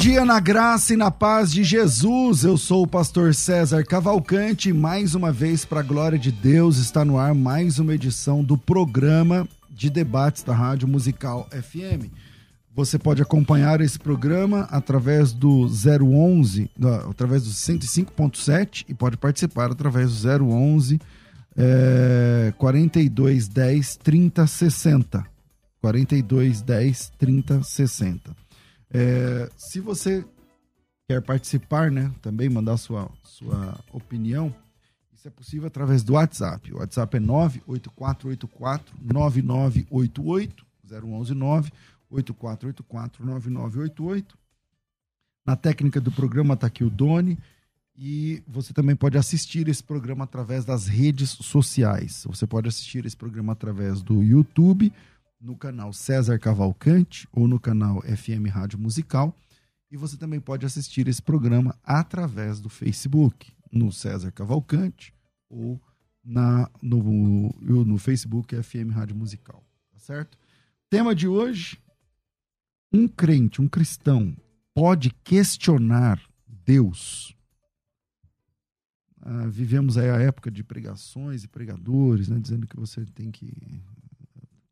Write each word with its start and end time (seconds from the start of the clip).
Dia 0.00 0.24
na 0.24 0.40
graça 0.40 0.94
e 0.94 0.96
na 0.96 1.10
paz 1.10 1.52
de 1.52 1.62
Jesus. 1.62 2.42
Eu 2.42 2.56
sou 2.56 2.84
o 2.84 2.86
pastor 2.86 3.34
César 3.34 3.84
Cavalcante. 3.84 4.72
Mais 4.72 5.14
uma 5.14 5.30
vez, 5.30 5.66
para 5.66 5.80
a 5.80 5.82
glória 5.82 6.18
de 6.18 6.32
Deus, 6.32 6.78
está 6.78 7.04
no 7.04 7.18
ar 7.18 7.34
mais 7.34 7.78
uma 7.78 7.94
edição 7.94 8.42
do 8.42 8.56
programa 8.56 9.46
de 9.68 9.90
debates 9.90 10.42
da 10.42 10.54
Rádio 10.54 10.88
Musical 10.88 11.46
FM. 11.50 12.08
Você 12.74 12.98
pode 12.98 13.20
acompanhar 13.20 13.82
esse 13.82 13.98
programa 13.98 14.66
através 14.70 15.34
do 15.34 15.66
011, 15.66 16.70
através 17.10 17.44
do 17.44 17.50
105.7 17.50 18.86
e 18.88 18.94
pode 18.94 19.18
participar 19.18 19.70
através 19.70 20.22
do 20.22 20.46
011 20.48 20.98
é, 21.58 22.54
4210 22.56 23.96
3060. 23.98 25.26
4210 25.82 27.12
3060. 27.18 28.49
É, 28.92 29.50
se 29.56 29.80
você 29.80 30.24
quer 31.08 31.22
participar, 31.22 31.90
né, 31.90 32.12
também 32.20 32.48
mandar 32.48 32.76
sua, 32.76 33.10
sua 33.22 33.78
opinião, 33.92 34.54
isso 35.12 35.28
é 35.28 35.30
possível 35.30 35.66
através 35.66 36.02
do 36.02 36.14
WhatsApp. 36.14 36.72
O 36.72 36.78
WhatsApp 36.78 37.16
é 37.16 37.20
98484 37.20 38.94
9988 39.02 40.66
011 40.90 41.34
8484 42.10 43.24
9988. 43.24 44.38
Na 45.46 45.56
técnica 45.56 46.00
do 46.00 46.10
programa 46.10 46.54
está 46.54 46.66
aqui 46.66 46.82
o 46.84 46.90
Doni. 46.90 47.38
E 48.02 48.42
você 48.48 48.72
também 48.72 48.96
pode 48.96 49.18
assistir 49.18 49.68
esse 49.68 49.84
programa 49.84 50.24
através 50.24 50.64
das 50.64 50.86
redes 50.86 51.30
sociais. 51.30 52.24
Você 52.26 52.46
pode 52.46 52.66
assistir 52.66 53.04
esse 53.04 53.16
programa 53.16 53.52
através 53.52 54.00
do 54.00 54.22
YouTube 54.22 54.90
no 55.40 55.56
canal 55.56 55.92
César 55.92 56.38
Cavalcante 56.38 57.26
ou 57.32 57.48
no 57.48 57.58
canal 57.58 58.02
FM 58.02 58.48
Rádio 58.52 58.78
Musical. 58.78 59.34
E 59.90 59.96
você 59.96 60.16
também 60.16 60.38
pode 60.38 60.66
assistir 60.66 61.08
esse 61.08 61.22
programa 61.22 61.76
através 61.82 62.60
do 62.60 62.68
Facebook, 62.68 63.52
no 63.72 63.90
César 63.90 64.30
Cavalcante 64.30 65.12
ou 65.48 65.80
na, 66.22 66.70
no, 66.80 67.52
no 67.60 67.98
Facebook 67.98 68.54
FM 68.62 68.92
Rádio 68.92 69.16
Musical. 69.16 69.64
Tá 69.90 69.98
certo? 69.98 70.38
Tema 70.88 71.14
de 71.14 71.26
hoje: 71.26 71.78
um 72.92 73.08
crente, 73.08 73.62
um 73.62 73.68
cristão, 73.68 74.36
pode 74.74 75.10
questionar 75.24 76.20
Deus. 76.46 77.34
Ah, 79.22 79.46
vivemos 79.48 79.98
aí 79.98 80.08
a 80.08 80.20
época 80.20 80.50
de 80.50 80.62
pregações 80.62 81.44
e 81.44 81.48
pregadores, 81.48 82.28
né, 82.28 82.38
dizendo 82.38 82.66
que 82.66 82.76
você 82.76 83.04
tem 83.06 83.30
que 83.30 83.82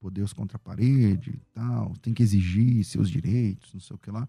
pôr 0.00 0.10
Deus 0.10 0.32
contra 0.32 0.56
a 0.56 0.60
parede 0.60 1.30
e 1.30 1.40
tal, 1.52 1.96
tem 1.96 2.14
que 2.14 2.22
exigir 2.22 2.84
seus 2.84 3.10
direitos, 3.10 3.72
não 3.74 3.80
sei 3.80 3.96
o 3.96 3.98
que 3.98 4.10
lá. 4.10 4.28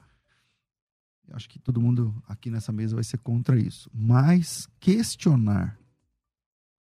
Eu 1.28 1.36
acho 1.36 1.48
que 1.48 1.60
todo 1.60 1.80
mundo 1.80 2.22
aqui 2.28 2.50
nessa 2.50 2.72
mesa 2.72 2.96
vai 2.96 3.04
ser 3.04 3.20
contra 3.20 3.60
isso. 3.60 3.90
Mas 3.94 4.68
questionar, 4.80 5.80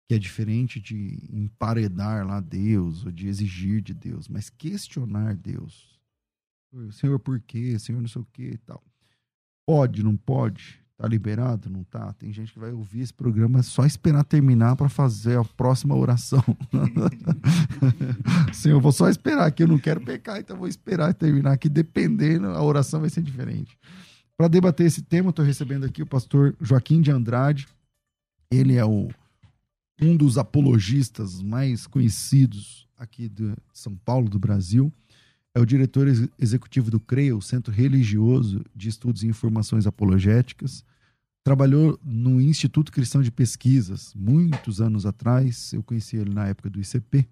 que 0.06 0.14
é 0.14 0.18
diferente 0.18 0.80
de 0.80 1.28
emparedar 1.30 2.26
lá 2.26 2.40
Deus, 2.40 3.04
ou 3.04 3.10
de 3.10 3.26
exigir 3.26 3.82
de 3.82 3.92
Deus, 3.92 4.28
mas 4.28 4.48
questionar 4.48 5.36
Deus. 5.36 5.98
Senhor, 6.92 7.18
por 7.18 7.40
quê? 7.40 7.78
Senhor, 7.78 8.00
não 8.00 8.08
sei 8.08 8.22
o 8.22 8.26
que 8.26 8.50
e 8.50 8.58
tal. 8.58 8.82
Pode, 9.66 10.02
não 10.02 10.16
pode? 10.16 10.80
Tá 10.98 11.06
liberado? 11.06 11.70
Não 11.70 11.84
tá? 11.84 12.12
Tem 12.14 12.32
gente 12.32 12.53
que 12.53 12.59
vai 12.59 12.72
ouvir 12.72 13.03
esse 13.03 13.14
programa 13.14 13.62
só 13.62 13.86
esperar 13.86 14.25
terminar 14.25 14.75
para 14.75 14.88
fazer 14.88 15.38
a 15.38 15.44
próxima 15.44 15.94
oração. 15.94 16.42
Senhor, 18.53 18.81
vou 18.81 18.91
só 18.91 19.08
esperar 19.08 19.47
aqui, 19.47 19.62
eu 19.62 19.69
não 19.69 19.78
quero 19.78 20.00
pecar, 20.00 20.41
então 20.41 20.56
vou 20.56 20.66
esperar 20.66 21.14
terminar 21.14 21.53
aqui, 21.53 21.69
dependendo, 21.69 22.48
a 22.48 22.60
oração 22.60 23.00
vai 23.00 23.10
ser 23.10 23.22
diferente. 23.22 23.78
Para 24.37 24.48
debater 24.48 24.87
esse 24.87 25.00
tema, 25.00 25.31
estou 25.31 25.44
recebendo 25.44 25.84
aqui 25.84 26.03
o 26.03 26.06
pastor 26.06 26.56
Joaquim 26.60 27.00
de 27.00 27.12
Andrade. 27.12 27.69
Ele 28.50 28.75
é 28.75 28.84
o, 28.84 29.08
um 30.03 30.16
dos 30.16 30.37
apologistas 30.37 31.41
mais 31.41 31.87
conhecidos 31.87 32.88
aqui 32.98 33.28
de 33.28 33.54
São 33.72 33.94
Paulo, 33.94 34.28
do 34.28 34.38
Brasil 34.38 34.92
é 35.54 35.60
o 35.60 35.66
diretor 35.66 36.06
executivo 36.38 36.91
do 36.91 37.00
CREA, 37.00 37.36
o 37.36 37.42
Centro 37.42 37.72
Religioso 37.72 38.64
de 38.75 38.88
Estudos 38.88 39.22
e 39.22 39.26
Informações 39.26 39.86
Apologéticas. 39.86 40.84
Trabalhou 41.42 41.98
no 42.04 42.41
Instituto 42.41 42.92
Cristão 42.92 43.22
de 43.22 43.31
Pesquisas, 43.31 44.12
muitos 44.14 44.81
anos 44.81 45.06
atrás. 45.06 45.72
Eu 45.72 45.82
conheci 45.82 46.16
ele 46.16 46.32
na 46.32 46.47
época 46.47 46.69
do 46.69 46.81
ICP. 46.81 47.26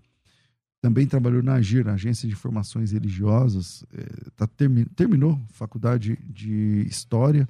Também 0.80 1.06
trabalhou 1.06 1.42
na 1.42 1.54
AGIR, 1.54 1.88
Agência 1.88 2.28
de 2.28 2.34
Informações 2.34 2.92
Religiosas. 2.92 3.84
É, 3.92 4.30
tá, 4.36 4.46
termi, 4.46 4.84
terminou 4.86 5.40
faculdade 5.50 6.16
de 6.28 6.86
História 6.88 7.48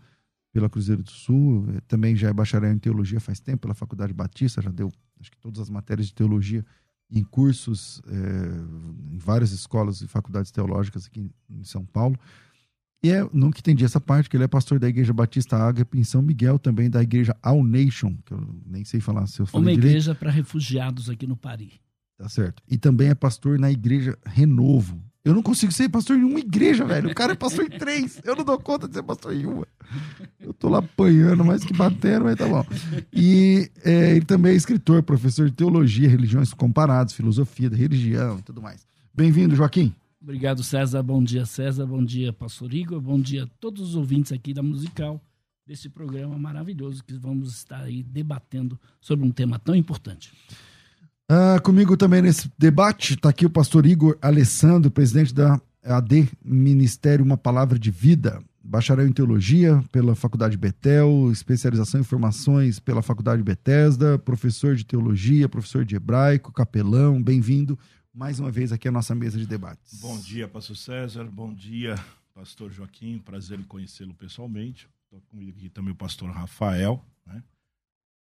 pela 0.53 0.69
Cruzeiro 0.69 1.03
do 1.03 1.11
Sul. 1.11 1.67
É, 1.77 1.81
também 1.83 2.17
já 2.17 2.29
é 2.29 2.33
bacharel 2.33 2.73
em 2.73 2.79
Teologia 2.79 3.21
faz 3.21 3.39
tempo 3.39 3.63
pela 3.63 3.75
Faculdade 3.75 4.13
Batista. 4.13 4.63
Já 4.63 4.71
deu, 4.71 4.91
acho 5.21 5.31
que 5.31 5.39
todas 5.39 5.61
as 5.61 5.71
matérias 5.71 6.09
de 6.09 6.15
Teologia 6.15 6.65
em 7.11 7.23
cursos 7.23 8.03
é, 8.09 9.15
em 9.15 9.19
várias 9.19 9.53
escolas 9.53 10.01
e 10.01 10.09
faculdades 10.09 10.51
teológicas 10.51 11.07
aqui 11.07 11.31
em 11.49 11.65
São 11.65 11.85
Paulo. 11.85 12.19
E 13.03 13.11
é, 13.11 13.23
nunca 13.33 13.61
entendi 13.61 13.85
essa 13.85 14.01
parte, 14.01 14.29
que 14.29 14.37
ele 14.37 14.45
é 14.45 14.49
pastor 14.49 14.79
da 14.81 14.89
Igreja 14.89 15.13
Batista 15.13 15.57
Ágape 15.57 15.99
em 15.99 16.03
São 16.03 16.21
Miguel, 16.21 16.59
também 16.59 16.91
da 16.91 17.03
Igreja 17.03 17.37
All 17.43 17.63
Nation, 17.63 18.17
que 18.25 18.33
eu 18.33 18.61
nem 18.67 18.85
sei 18.85 19.01
falar 19.01 19.27
se 19.27 19.41
eu 19.41 19.47
falei 19.47 19.65
Uma 19.65 19.71
direito. 19.73 19.91
igreja 19.93 20.15
para 20.15 20.31
refugiados 20.31 21.09
aqui 21.09 21.27
no 21.27 21.37
Paris. 21.37 21.75
Tá 22.17 22.29
certo. 22.29 22.63
E 22.69 22.79
também 22.79 23.09
é 23.09 23.15
pastor 23.15 23.59
na 23.59 23.71
Igreja 23.71 24.19
Renovo, 24.25 25.01
eu 25.27 25.35
não 25.35 25.43
consigo 25.43 25.73
ser 25.73 25.89
pastor 25.89 26.17
em 26.17 26.23
uma 26.23 26.39
igreja, 26.39 26.85
velho. 26.85 27.11
O 27.11 27.15
cara 27.15 27.33
é 27.33 27.35
pastor 27.35 27.65
em 27.65 27.71
três. 27.77 28.21
Eu 28.23 28.37
não 28.37 28.45
dou 28.45 28.57
conta 28.61 28.87
de 28.87 28.95
ser 28.95 29.03
pastor 29.03 29.35
em 29.35 29.45
uma. 29.45 29.67
Eu 30.39 30.55
tô 30.55 30.69
lá 30.69 30.79
apanhando 30.79 31.45
mais 31.45 31.65
que 31.65 31.75
batendo, 31.75 32.27
mas 32.27 32.37
tá 32.37 32.47
bom. 32.47 32.65
E 33.13 33.69
é, 33.85 34.13
ele 34.13 34.25
também 34.25 34.53
é 34.53 34.55
escritor, 34.55 35.03
professor 35.03 35.51
de 35.51 35.57
teologia, 35.57 36.09
religiões 36.09 36.55
comparadas, 36.55 37.13
filosofia 37.13 37.69
da 37.69 37.77
religião 37.77 38.39
e 38.39 38.43
tudo 38.43 38.63
mais. 38.63 38.87
Bem-vindo, 39.13 39.57
Joaquim. 39.57 39.93
Obrigado, 40.23 40.63
César. 40.63 41.03
Bom 41.03 41.21
dia, 41.21 41.45
César. 41.45 41.85
Bom 41.87 42.05
dia, 42.05 42.33
pastor 42.33 42.73
Igor. 42.73 43.01
Bom 43.01 43.19
dia 43.19 43.43
a 43.43 43.49
todos 43.59 43.83
os 43.83 43.95
ouvintes 43.97 44.31
aqui 44.31 44.55
da 44.55 44.63
Musical, 44.63 45.21
desse 45.67 45.89
programa 45.89 46.39
maravilhoso 46.39 47.03
que 47.03 47.15
vamos 47.15 47.53
estar 47.53 47.81
aí 47.81 48.01
debatendo 48.01 48.79
sobre 49.01 49.27
um 49.27 49.33
tema 49.33 49.59
tão 49.59 49.75
importante. 49.75 50.33
Ah, 51.29 51.59
comigo 51.61 51.97
também 51.97 52.23
nesse 52.23 52.49
debate 52.57 53.15
está 53.15 53.31
aqui 53.31 53.45
o 53.45 53.51
pastor 53.51 53.85
Igor 53.85 54.17
Alessandro, 54.23 54.93
presidente 54.93 55.35
da 55.35 55.61
AD 55.83 56.29
Ministério 56.45 57.25
Uma 57.25 57.37
Palavra 57.37 57.77
de 57.77 57.91
Vida, 57.91 58.41
bacharel 58.63 59.09
em 59.09 59.13
Teologia 59.13 59.83
pela 59.91 60.15
Faculdade 60.15 60.57
Betel, 60.57 61.29
especialização 61.33 61.99
em 61.99 62.03
Informações 62.03 62.79
pela 62.79 63.03
Faculdade 63.03 63.43
Bethesda, 63.43 64.17
professor 64.21 64.77
de 64.77 64.85
Teologia, 64.85 65.49
professor 65.49 65.85
de 65.85 65.97
Hebraico, 65.97 66.53
capelão, 66.53 67.21
bem-vindo 67.21 67.77
mais 68.15 68.39
uma 68.39 68.51
vez 68.51 68.73
aqui 68.73 68.87
à 68.87 68.93
nossa 68.93 69.13
mesa 69.13 69.37
de 69.37 69.47
debates. 69.47 70.01
Bom 70.01 70.17
dia, 70.21 70.47
pastor 70.47 70.77
César, 70.77 71.25
bom 71.25 71.53
dia, 71.53 71.97
pastor 72.33 72.71
Joaquim, 72.71 73.19
prazer 73.19 73.59
em 73.59 73.65
conhecê-lo 73.65 74.15
pessoalmente. 74.15 74.89
Estou 75.05 75.21
comigo 75.29 75.51
aqui 75.51 75.69
também 75.69 75.93
o 75.93 75.97
pastor 75.97 76.31
Rafael, 76.31 77.05
né? 77.27 77.43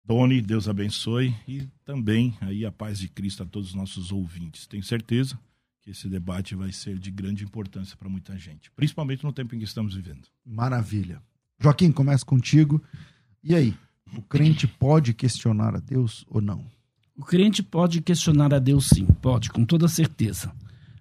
Doni, 0.06 0.40
Deus 0.40 0.68
abençoe 0.68 1.34
e 1.48 1.66
também 1.84 2.36
aí 2.40 2.64
a 2.64 2.70
paz 2.70 2.96
de 2.96 3.08
Cristo 3.08 3.42
a 3.42 3.46
todos 3.46 3.70
os 3.70 3.74
nossos 3.74 4.12
ouvintes. 4.12 4.64
Tenho 4.64 4.82
certeza 4.84 5.36
que 5.82 5.90
esse 5.90 6.08
debate 6.08 6.54
vai 6.54 6.70
ser 6.70 6.96
de 6.96 7.10
grande 7.10 7.42
importância 7.42 7.96
para 7.96 8.08
muita 8.08 8.38
gente, 8.38 8.70
principalmente 8.70 9.24
no 9.24 9.32
tempo 9.32 9.56
em 9.56 9.58
que 9.58 9.64
estamos 9.64 9.94
vivendo. 9.94 10.28
Maravilha. 10.44 11.20
Joaquim, 11.60 11.90
começa 11.90 12.24
contigo. 12.24 12.80
E 13.42 13.52
aí, 13.52 13.74
o 14.16 14.22
crente 14.22 14.68
pode 14.68 15.12
questionar 15.12 15.74
a 15.74 15.80
Deus 15.80 16.24
ou 16.28 16.40
não? 16.40 16.64
O 17.16 17.24
crente 17.24 17.60
pode 17.60 18.00
questionar 18.00 18.54
a 18.54 18.60
Deus 18.60 18.88
sim, 18.88 19.06
pode, 19.06 19.50
com 19.50 19.64
toda 19.64 19.88
certeza. 19.88 20.52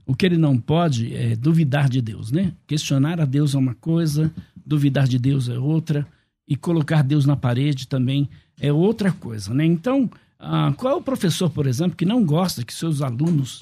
O 0.04 0.16
que 0.16 0.26
ele 0.26 0.38
não 0.38 0.58
pode 0.58 1.14
é 1.14 1.36
duvidar 1.36 1.90
de 1.90 2.02
Deus, 2.02 2.32
né? 2.32 2.56
Questionar 2.66 3.22
a 3.22 3.26
Deus 3.26 3.54
é 3.54 3.58
uma 3.58 3.76
coisa, 3.76 4.34
duvidar 4.66 5.08
de 5.08 5.20
Deus 5.20 5.48
é 5.48 5.60
outra, 5.60 6.08
e 6.48 6.56
colocar 6.56 7.04
Deus 7.04 7.26
na 7.26 7.36
parede 7.36 7.88
também 7.88 8.30
é 8.60 8.72
outra 8.72 9.12
coisa, 9.12 9.54
né? 9.54 9.66
Então, 9.66 10.10
ah, 10.40 10.74
qual 10.78 10.94
é 10.94 10.96
o 10.98 11.02
professor, 11.02 11.50
por 11.50 11.68
exemplo, 11.68 11.98
que 11.98 12.06
não 12.06 12.24
gosta 12.26 12.64
que 12.64 12.74
seus 12.74 13.02
alunos 13.02 13.62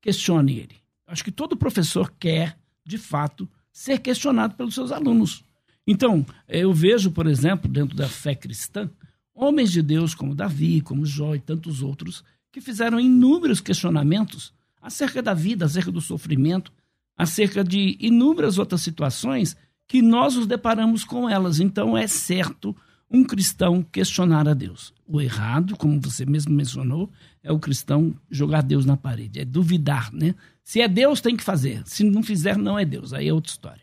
questionem 0.00 0.56
ele? 0.56 0.76
Acho 1.06 1.24
que 1.24 1.30
todo 1.30 1.56
professor 1.56 2.12
quer, 2.18 2.56
de 2.84 2.98
fato, 2.98 3.48
ser 3.72 3.98
questionado 3.98 4.54
pelos 4.54 4.74
seus 4.74 4.90
alunos. 4.92 5.44
Então, 5.86 6.24
eu 6.48 6.72
vejo, 6.72 7.10
por 7.10 7.26
exemplo, 7.26 7.70
dentro 7.70 7.96
da 7.96 8.08
fé 8.08 8.34
cristã, 8.34 8.88
homens 9.34 9.72
de 9.72 9.82
Deus 9.82 10.14
como 10.14 10.34
Davi, 10.34 10.80
como 10.80 11.04
Jó 11.04 11.34
e 11.34 11.40
tantos 11.40 11.82
outros, 11.82 12.24
que 12.50 12.60
fizeram 12.60 13.00
inúmeros 13.00 13.60
questionamentos 13.60 14.52
acerca 14.80 15.22
da 15.22 15.34
vida, 15.34 15.64
acerca 15.64 15.90
do 15.90 16.00
sofrimento, 16.00 16.72
acerca 17.16 17.64
de 17.64 17.96
inúmeras 18.00 18.58
outras 18.58 18.82
situações 18.82 19.56
que 19.92 20.00
nós 20.00 20.36
nos 20.36 20.46
deparamos 20.46 21.04
com 21.04 21.28
elas. 21.28 21.60
Então, 21.60 21.94
é 21.94 22.06
certo 22.06 22.74
um 23.10 23.22
cristão 23.22 23.82
questionar 23.82 24.48
a 24.48 24.54
Deus. 24.54 24.90
O 25.06 25.20
errado, 25.20 25.76
como 25.76 26.00
você 26.00 26.24
mesmo 26.24 26.54
mencionou, 26.54 27.12
é 27.42 27.52
o 27.52 27.58
cristão 27.58 28.14
jogar 28.30 28.62
Deus 28.62 28.86
na 28.86 28.96
parede, 28.96 29.40
é 29.40 29.44
duvidar, 29.44 30.10
né? 30.10 30.34
Se 30.64 30.80
é 30.80 30.88
Deus, 30.88 31.20
tem 31.20 31.36
que 31.36 31.44
fazer. 31.44 31.82
Se 31.84 32.04
não 32.04 32.22
fizer, 32.22 32.56
não 32.56 32.78
é 32.78 32.86
Deus. 32.86 33.12
Aí 33.12 33.28
é 33.28 33.34
outra 33.34 33.50
história. 33.50 33.82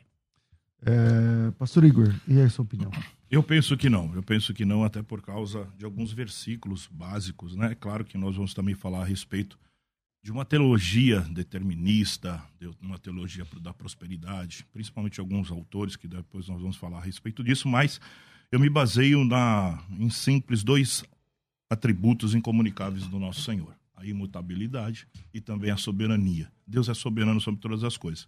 É, 0.84 1.52
Pastor 1.60 1.84
Igor, 1.84 2.12
e 2.28 2.40
aí 2.40 2.42
a 2.42 2.50
sua 2.50 2.66
opinião? 2.66 2.90
Eu 3.30 3.44
penso 3.44 3.78
que 3.78 3.88
não. 3.88 4.12
Eu 4.16 4.24
penso 4.24 4.52
que 4.52 4.66
não, 4.66 4.84
até 4.84 5.04
por 5.04 5.22
causa 5.22 5.68
de 5.78 5.86
alguns 5.86 6.12
versículos 6.12 6.90
básicos, 6.92 7.56
né? 7.56 7.76
Claro 7.80 8.04
que 8.04 8.18
nós 8.18 8.36
vamos 8.36 8.56
também 8.56 8.74
falar 8.74 9.02
a 9.02 9.06
respeito 9.06 9.60
de 10.22 10.32
uma 10.32 10.44
teologia 10.44 11.22
determinista, 11.22 12.44
de 12.60 12.70
uma 12.82 12.98
teologia 12.98 13.46
da 13.62 13.74
prosperidade, 13.74 14.66
principalmente 14.74 15.20
alguns 15.20 15.50
autores 15.50 15.96
que 15.96 16.08
depois 16.08 16.48
nós 16.48 16.62
vamos 16.62 16.76
falar 16.76 16.98
a 16.98 17.04
respeito 17.04 17.44
disso, 17.44 17.68
mas 17.68 18.02
eu 18.52 18.60
me 18.60 18.70
baseio 18.70 19.24
na, 19.24 19.82
em 19.98 20.10
simples 20.10 20.64
dois 20.64 21.04
atributos 21.70 22.34
incomunicáveis 22.34 23.08
do 23.08 23.20
nosso 23.20 23.42
Senhor: 23.42 23.74
a 23.96 24.06
imutabilidade 24.06 25.08
e 25.34 25.40
também 25.40 25.72
a 25.72 25.78
soberania. 25.78 26.52
Deus 26.68 26.90
é 26.90 26.94
soberano 26.94 27.40
sobre 27.40 27.62
todas 27.62 27.84
as 27.84 27.96
coisas. 27.96 28.28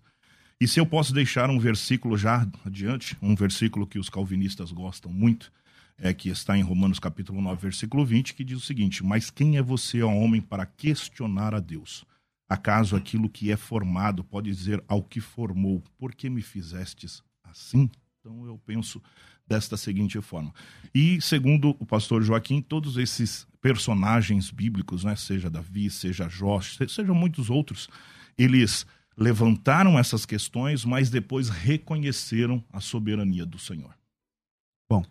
E 0.60 0.68
se 0.68 0.80
eu 0.80 0.86
posso 0.86 1.12
deixar 1.12 1.50
um 1.50 1.60
versículo 1.60 2.16
já 2.16 2.48
adiante, 2.64 3.18
um 3.22 3.36
versículo 3.36 3.88
que 3.88 3.98
os 3.98 4.10
calvinistas 4.10 4.72
gostam 4.72 5.12
muito, 5.12 5.52
é 5.98 6.14
que 6.14 6.30
está 6.30 6.58
em 6.58 6.62
Romanos 6.62 7.00
capítulo 7.00 7.42
9, 7.42 7.62
versículo 7.62 8.06
20, 8.06 8.34
que 8.34 8.44
diz 8.44 8.58
o 8.58 8.66
seguinte: 8.66 9.04
Mas 9.04 9.30
quem 9.30 9.58
é 9.58 9.62
você, 9.62 10.02
ó 10.02 10.12
homem, 10.12 10.42
para 10.42 10.66
questionar 10.66 11.54
a 11.54 11.60
Deus? 11.60 12.06
Acaso 12.50 12.96
aquilo 12.96 13.30
que 13.30 13.52
é 13.52 13.56
formado 13.56 14.24
pode 14.24 14.52
dizer 14.52 14.84
ao 14.88 15.02
que 15.02 15.22
formou, 15.22 15.82
por 15.98 16.14
que 16.14 16.30
me 16.30 16.42
fizestes 16.42 17.24
assim? 17.44 17.90
Então 18.20 18.46
eu 18.46 18.58
penso 18.66 19.02
desta 19.48 19.76
seguinte 19.78 20.20
forma. 20.22 20.54
E 20.94 21.20
segundo 21.22 21.76
o 21.80 21.86
pastor 21.86 22.24
Joaquim, 22.24 22.62
todos 22.62 22.98
esses 22.98 23.48
personagens 23.62 24.52
bíblicos, 24.52 25.04
né, 25.04 25.16
seja 25.16 25.50
Davi, 25.50 25.90
seja 25.90 26.28
Jó, 26.28 26.60
sejam 26.62 27.16
muitos 27.16 27.50
outros, 27.50 27.90
eles 28.38 28.86
levantaram 29.18 30.00
essas 30.00 30.26
questões, 30.26 30.86
mas 30.86 31.10
depois 31.10 31.50
reconheceram 31.50 32.64
a 32.72 32.80
soberania 32.80 33.46
do 33.46 33.60
Senhor. 33.60 33.94
Bom, 34.90 35.06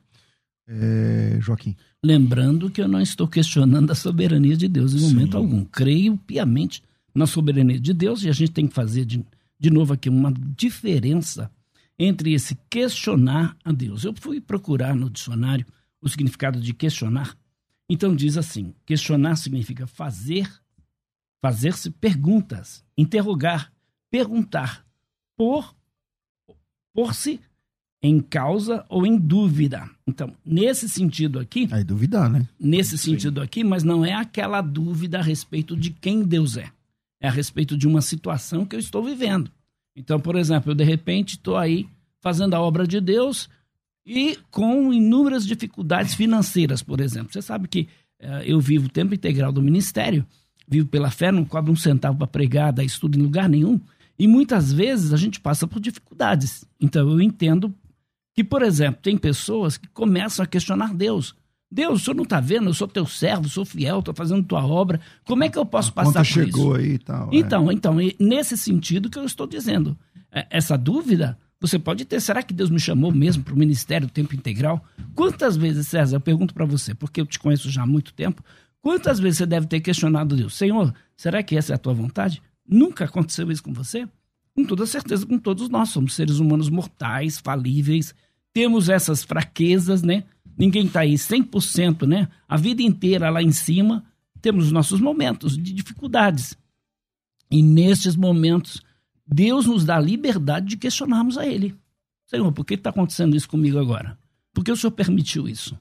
é, 0.71 1.39
Joaquim. 1.41 1.77
Lembrando 2.03 2.71
que 2.71 2.81
eu 2.81 2.87
não 2.87 3.01
estou 3.01 3.27
questionando 3.27 3.91
a 3.91 3.95
soberania 3.95 4.57
de 4.57 4.69
Deus 4.69 4.95
em 4.95 5.01
momento 5.01 5.33
Sim. 5.33 5.37
algum. 5.37 5.65
Creio 5.65 6.17
piamente 6.17 6.83
na 7.13 7.27
soberania 7.27 7.81
de 7.81 7.93
Deus 7.93 8.23
e 8.23 8.29
a 8.29 8.33
gente 8.33 8.53
tem 8.53 8.69
que 8.69 8.75
fazer 8.75 9.05
de, 9.05 9.25
de 9.59 9.71
novo 9.71 9.93
aqui 9.93 10.09
uma 10.09 10.33
diferença 10.33 11.51
entre 11.99 12.33
esse 12.33 12.57
questionar 12.71 13.57
a 13.65 13.73
Deus. 13.73 14.05
Eu 14.05 14.15
fui 14.15 14.41
procurar 14.41 14.95
no 14.95 15.11
dicionário 15.11 15.67
o 16.01 16.09
significado 16.09 16.61
de 16.61 16.73
questionar. 16.73 17.37
Então 17.89 18.15
diz 18.15 18.37
assim: 18.37 18.73
questionar 18.87 19.35
significa 19.37 19.87
fazer, 19.89 20.49
fazer-se 21.43 21.91
perguntas, 21.91 22.85
interrogar, 22.97 23.73
perguntar, 24.09 24.87
por 25.37 25.75
por-se 26.93 27.41
em 28.03 28.21
causa 28.21 28.85
ou 28.89 29.07
em 29.07 29.17
dúvida. 29.17 29.89
Então, 30.07 30.33
nesse 30.45 30.89
sentido 30.89 31.39
aqui. 31.39 31.69
Aí 31.71 31.85
duvidar, 31.85 32.31
né? 32.31 32.49
Nesse 32.59 32.97
Sim. 32.97 33.13
sentido 33.13 33.41
aqui, 33.41 33.63
mas 33.63 33.85
não 33.85 34.05
é 34.05 34.15
aquela 34.15 34.61
dúvida 34.61 35.19
a 35.19 35.23
respeito 35.23 35.77
de 35.77 35.91
quem 35.91 36.23
Deus 36.23 36.57
é. 36.57 36.71
É 37.21 37.29
a 37.29 37.31
respeito 37.31 37.77
de 37.77 37.87
uma 37.87 38.01
situação 38.01 38.65
que 38.65 38.75
eu 38.75 38.81
estou 38.81 39.05
vivendo. 39.05 39.51
Então, 39.95 40.19
por 40.19 40.37
exemplo, 40.37 40.71
eu 40.71 40.75
de 40.75 40.85
repente 40.85 41.33
estou 41.33 41.57
aí 41.57 41.87
fazendo 42.21 42.55
a 42.55 42.61
obra 42.61 42.87
de 42.87 43.01
Deus 43.01 43.49
e 44.07 44.39
com 44.51 44.93
inúmeras 44.93 45.47
dificuldades 45.47 46.15
financeiras, 46.15 46.83
por 46.83 47.01
exemplo. 47.01 47.33
Você 47.33 47.43
sabe 47.43 47.69
que 47.69 47.89
uh, 48.23 48.43
eu 48.45 48.59
vivo 48.61 48.87
o 48.87 48.91
tempo 48.91 49.15
integral 49.15 49.53
do 49.53 49.61
ministério, 49.61 50.25
vivo 50.67 50.89
pela 50.89 51.11
fé, 51.11 51.31
não 51.31 51.45
cobro 51.45 51.71
um 51.71 51.77
centavo 51.77 52.17
para 52.17 52.27
pregar, 52.27 52.73
dar 52.73 52.85
estudo 52.85 53.19
em 53.19 53.23
lugar 53.23 53.49
nenhum. 53.49 53.79
E 54.19 54.27
muitas 54.27 54.73
vezes 54.73 55.13
a 55.13 55.17
gente 55.17 55.41
passa 55.41 55.67
por 55.67 55.81
dificuldades. 55.81 56.65
Então 56.81 57.11
eu 57.11 57.21
entendo 57.21 57.75
que, 58.41 58.45
por 58.45 58.63
exemplo, 58.63 59.03
tem 59.03 59.19
pessoas 59.19 59.77
que 59.77 59.87
começam 59.89 60.43
a 60.43 60.47
questionar 60.47 60.95
Deus. 60.95 61.35
Deus, 61.71 62.01
o 62.01 62.05
senhor 62.05 62.17
não 62.17 62.25
está 62.25 62.41
vendo? 62.41 62.71
Eu 62.71 62.75
sou 62.75 62.89
teu 62.89 63.07
servo, 63.07 63.51
sou 63.51 63.67
fiel, 63.67 63.99
estou 63.99 64.15
fazendo 64.15 64.43
tua 64.43 64.65
obra. 64.65 64.99
Como 65.27 65.45
é 65.45 65.51
que 65.51 65.59
eu 65.59 65.67
posso 65.67 65.91
a 65.91 65.93
passar 65.93 66.21
por 66.21 66.25
chegou 66.25 66.79
isso? 66.79 66.89
aí 66.89 66.95
e 66.95 66.99
tal. 66.99 67.29
Então, 67.31 67.71
é. 67.71 67.75
então, 67.75 67.97
nesse 68.19 68.57
sentido 68.57 69.11
que 69.11 69.19
eu 69.19 69.25
estou 69.25 69.47
dizendo. 69.47 69.97
É, 70.33 70.47
essa 70.49 70.79
dúvida 70.79 71.37
você 71.61 71.79
pode 71.79 72.07
ter. 72.07 72.19
Será 72.19 72.43
que 72.43 72.55
Deus 72.55 72.71
me 72.71 72.81
chamou 72.81 73.13
mesmo 73.13 73.45
para 73.45 73.53
o 73.53 73.59
ministério 73.59 74.09
tempo 74.09 74.35
integral? 74.35 74.83
Quantas 75.15 75.55
vezes, 75.55 75.87
César, 75.89 76.17
eu 76.17 76.21
pergunto 76.21 76.55
para 76.55 76.65
você, 76.65 76.95
porque 76.95 77.21
eu 77.21 77.27
te 77.27 77.39
conheço 77.39 77.69
já 77.69 77.83
há 77.83 77.87
muito 77.87 78.15
tempo, 78.15 78.43
quantas 78.81 79.21
vezes 79.21 79.37
você 79.37 79.47
deve 79.47 79.67
ter 79.67 79.81
questionado 79.81 80.35
Deus? 80.35 80.57
Senhor, 80.57 80.95
será 81.15 81.43
que 81.43 81.59
essa 81.59 81.75
é 81.75 81.77
a 81.77 81.79
tua 81.79 81.93
vontade? 81.93 82.43
Nunca 82.67 83.05
aconteceu 83.05 83.53
isso 83.53 83.63
com 83.63 83.75
você? 83.75 84.09
Com 84.55 84.65
toda 84.65 84.87
certeza, 84.87 85.27
com 85.27 85.39
todos 85.39 85.69
nós. 85.69 85.91
Somos 85.91 86.15
seres 86.15 86.39
humanos 86.39 86.71
mortais, 86.71 87.39
falíveis, 87.39 88.15
temos 88.53 88.89
essas 88.89 89.23
fraquezas, 89.25 90.03
né? 90.03 90.25
Ninguém 90.57 90.87
está 90.87 91.01
aí 91.01 91.15
100%, 91.15 92.07
né? 92.07 92.29
A 92.49 92.57
vida 92.57 92.83
inteira 92.83 93.31
lá 93.31 93.43
em 93.43 93.53
cima, 93.53 94.05
temos 94.41 94.67
os 94.67 94.73
nossos 94.73 95.01
momentos 95.01 95.57
de 95.57 95.73
dificuldades. 95.73 96.57
E 97.51 97.63
nestes 97.63 98.17
momentos, 98.17 98.83
Deus 99.27 99.67
nos 99.67 99.85
dá 99.85 99.97
a 99.97 100.01
liberdade 100.01 100.67
de 100.67 100.77
questionarmos 100.77 101.39
a 101.39 101.47
Ele. 101.47 101.75
Senhor, 102.27 102.53
por 102.53 102.65
que 102.65 102.75
está 102.75 102.91
acontecendo 102.91 103.37
isso 103.37 103.49
comigo 103.49 103.79
agora? 103.79 104.19
Por 104.53 104.65
que 104.65 104.71
o 104.71 104.77
Senhor 104.77 104.93
permitiu 104.93 105.49
isso? 105.49 105.79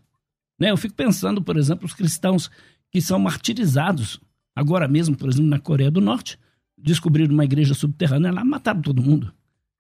Né? 0.59 0.71
Eu 0.71 0.77
fico 0.77 0.95
pensando, 0.95 1.41
por 1.41 1.57
exemplo, 1.57 1.85
os 1.85 1.93
cristãos 1.93 2.49
que 2.91 3.01
são 3.01 3.19
martirizados, 3.19 4.19
agora 4.55 4.88
mesmo, 4.88 5.15
por 5.15 5.29
exemplo, 5.29 5.49
na 5.49 5.59
Coreia 5.59 5.91
do 5.91 6.01
Norte, 6.01 6.39
descobriram 6.77 7.33
uma 7.33 7.45
igreja 7.45 7.73
subterrânea 7.73 8.31
lá, 8.31 8.43
mataram 8.43 8.81
todo 8.81 9.01
mundo. 9.01 9.33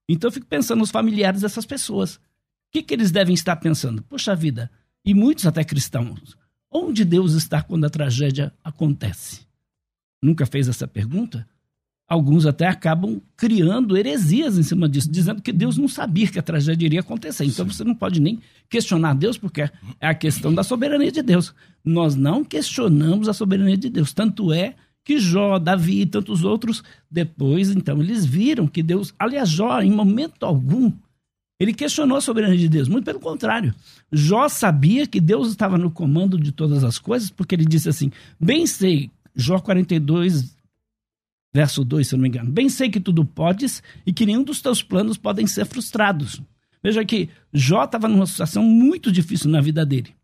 Então 0.07 0.27
eu 0.27 0.31
fico 0.31 0.45
pensando 0.45 0.79
nos 0.79 0.91
familiares 0.91 1.41
dessas 1.41 1.65
pessoas. 1.65 2.19
O 2.69 2.71
que, 2.71 2.83
que 2.83 2.93
eles 2.93 3.09
devem 3.09 3.33
estar 3.33 3.55
pensando? 3.55 4.03
Poxa 4.03 4.35
vida, 4.35 4.69
e 5.03 5.13
muitos 5.13 5.47
até 5.47 5.63
cristãos, 5.63 6.37
onde 6.71 7.03
Deus 7.03 7.33
está 7.33 7.63
quando 7.63 7.85
a 7.85 7.89
tragédia 7.89 8.53
acontece? 8.63 9.41
Nunca 10.21 10.45
fez 10.45 10.67
essa 10.67 10.87
pergunta? 10.87 11.47
Alguns 12.07 12.45
até 12.45 12.67
acabam 12.67 13.19
criando 13.35 13.97
heresias 13.97 14.57
em 14.57 14.63
cima 14.63 14.87
disso, 14.87 15.09
dizendo 15.09 15.41
que 15.41 15.51
Deus 15.51 15.77
não 15.77 15.87
sabia 15.87 16.27
que 16.27 16.37
a 16.37 16.43
tragédia 16.43 16.85
iria 16.85 16.99
acontecer. 16.99 17.45
Então 17.45 17.65
Sim. 17.65 17.71
você 17.71 17.83
não 17.83 17.95
pode 17.95 18.19
nem 18.19 18.39
questionar 18.69 19.15
Deus, 19.15 19.37
porque 19.37 19.61
é 19.61 19.71
a 20.01 20.13
questão 20.13 20.53
da 20.53 20.63
soberania 20.63 21.11
de 21.11 21.23
Deus. 21.23 21.53
Nós 21.83 22.15
não 22.15 22.43
questionamos 22.43 23.27
a 23.27 23.33
soberania 23.33 23.77
de 23.77 23.89
Deus. 23.89 24.13
Tanto 24.13 24.53
é 24.53 24.75
que 25.03 25.17
Jó, 25.17 25.57
Davi 25.57 26.01
e 26.01 26.05
tantos 26.05 26.43
outros, 26.43 26.83
depois, 27.09 27.71
então, 27.71 27.99
eles 27.99 28.25
viram 28.25 28.67
que 28.67 28.83
Deus. 28.83 29.13
Aliás, 29.17 29.49
Jó, 29.49 29.81
em 29.81 29.91
momento 29.91 30.45
algum, 30.45 30.91
ele 31.59 31.73
questionou 31.73 32.17
a 32.17 32.21
soberania 32.21 32.57
de 32.57 32.69
Deus. 32.69 32.87
Muito 32.87 33.05
pelo 33.05 33.19
contrário. 33.19 33.75
Jó 34.11 34.47
sabia 34.47 35.05
que 35.05 35.19
Deus 35.19 35.49
estava 35.49 35.77
no 35.77 35.91
comando 35.91 36.39
de 36.39 36.51
todas 36.51 36.83
as 36.83 36.97
coisas, 36.97 37.29
porque 37.29 37.53
ele 37.53 37.65
disse 37.65 37.89
assim: 37.89 38.11
Bem 38.39 38.65
sei, 38.65 39.11
Jó 39.35 39.59
42, 39.59 40.55
verso 41.53 41.83
2, 41.83 42.07
se 42.07 42.15
eu 42.15 42.17
não 42.17 42.23
me 42.23 42.29
engano. 42.29 42.49
Bem 42.51 42.69
sei 42.69 42.89
que 42.89 42.99
tudo 42.99 43.25
podes 43.25 43.83
e 44.05 44.13
que 44.13 44.25
nenhum 44.25 44.43
dos 44.43 44.61
teus 44.61 44.81
planos 44.81 45.17
podem 45.17 45.45
ser 45.45 45.65
frustrados. 45.65 46.41
Veja 46.81 47.03
que 47.03 47.29
Jó 47.51 47.83
estava 47.83 48.07
numa 48.07 48.25
situação 48.25 48.63
muito 48.63 49.11
difícil 49.11 49.49
na 49.49 49.59
vida 49.59 49.85
dele. 49.85 50.15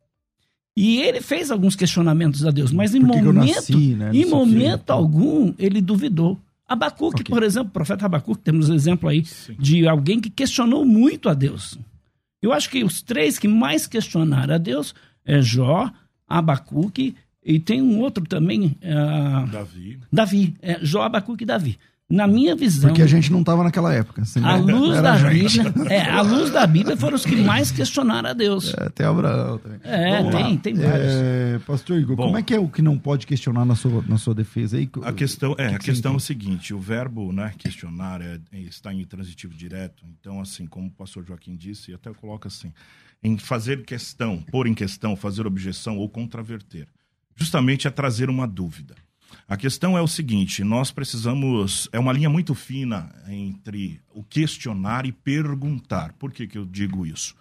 E 0.78 1.02
ele 1.02 1.22
fez 1.22 1.52
alguns 1.52 1.76
questionamentos 1.76 2.46
a 2.46 2.52
Deus, 2.52 2.72
mas 2.72 2.94
em 2.94 3.00
momento, 3.00 3.34
nasci, 3.34 3.96
né? 3.96 4.12
em 4.14 4.26
momento 4.26 4.90
algum 4.90 5.54
ele 5.58 5.82
duvidou. 5.82 6.40
Abacuque, 6.68 7.22
Ok. 7.22 7.34
por 7.34 7.44
exemplo, 7.44 7.70
o 7.70 7.72
profeta 7.74 8.06
Abacuque, 8.06 8.42
temos 8.44 8.70
um 8.70 8.74
exemplo 8.74 9.08
aí 9.08 9.24
Sim. 9.24 9.56
de 9.60 9.88
alguém 9.88 10.20
que 10.20 10.30
questionou 10.30 10.84
muito 10.86 11.30
a 11.30 11.34
Deus. 11.34 11.78
Eu 12.42 12.52
acho 12.54 12.70
que 12.70 12.84
os 12.84 13.02
três 13.02 13.38
que 13.40 13.48
mais 13.48 13.86
questionaram 13.88 14.56
a 14.56 14.58
Deus 14.58 14.94
é 15.24 15.42
Jó, 15.42 15.92
Abacuque 16.28 17.16
e 17.44 17.60
tem 17.60 17.82
um 17.82 18.00
outro 18.00 18.24
também, 18.26 18.76
é, 18.82 18.94
Davi. 19.52 20.00
Davi. 20.12 20.56
É, 20.62 20.80
Jó, 20.84 21.04
Abacuque 21.04 21.44
e 21.44 21.48
Davi. 21.48 21.78
Na 22.08 22.28
minha 22.28 22.56
visão, 22.56 22.90
Porque 22.90 23.02
a 23.02 23.08
gente 23.08 23.32
não 23.32 23.40
estava 23.40 23.64
naquela 23.64 23.92
época. 23.92 24.22
assim, 24.22 24.40
a 24.40 24.60
né? 24.60 24.74
luz 24.74 24.92
Era 24.96 25.02
da 25.02 25.14
a 25.14 25.34
gente. 25.34 25.64
Bíblia, 25.64 25.92
é, 25.92 26.02
a 26.08 26.22
luz 26.22 26.52
da 26.52 26.68
Bíblia 26.68 26.96
foram 26.96 27.16
os 27.16 27.26
que 27.26 27.36
mais 27.36 27.72
questionaram 27.72 28.30
a 28.30 28.34
Deus. 28.34 28.76
É, 28.76 28.90
tem 28.90 29.08
Abraão 29.08 29.58
também. 29.58 29.80
É, 29.84 30.18
Vamos 30.18 30.34
lá. 30.36 30.44
tem, 30.44 30.58
tem 30.58 30.74
vários. 30.76 31.12
É, 31.14 31.60
Pastor 31.66 31.98
Igor, 32.00 32.16
Bom. 32.16 32.26
como 32.26 32.38
é 32.38 32.44
que 32.44 32.54
é 32.54 32.60
o 32.60 32.70
que 32.70 32.84
não 32.84 32.96
pode 32.96 33.26
questionar 33.26 33.66
na 33.66 33.74
sua, 33.76 34.04
na 34.08 34.20
sua 34.20 34.36
defesa 34.36 34.78
aí? 34.78 34.88
A 35.02 35.12
questão 35.12 35.54
é, 35.54 35.70
que 35.70 35.76
a 35.76 35.80
que 35.80 35.86
questão 35.86 36.14
é 36.14 36.18
o 36.18 36.20
seguinte, 36.20 36.76
o 36.76 36.80
verbo, 36.80 37.32
né, 37.34 37.52
questionar 37.58 38.22
é, 38.22 38.40
é- 38.52 38.60
está 38.60 38.94
em 38.94 39.04
transitivo 39.04 39.56
direto. 39.56 40.04
Então, 40.20 40.40
assim, 40.40 40.68
como 40.68 40.88
o 40.88 40.92
pastor 40.92 41.26
Joaquim 41.26 41.56
disse, 41.56 41.90
e 41.90 41.96
até 41.96 42.10
eu 42.12 42.16
coloco 42.16 42.48
assim, 42.48 42.72
em 43.24 43.36
fazer 43.36 43.84
questão, 43.84 44.44
pôr 44.52 44.68
em 44.68 44.76
questão, 44.76 45.16
fazer 45.16 45.48
objeção 45.48 45.98
ou 45.98 46.08
contraverter. 46.08 46.88
Justamente 47.36 47.88
é 47.88 47.90
trazer 47.90 48.30
uma 48.30 48.48
dúvida. 48.48 48.94
A 49.48 49.58
questão 49.58 49.98
é 49.98 50.02
o 50.02 50.08
seguinte, 50.08 50.64
nós 50.64 50.92
precisamos, 50.92 51.88
é 51.92 52.00
uma 52.00 52.14
linha 52.14 52.30
muito 52.30 52.54
fina 52.56 53.14
entre 53.28 54.02
o 54.14 54.24
questionar 54.24 55.06
e 55.06 55.12
perguntar. 55.12 56.14
Por 56.14 56.32
que 56.32 56.48
que 56.48 56.58
eu 56.58 56.66
digo 56.66 57.06
isso? 57.06 57.36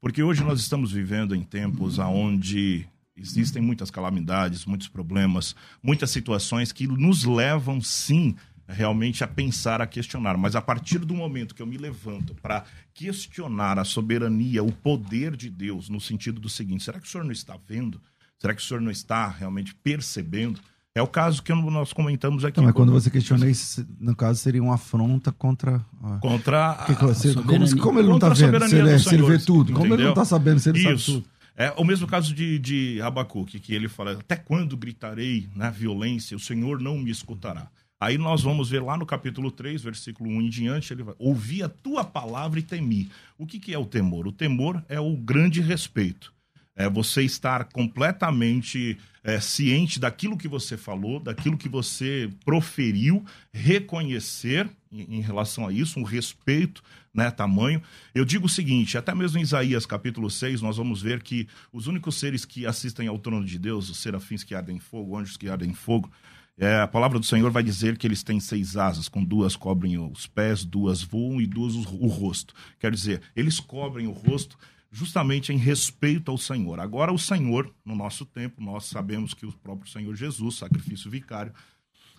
Porque 0.00 0.22
hoje 0.22 0.42
nós 0.42 0.60
estamos 0.60 0.92
vivendo 0.92 1.34
em 1.34 1.42
tempos 1.42 1.98
onde 1.98 2.86
existem 3.16 3.60
muitas 3.60 3.90
calamidades, 3.90 4.64
muitos 4.64 4.88
problemas, 4.88 5.54
muitas 5.82 6.10
situações 6.10 6.72
que 6.72 6.86
nos 6.86 7.24
levam, 7.24 7.80
sim, 7.80 8.34
realmente 8.66 9.22
a 9.22 9.28
pensar, 9.28 9.80
a 9.82 9.86
questionar. 9.86 10.36
Mas 10.36 10.56
a 10.56 10.62
partir 10.62 11.00
do 11.00 11.14
momento 11.14 11.54
que 11.54 11.62
eu 11.62 11.66
me 11.66 11.76
levanto 11.76 12.34
para 12.34 12.64
questionar 12.94 13.78
a 13.78 13.84
soberania, 13.84 14.62
o 14.62 14.72
poder 14.72 15.36
de 15.36 15.50
Deus, 15.50 15.88
no 15.88 16.00
sentido 16.00 16.40
do 16.40 16.48
seguinte: 16.48 16.84
será 16.84 16.98
que 16.98 17.06
o 17.06 17.10
senhor 17.10 17.24
não 17.24 17.32
está 17.32 17.58
vendo? 17.68 18.00
Será 18.38 18.54
que 18.54 18.62
o 18.62 18.64
senhor 18.64 18.80
não 18.80 18.90
está 18.90 19.28
realmente 19.28 19.74
percebendo? 19.74 20.60
É 20.94 21.00
o 21.00 21.06
caso 21.06 21.42
que 21.42 21.52
nós 21.52 21.92
comentamos 21.92 22.44
aqui. 22.44 22.58
Não, 22.58 22.64
mas 22.64 22.74
quando 22.74 22.90
você 22.90 23.08
questiona 23.10 23.48
isso, 23.48 23.86
no 24.00 24.14
caso, 24.16 24.40
seria 24.40 24.60
uma 24.62 24.74
afronta 24.74 25.30
contra. 25.30 25.84
Contra 26.20 26.72
a, 26.72 26.84
que 26.84 26.94
você- 26.94 27.32
como, 27.32 27.44
soberania. 27.46 27.76
como 27.82 27.98
ele 28.00 28.08
não 28.08 28.16
está 28.16 28.26
a 28.26 28.34
vendo? 28.34 28.68
Se 28.68 28.76
ele, 28.76 28.98
se 28.98 29.14
ele 29.14 29.22
vê 29.22 29.38
tudo. 29.38 29.72
Como 29.72 29.84
ele 29.84 29.88
não 29.88 29.94
entendeu? 29.94 30.10
está 30.10 30.24
sabendo 30.24 30.58
se 30.58 30.68
ele 30.68 30.82
sabe 30.82 30.94
Isso. 30.96 31.12
tudo? 31.12 31.26
É 31.56 31.72
o 31.76 31.84
mesmo 31.84 32.06
caso 32.06 32.34
de, 32.34 32.58
de 32.58 33.00
Abacuque, 33.02 33.60
que 33.60 33.72
ele 33.72 33.88
fala: 33.88 34.12
Até 34.12 34.34
quando 34.34 34.76
gritarei 34.76 35.48
na 35.54 35.70
violência? 35.70 36.36
O 36.36 36.40
Senhor 36.40 36.80
não 36.80 36.98
me 36.98 37.10
escutará. 37.10 37.68
Aí 38.00 38.16
nós 38.16 38.42
vamos 38.42 38.70
ver 38.70 38.82
lá 38.82 38.96
no 38.96 39.04
capítulo 39.04 39.50
3, 39.50 39.82
versículo 39.82 40.30
1 40.30 40.40
em 40.42 40.48
diante, 40.48 40.92
ele 40.92 41.02
vai: 41.04 41.14
Ouvi 41.18 41.62
a 41.62 41.68
tua 41.68 42.02
palavra 42.02 42.58
e 42.58 42.62
temi. 42.62 43.10
O 43.38 43.46
que, 43.46 43.60
que 43.60 43.72
é 43.72 43.78
o 43.78 43.84
temor? 43.84 44.26
O 44.26 44.32
temor 44.32 44.82
é 44.88 44.98
o 44.98 45.14
grande 45.16 45.60
respeito. 45.60 46.32
É 46.80 46.88
você 46.88 47.22
estar 47.22 47.64
completamente 47.64 48.96
é, 49.22 49.38
ciente 49.40 50.00
daquilo 50.00 50.36
que 50.36 50.48
você 50.48 50.76
falou, 50.76 51.20
daquilo 51.20 51.58
que 51.58 51.68
você 51.68 52.30
proferiu, 52.44 53.24
reconhecer 53.52 54.68
em, 54.90 55.20
relação 55.20 55.66
a 55.66 55.72
isso, 55.72 56.00
um 56.00 56.02
respeito, 56.02 56.82
né, 57.12 57.30
tamanho. 57.30 57.82
Eu 58.14 58.24
digo 58.24 58.46
o 58.46 58.48
seguinte, 58.48 58.96
até 58.96 59.14
mesmo 59.14 59.38
em 59.38 59.42
Isaías 59.42 59.86
capítulo 59.86 60.30
6, 60.30 60.62
nós 60.62 60.76
vamos 60.76 61.02
ver 61.02 61.22
que 61.22 61.46
os 61.72 61.86
únicos 61.86 62.16
seres 62.16 62.44
que 62.44 62.66
assistem 62.66 63.08
ao 63.08 63.18
trono 63.18 63.44
de 63.44 63.58
Deus, 63.58 63.88
os 63.90 63.98
serafins 63.98 64.42
que 64.42 64.54
ardem 64.54 64.76
em 64.76 64.80
fogo, 64.80 65.16
anjos 65.16 65.36
que 65.36 65.48
ardem 65.48 65.70
em 65.70 65.74
fogo, 65.74 66.10
é, 66.58 66.80
a 66.80 66.86
palavra 66.86 67.18
do 67.18 67.24
Senhor 67.24 67.50
vai 67.50 67.62
dizer 67.62 67.96
que 67.96 68.06
eles 68.06 68.22
têm 68.22 68.38
seis 68.38 68.76
asas, 68.76 69.08
com 69.08 69.24
duas 69.24 69.56
cobrem 69.56 69.98
os 69.98 70.26
pés, 70.26 70.64
duas 70.64 71.02
voam 71.02 71.40
e 71.40 71.46
duas 71.46 71.74
o 71.74 72.06
rosto. 72.06 72.54
Quer 72.78 72.92
dizer, 72.92 73.22
eles 73.34 73.58
cobrem 73.58 74.06
o 74.06 74.12
rosto 74.12 74.58
justamente 74.90 75.52
em 75.52 75.56
respeito 75.56 76.30
ao 76.30 76.38
Senhor. 76.38 76.80
Agora, 76.80 77.12
o 77.12 77.18
Senhor, 77.18 77.72
no 77.84 77.94
nosso 77.94 78.26
tempo, 78.26 78.62
nós 78.62 78.86
sabemos 78.86 79.32
que 79.32 79.46
o 79.46 79.52
próprio 79.52 79.90
Senhor 79.90 80.14
Jesus, 80.16 80.56
sacrifício 80.56 81.10
vicário, 81.10 81.52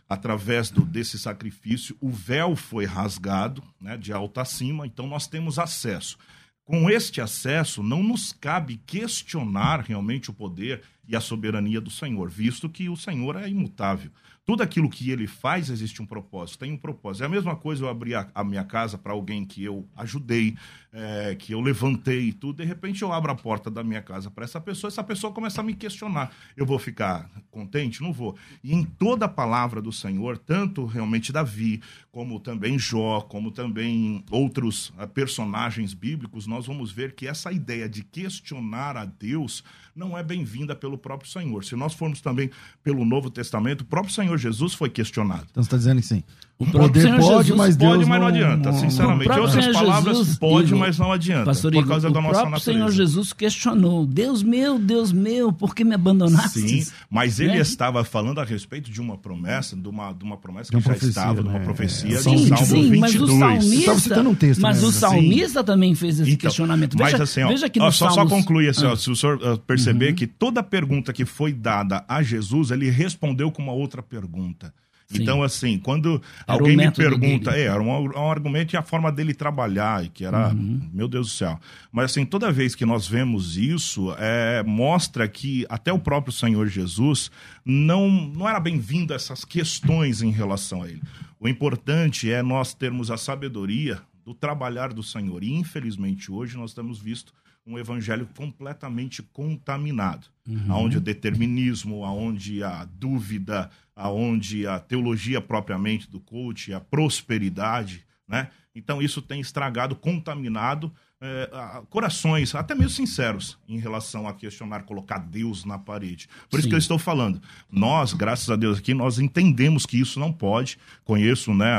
através 0.07 0.69
do, 0.69 0.85
desse 0.85 1.19
sacrifício, 1.19 1.95
o 1.99 2.09
véu 2.09 2.55
foi 2.55 2.85
rasgado, 2.85 3.63
né, 3.79 3.97
de 3.97 4.11
alto 4.13 4.39
a 4.39 4.45
cima, 4.45 4.85
então 4.85 5.07
nós 5.07 5.27
temos 5.27 5.59
acesso. 5.59 6.17
Com 6.63 6.89
este 6.89 7.19
acesso, 7.19 7.83
não 7.83 8.01
nos 8.01 8.31
cabe 8.31 8.77
questionar 8.85 9.81
realmente 9.81 10.29
o 10.29 10.33
poder 10.33 10.81
e 11.11 11.15
a 11.15 11.19
soberania 11.19 11.81
do 11.81 11.89
Senhor, 11.89 12.29
visto 12.29 12.69
que 12.69 12.87
o 12.87 12.95
Senhor 12.95 13.35
é 13.35 13.49
imutável. 13.49 14.09
Tudo 14.45 14.63
aquilo 14.63 14.89
que 14.89 15.11
ele 15.11 15.27
faz 15.27 15.69
existe 15.69 16.01
um 16.01 16.05
propósito, 16.05 16.59
tem 16.59 16.71
um 16.71 16.77
propósito. 16.77 17.23
É 17.23 17.25
a 17.25 17.29
mesma 17.29 17.55
coisa 17.55 17.83
eu 17.83 17.89
abrir 17.89 18.15
a, 18.15 18.27
a 18.33 18.43
minha 18.43 18.63
casa 18.63 18.97
para 18.97 19.13
alguém 19.13 19.45
que 19.45 19.63
eu 19.63 19.87
ajudei, 19.95 20.57
é, 20.91 21.35
que 21.35 21.53
eu 21.53 21.61
levantei 21.61 22.29
e 22.29 22.33
tudo, 22.33 22.57
de 22.57 22.65
repente 22.65 23.01
eu 23.01 23.13
abro 23.13 23.31
a 23.31 23.35
porta 23.35 23.69
da 23.69 23.83
minha 23.83 24.01
casa 24.01 24.29
para 24.31 24.43
essa 24.43 24.59
pessoa, 24.59 24.89
essa 24.89 25.03
pessoa 25.03 25.31
começa 25.31 25.61
a 25.61 25.63
me 25.63 25.73
questionar. 25.73 26.33
Eu 26.57 26.65
vou 26.65 26.79
ficar 26.79 27.29
contente? 27.51 28.01
Não 28.01 28.11
vou. 28.11 28.35
E 28.63 28.73
em 28.73 28.83
toda 28.83 29.25
a 29.25 29.29
palavra 29.29 29.81
do 29.81 29.91
Senhor, 29.91 30.37
tanto 30.37 30.85
realmente 30.85 31.31
Davi, 31.31 31.81
como 32.11 32.39
também 32.39 32.79
Jó, 32.79 33.21
como 33.21 33.51
também 33.51 34.23
outros 34.31 34.91
ah, 34.97 35.05
personagens 35.05 35.93
bíblicos, 35.93 36.47
nós 36.47 36.65
vamos 36.65 36.91
ver 36.91 37.13
que 37.13 37.27
essa 37.27 37.51
ideia 37.51 37.87
de 37.87 38.03
questionar 38.03 38.97
a 38.97 39.05
Deus 39.05 39.63
não 39.95 40.17
é 40.17 40.23
bem-vinda 40.23 40.75
pelo 40.75 40.97
próprio 41.01 41.29
Senhor. 41.29 41.63
Se 41.65 41.75
nós 41.75 41.93
formos 41.93 42.21
também 42.21 42.49
pelo 42.83 43.03
Novo 43.03 43.29
Testamento, 43.29 43.81
o 43.81 43.85
próprio 43.85 44.13
Senhor 44.13 44.37
Jesus 44.37 44.73
foi 44.73 44.89
questionado. 44.89 45.47
Então 45.51 45.61
você 45.63 45.67
está 45.67 45.77
dizendo 45.77 45.99
assim: 45.99 46.23
o 46.63 46.71
poder 46.71 47.01
Senhor 47.01 47.19
pode, 47.19 47.47
Jesus 47.47 47.57
mas 47.57 47.75
Deus 47.75 47.91
Pode, 47.91 48.05
mas 48.05 48.09
não, 48.09 48.19
não 48.19 48.27
adianta, 48.27 48.71
não- 48.71 48.79
sinceramente. 48.79 49.23
Próprio 49.25 49.43
Outras 49.45 49.63
Senhor 49.65 49.73
palavras, 49.79 50.17
Jesus, 50.17 50.37
pode, 50.37 50.67
Igor, 50.67 50.79
mas 50.79 50.99
não 50.99 51.11
adianta. 51.11 51.45
Pastor 51.45 51.71
por 51.71 51.77
Igor, 51.79 51.89
causa 51.89 52.09
da 52.11 52.19
o 52.19 52.21
nossa 52.21 52.33
próprio 52.33 52.51
natureza. 52.51 52.79
Senhor 52.79 52.91
Jesus 52.91 53.33
questionou: 53.33 54.05
Deus 54.05 54.43
meu, 54.43 54.77
Deus 54.79 55.11
meu, 55.11 55.51
por 55.51 55.73
que 55.75 55.83
me 55.83 55.95
abandonaste? 55.95 56.59
Sim, 56.59 56.91
mas 57.09 57.39
ele 57.39 57.53
Né? 57.53 57.59
estava 57.59 58.03
falando 58.03 58.39
a 58.39 58.43
respeito 58.43 58.91
de 58.91 59.01
uma 59.01 59.17
promessa, 59.17 59.75
de 59.75 59.87
uma, 59.87 60.13
de 60.13 60.23
uma 60.23 60.37
promessa 60.37 60.69
De 60.69 60.75
uma 60.75 60.81
que 60.81 60.87
já 60.87 60.93
profecia, 60.93 61.09
estava, 61.09 61.41
de 61.41 61.47
uma 61.49 61.59
né? 61.59 61.65
profecia 61.65 62.15
É, 62.15 62.19
Salmo 62.19 62.37
Sim, 62.39 62.45
22. 62.45 62.67
Salmo 62.69 62.83
sim, 62.83 62.99
mas 62.99 63.15
o 63.15 63.25
22. 63.25 63.39
salmista, 63.39 63.99
citando 63.99 64.29
um 64.29 64.35
texto, 64.35 64.61
mas 64.61 64.81
né? 64.81 64.87
o 64.87 64.91
Sim. 64.91 64.99
salmista 64.99 65.63
também 65.63 65.95
fez 65.95 66.19
esse 66.19 66.29
Então, 66.31 66.49
questionamento. 66.49 66.97
Mas 66.97 67.11
Veja, 67.11 67.23
assim, 67.23 67.43
ó, 67.43 67.47
veja 67.49 67.69
que 67.69 67.79
ó, 67.79 67.85
no 67.85 67.91
só, 67.91 68.09
só 68.09 68.15
Salmos- 68.15 68.33
concluir 68.33 68.69
assim, 68.69 68.85
ó, 68.85 68.91
Ah. 68.93 68.97
se 68.97 69.09
o 69.09 69.15
senhor 69.15 69.37
uh, 69.41 69.57
perceber 69.59 70.13
que 70.13 70.27
toda 70.27 70.61
pergunta 70.61 71.11
que 71.13 71.25
foi 71.25 71.51
dada 71.53 72.03
a 72.07 72.21
Jesus, 72.21 72.71
ele 72.71 72.89
respondeu 72.89 73.51
com 73.51 73.61
uma 73.63 73.71
outra 73.73 74.01
pergunta. 74.03 74.73
Sim. 75.11 75.21
Então, 75.23 75.43
assim, 75.43 75.77
quando 75.77 76.21
Era 76.47 76.53
alguém 76.57 76.77
me 76.77 76.91
pergunta, 76.91 77.51
dele. 77.51 77.63
é, 77.63 77.67
era 77.67 77.81
um, 77.81 77.87
um 77.89 78.29
argumento 78.29 78.73
e 78.73 78.77
a 78.77 78.81
forma 78.81 79.11
dele 79.11 79.33
trabalhar, 79.33 80.07
que 80.09 80.23
era, 80.25 80.49
Uhum. 80.49 80.89
meu 80.93 81.07
Deus 81.07 81.27
do 81.27 81.33
céu. 81.33 81.59
Mas, 81.91 82.11
assim, 82.11 82.25
toda 82.25 82.51
vez 82.51 82.75
que 82.75 82.85
nós 82.85 83.07
vemos 83.07 83.57
isso, 83.57 84.13
é, 84.17 84.63
mostra 84.63 85.27
que 85.27 85.65
até 85.69 85.91
o 85.91 85.99
próprio 85.99 86.31
Senhor 86.33 86.67
Jesus 86.67 87.29
não, 87.65 88.09
não 88.09 88.47
era 88.47 88.59
bem-vindo 88.59 89.13
a 89.13 89.15
essas 89.15 89.43
questões 89.45 90.21
em 90.21 90.31
relação 90.31 90.83
a 90.83 90.87
ele. 90.89 91.01
O 91.39 91.47
importante 91.47 92.31
é 92.31 92.41
nós 92.41 92.73
termos 92.73 93.09
a 93.11 93.17
sabedoria 93.17 93.99
do 94.23 94.33
trabalhar 94.33 94.93
do 94.93 95.01
Senhor. 95.03 95.43
E, 95.43 95.51
infelizmente, 95.51 96.31
hoje 96.31 96.55
nós 96.55 96.73
temos 96.73 96.99
visto 96.99 97.33
um 97.65 97.77
evangelho 97.77 98.27
completamente 98.37 99.21
contaminado, 99.21 100.27
aonde 100.67 100.97
o 100.97 101.01
determinismo, 101.01 102.03
aonde 102.03 102.63
a 102.63 102.85
dúvida, 102.99 103.69
aonde 104.01 104.65
a 104.67 104.79
teologia 104.79 105.39
propriamente 105.41 106.09
do 106.09 106.19
coach, 106.19 106.73
a 106.73 106.79
prosperidade, 106.79 108.05
né? 108.27 108.49
Então 108.73 109.01
isso 109.01 109.21
tem 109.21 109.41
estragado, 109.41 109.95
contaminado 109.95 110.91
eh, 111.23 111.49
a- 111.53 111.83
corações, 111.89 112.55
até 112.55 112.73
mesmo 112.73 112.89
sinceros, 112.91 113.57
em 113.67 113.77
relação 113.77 114.27
a 114.27 114.33
questionar, 114.33 114.83
colocar 114.83 115.17
Deus 115.19 115.65
na 115.65 115.77
parede. 115.77 116.27
Por 116.49 116.57
isso 116.57 116.63
Sim. 116.63 116.69
que 116.69 116.75
eu 116.75 116.79
estou 116.79 116.97
falando. 116.97 117.39
Nós, 117.69 118.13
graças 118.13 118.49
a 118.49 118.55
Deus 118.55 118.79
aqui, 118.79 118.93
nós 118.93 119.19
entendemos 119.19 119.85
que 119.85 119.99
isso 119.99 120.19
não 120.19 120.31
pode. 120.33 120.79
Conheço, 121.03 121.53
né? 121.53 121.69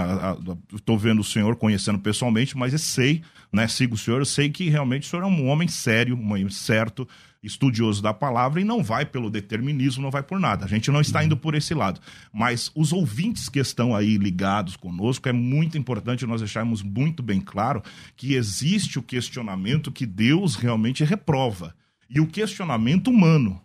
Estou 0.73 0.97
vendo 0.99 1.21
o 1.21 1.25
senhor 1.25 1.57
conhecendo 1.57 1.99
pessoalmente, 1.99 2.57
mas 2.57 2.73
eu 2.75 2.79
sei, 2.79 3.23
né? 3.51 3.67
Sigo 3.67 3.95
o 3.95 3.99
senhor, 3.99 4.21
eu 4.21 4.27
sei 4.27 4.49
que 4.51 4.69
realmente 4.69 5.05
o 5.07 5.11
senhor 5.11 5.23
é 5.23 5.27
um 5.27 5.49
homem 5.49 5.67
sério, 5.67 6.15
um 6.15 6.27
homem 6.31 6.49
certo, 6.51 7.09
estudioso 7.43 8.01
da 8.03 8.15
palavra 8.15 8.61
e 8.61 8.65
não 8.65 8.83
vai 8.83 9.05
pelo 9.05 9.29
determinismo, 9.29 10.03
não 10.03 10.11
vai 10.11 10.23
por 10.23 10.39
nada. 10.39 10.65
A 10.65 10.69
gente 10.69 10.91
não 10.91 11.01
está 11.01 11.25
indo 11.25 11.37
por 11.37 11.55
esse 11.55 11.75
lado. 11.75 12.01
Mas 12.33 12.71
os 12.75 12.93
ouvintes 12.93 13.49
que 13.49 13.59
estão 13.59 13.95
aí 13.95 14.17
ligados 14.17 14.77
conosco, 14.77 15.29
é 15.29 15.33
muito 15.33 15.77
importante 15.77 16.25
nós 16.27 16.41
deixarmos 16.41 16.83
muito 16.83 17.23
bem 17.23 17.41
claro 17.41 17.83
que 18.17 18.35
existe 18.35 18.99
o 18.99 19.03
questionamento 19.03 19.91
que 19.91 20.07
Deus 20.07 20.55
realmente 20.55 21.03
reprova. 21.05 21.75
E 22.09 22.21
o 22.21 22.27
questionamento 22.27 23.09
humano. 23.09 23.61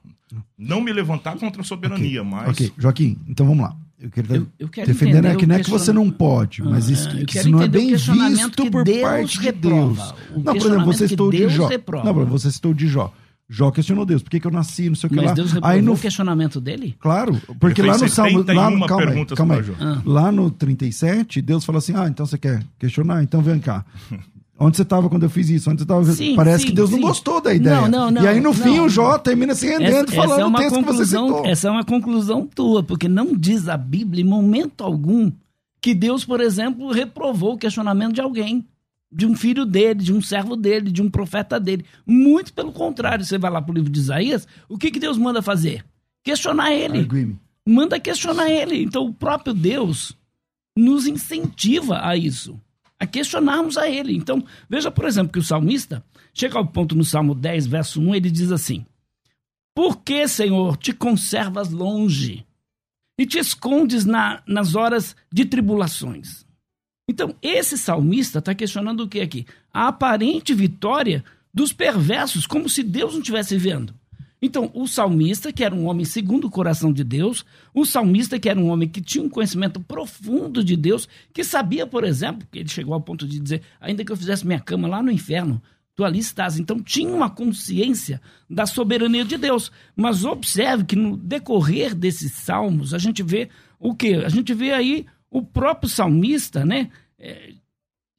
Não 0.57 0.81
me 0.81 0.91
levantar 0.91 1.37
contra 1.37 1.61
a 1.61 1.63
soberania, 1.65 2.21
mas. 2.23 2.49
Ok, 2.49 2.71
Joaquim, 2.77 3.17
então 3.27 3.45
vamos 3.45 3.63
lá. 3.63 3.77
Eu 3.99 4.09
quero, 4.11 4.35
Eu- 4.35 4.47
eu 4.59 4.69
quero 4.69 4.87
defendendo 4.87 5.25
entender 5.25 5.33
é 5.33 5.35
que 5.37 5.45
não 5.47 5.55
é 5.55 5.63
que 5.63 5.69
você 5.69 5.91
não 5.93 6.09
pode, 6.11 6.61
mas 6.61 6.87
Ah, 6.87 6.91
isso, 6.91 7.25
que 7.25 7.37
isso 7.39 7.49
não 7.49 7.61
é 7.61 7.67
bem 7.67 7.89
questionamento 7.89 8.35
visto 8.35 8.63
que 8.63 8.69
por 8.69 8.83
Deus 8.83 9.01
parte 9.01 9.39
de 9.39 9.45
reprova. 9.45 9.95
Deus. 9.95 10.29
O 10.35 10.39
Não, 10.43 10.43
por 10.43 10.67
exemplo, 10.67 10.85
você 10.85 11.03
que 11.05 11.09
citou 11.09 11.31
de 11.31 11.37
Deus 11.37 11.53
Jó. 11.53 11.67
reprova. 11.67 12.05
Não, 12.05 12.13
por 12.13 12.19
exemplo, 12.21 12.39
você 12.39 12.51
citou 12.51 12.73
de 12.73 12.87
Jó. 12.87 13.13
Jó 13.49 13.71
questionou 13.71 14.05
Deus, 14.05 14.21
por 14.21 14.29
que, 14.29 14.41
que 14.41 14.47
eu 14.47 14.51
nasci, 14.51 14.89
não 14.89 14.95
sei 14.95 15.07
o 15.07 15.09
que 15.09 15.15
Mas 15.15 15.25
lá. 15.27 15.33
Deus 15.33 15.53
reprovou 15.53 15.75
Aí 15.77 15.81
no 15.81 15.93
o 15.93 15.97
questionamento 15.97 16.59
dele? 16.59 16.95
Claro, 16.99 17.41
porque 17.59 17.81
lá 17.81 17.97
no 17.97 18.09
Salmo. 18.09 18.39
Lá, 18.39 18.69
71 18.69 18.87
calma 18.87 19.11
aí, 19.11 19.25
calma 19.25 19.55
aí. 19.55 19.63
Ah. 19.79 20.01
Lá 20.05 20.31
no 20.31 20.51
37, 20.51 21.41
Deus 21.41 21.63
fala 21.63 21.77
assim: 21.77 21.93
Ah, 21.95 22.07
então 22.07 22.25
você 22.25 22.37
quer 22.37 22.61
questionar? 22.77 23.23
Então 23.23 23.41
vem 23.41 23.59
cá. 23.59 23.85
Onde 24.59 24.75
você 24.75 24.81
estava 24.81 25.07
quando 25.07 25.23
eu 25.23 25.29
fiz 25.29 25.49
isso? 25.49 25.69
Onde 25.69 25.81
você 25.81 25.87
tava... 25.87 26.03
Sim, 26.05 26.35
Parece 26.35 26.63
sim, 26.63 26.69
que 26.69 26.73
Deus 26.73 26.89
sim. 26.89 26.95
não 26.95 27.07
gostou 27.07 27.39
da 27.39 27.53
ideia. 27.53 27.81
Não, 27.81 27.87
não, 27.87 28.11
não, 28.11 28.23
e 28.23 28.27
aí 28.27 28.39
no 28.39 28.51
fim 28.53 28.77
não. 28.77 28.85
o 28.85 28.89
Jó 28.89 29.15
termina 29.19 29.53
se 29.53 29.67
rendendo, 29.67 30.11
falando 30.11 30.39
é 30.39 30.45
o 30.45 30.47
uma 30.47 30.57
texto 30.57 30.79
que 30.79 30.85
você 30.85 31.05
citou. 31.05 31.45
essa 31.45 31.67
é 31.67 31.71
uma 31.71 31.83
conclusão 31.83 32.47
tua, 32.47 32.81
porque 32.81 33.07
não 33.07 33.35
diz 33.35 33.67
a 33.67 33.77
Bíblia 33.77 34.23
em 34.23 34.27
momento 34.27 34.83
algum 34.83 35.31
que 35.79 35.93
Deus, 35.93 36.25
por 36.25 36.41
exemplo, 36.41 36.91
reprovou 36.91 37.53
o 37.53 37.57
questionamento 37.57 38.13
de 38.13 38.21
alguém, 38.21 38.65
de 39.11 39.25
um 39.25 39.35
filho 39.35 39.65
dele, 39.65 40.03
de 40.03 40.13
um 40.13 40.21
servo 40.21 40.55
dele, 40.55 40.91
de 40.91 41.01
um 41.01 41.09
profeta 41.09 41.59
dele. 41.59 41.85
Muito 42.05 42.53
pelo 42.53 42.71
contrário, 42.73 43.23
você 43.25 43.37
vai 43.37 43.49
lá 43.51 43.61
pro 43.61 43.73
livro 43.73 43.89
de 43.89 43.99
Isaías, 43.99 44.47
o 44.67 44.77
que, 44.77 44.91
que 44.91 44.99
Deus 44.99 45.17
manda 45.17 45.41
fazer? 45.41 45.85
Questionar 46.23 46.73
ele. 46.73 46.99
Manda 47.65 47.99
questionar 47.99 48.49
ele. 48.49 48.81
Então 48.83 49.05
o 49.05 49.13
próprio 49.13 49.53
Deus 49.53 50.15
nos 50.77 51.07
incentiva 51.07 52.05
a 52.05 52.15
isso, 52.15 52.59
a 52.99 53.05
questionarmos 53.05 53.77
a 53.77 53.89
ele. 53.89 54.15
Então, 54.15 54.43
veja, 54.69 54.91
por 54.91 55.05
exemplo, 55.05 55.31
que 55.33 55.39
o 55.39 55.43
salmista 55.43 56.03
chega 56.33 56.57
ao 56.57 56.67
ponto 56.67 56.95
no 56.95 57.03
Salmo 57.03 57.33
10, 57.33 57.65
verso 57.67 57.99
1, 58.01 58.15
ele 58.15 58.29
diz 58.31 58.51
assim: 58.51 58.85
Por 59.75 59.97
que, 60.01 60.27
Senhor, 60.27 60.77
te 60.77 60.93
conservas 60.93 61.71
longe 61.71 62.45
e 63.19 63.25
te 63.25 63.39
escondes 63.39 64.05
na- 64.05 64.41
nas 64.47 64.75
horas 64.75 65.15
de 65.31 65.45
tribulações? 65.45 66.45
Então, 67.09 67.33
esse 67.41 67.77
salmista 67.77 68.39
está 68.39 68.53
questionando 68.53 69.01
o 69.01 69.07
que 69.07 69.21
aqui? 69.21 69.45
A 69.73 69.87
aparente 69.87 70.53
vitória 70.53 71.23
dos 71.53 71.71
perversos, 71.71 72.45
como 72.45 72.69
se 72.69 72.83
Deus 72.83 73.13
não 73.13 73.21
estivesse 73.21 73.57
vendo. 73.57 73.93
Então, 74.41 74.69
o 74.73 74.85
salmista, 74.87 75.51
que 75.51 75.63
era 75.63 75.73
um 75.73 75.85
homem 75.85 76.05
segundo 76.05 76.45
o 76.45 76.51
coração 76.51 76.91
de 76.91 77.03
Deus, 77.03 77.45
o 77.73 77.85
salmista, 77.85 78.37
que 78.37 78.49
era 78.49 78.59
um 78.59 78.67
homem 78.67 78.87
que 78.87 79.01
tinha 79.01 79.23
um 79.23 79.29
conhecimento 79.29 79.79
profundo 79.79 80.63
de 80.63 80.75
Deus, 80.75 81.07
que 81.33 81.43
sabia, 81.43 81.87
por 81.87 82.03
exemplo, 82.03 82.45
que 82.51 82.59
ele 82.59 82.69
chegou 82.69 82.93
ao 82.93 83.01
ponto 83.01 83.25
de 83.25 83.39
dizer: 83.39 83.61
ainda 83.79 84.05
que 84.05 84.11
eu 84.11 84.17
fizesse 84.17 84.45
minha 84.45 84.59
cama 84.59 84.87
lá 84.87 85.01
no 85.01 85.09
inferno, 85.09 85.61
tu 85.95 86.03
ali 86.03 86.19
estás. 86.19 86.59
Então, 86.59 86.83
tinha 86.83 87.09
uma 87.09 87.29
consciência 87.29 88.21
da 88.47 88.67
soberania 88.67 89.25
de 89.25 89.37
Deus. 89.37 89.71
Mas 89.95 90.23
observe 90.23 90.83
que 90.83 90.95
no 90.95 91.17
decorrer 91.17 91.95
desses 91.95 92.33
salmos, 92.33 92.93
a 92.93 92.99
gente 92.99 93.23
vê 93.23 93.49
o 93.79 93.95
quê? 93.95 94.21
A 94.23 94.29
gente 94.29 94.53
vê 94.53 94.71
aí 94.71 95.05
o 95.37 95.43
próprio 95.43 95.89
salmista, 95.89 96.65
né? 96.65 96.89
É, 97.19 97.53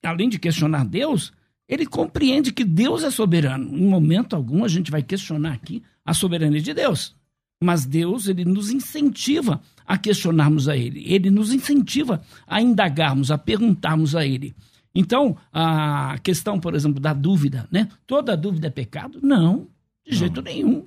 além 0.04 0.28
de 0.28 0.38
questionar 0.38 0.84
Deus, 0.84 1.32
ele 1.68 1.87
compreende 1.87 2.52
que 2.52 2.64
Deus 2.64 3.02
é 3.02 3.10
soberano. 3.10 3.76
Em 3.76 3.87
momento 3.87 4.34
algum 4.34 4.64
a 4.64 4.68
gente 4.68 4.90
vai 4.90 5.02
questionar 5.02 5.52
aqui 5.52 5.82
a 6.04 6.14
soberania 6.14 6.60
de 6.60 6.72
Deus. 6.72 7.16
Mas 7.62 7.84
Deus, 7.84 8.28
ele 8.28 8.44
nos 8.44 8.70
incentiva 8.70 9.60
a 9.84 9.98
questionarmos 9.98 10.68
a 10.68 10.76
ele. 10.76 11.02
Ele 11.12 11.30
nos 11.30 11.52
incentiva 11.52 12.22
a 12.46 12.62
indagarmos, 12.62 13.30
a 13.30 13.38
perguntarmos 13.38 14.14
a 14.14 14.25
ele. 14.25 14.54
Então, 14.94 15.37
a 15.52 16.18
questão, 16.22 16.58
por 16.58 16.75
exemplo, 16.75 17.00
da 17.00 17.12
dúvida, 17.12 17.68
né? 17.70 17.88
Toda 18.06 18.37
dúvida 18.37 18.68
é 18.68 18.70
pecado? 18.70 19.18
Não, 19.22 19.68
de 20.06 20.16
jeito 20.16 20.40
nenhum. 20.40 20.87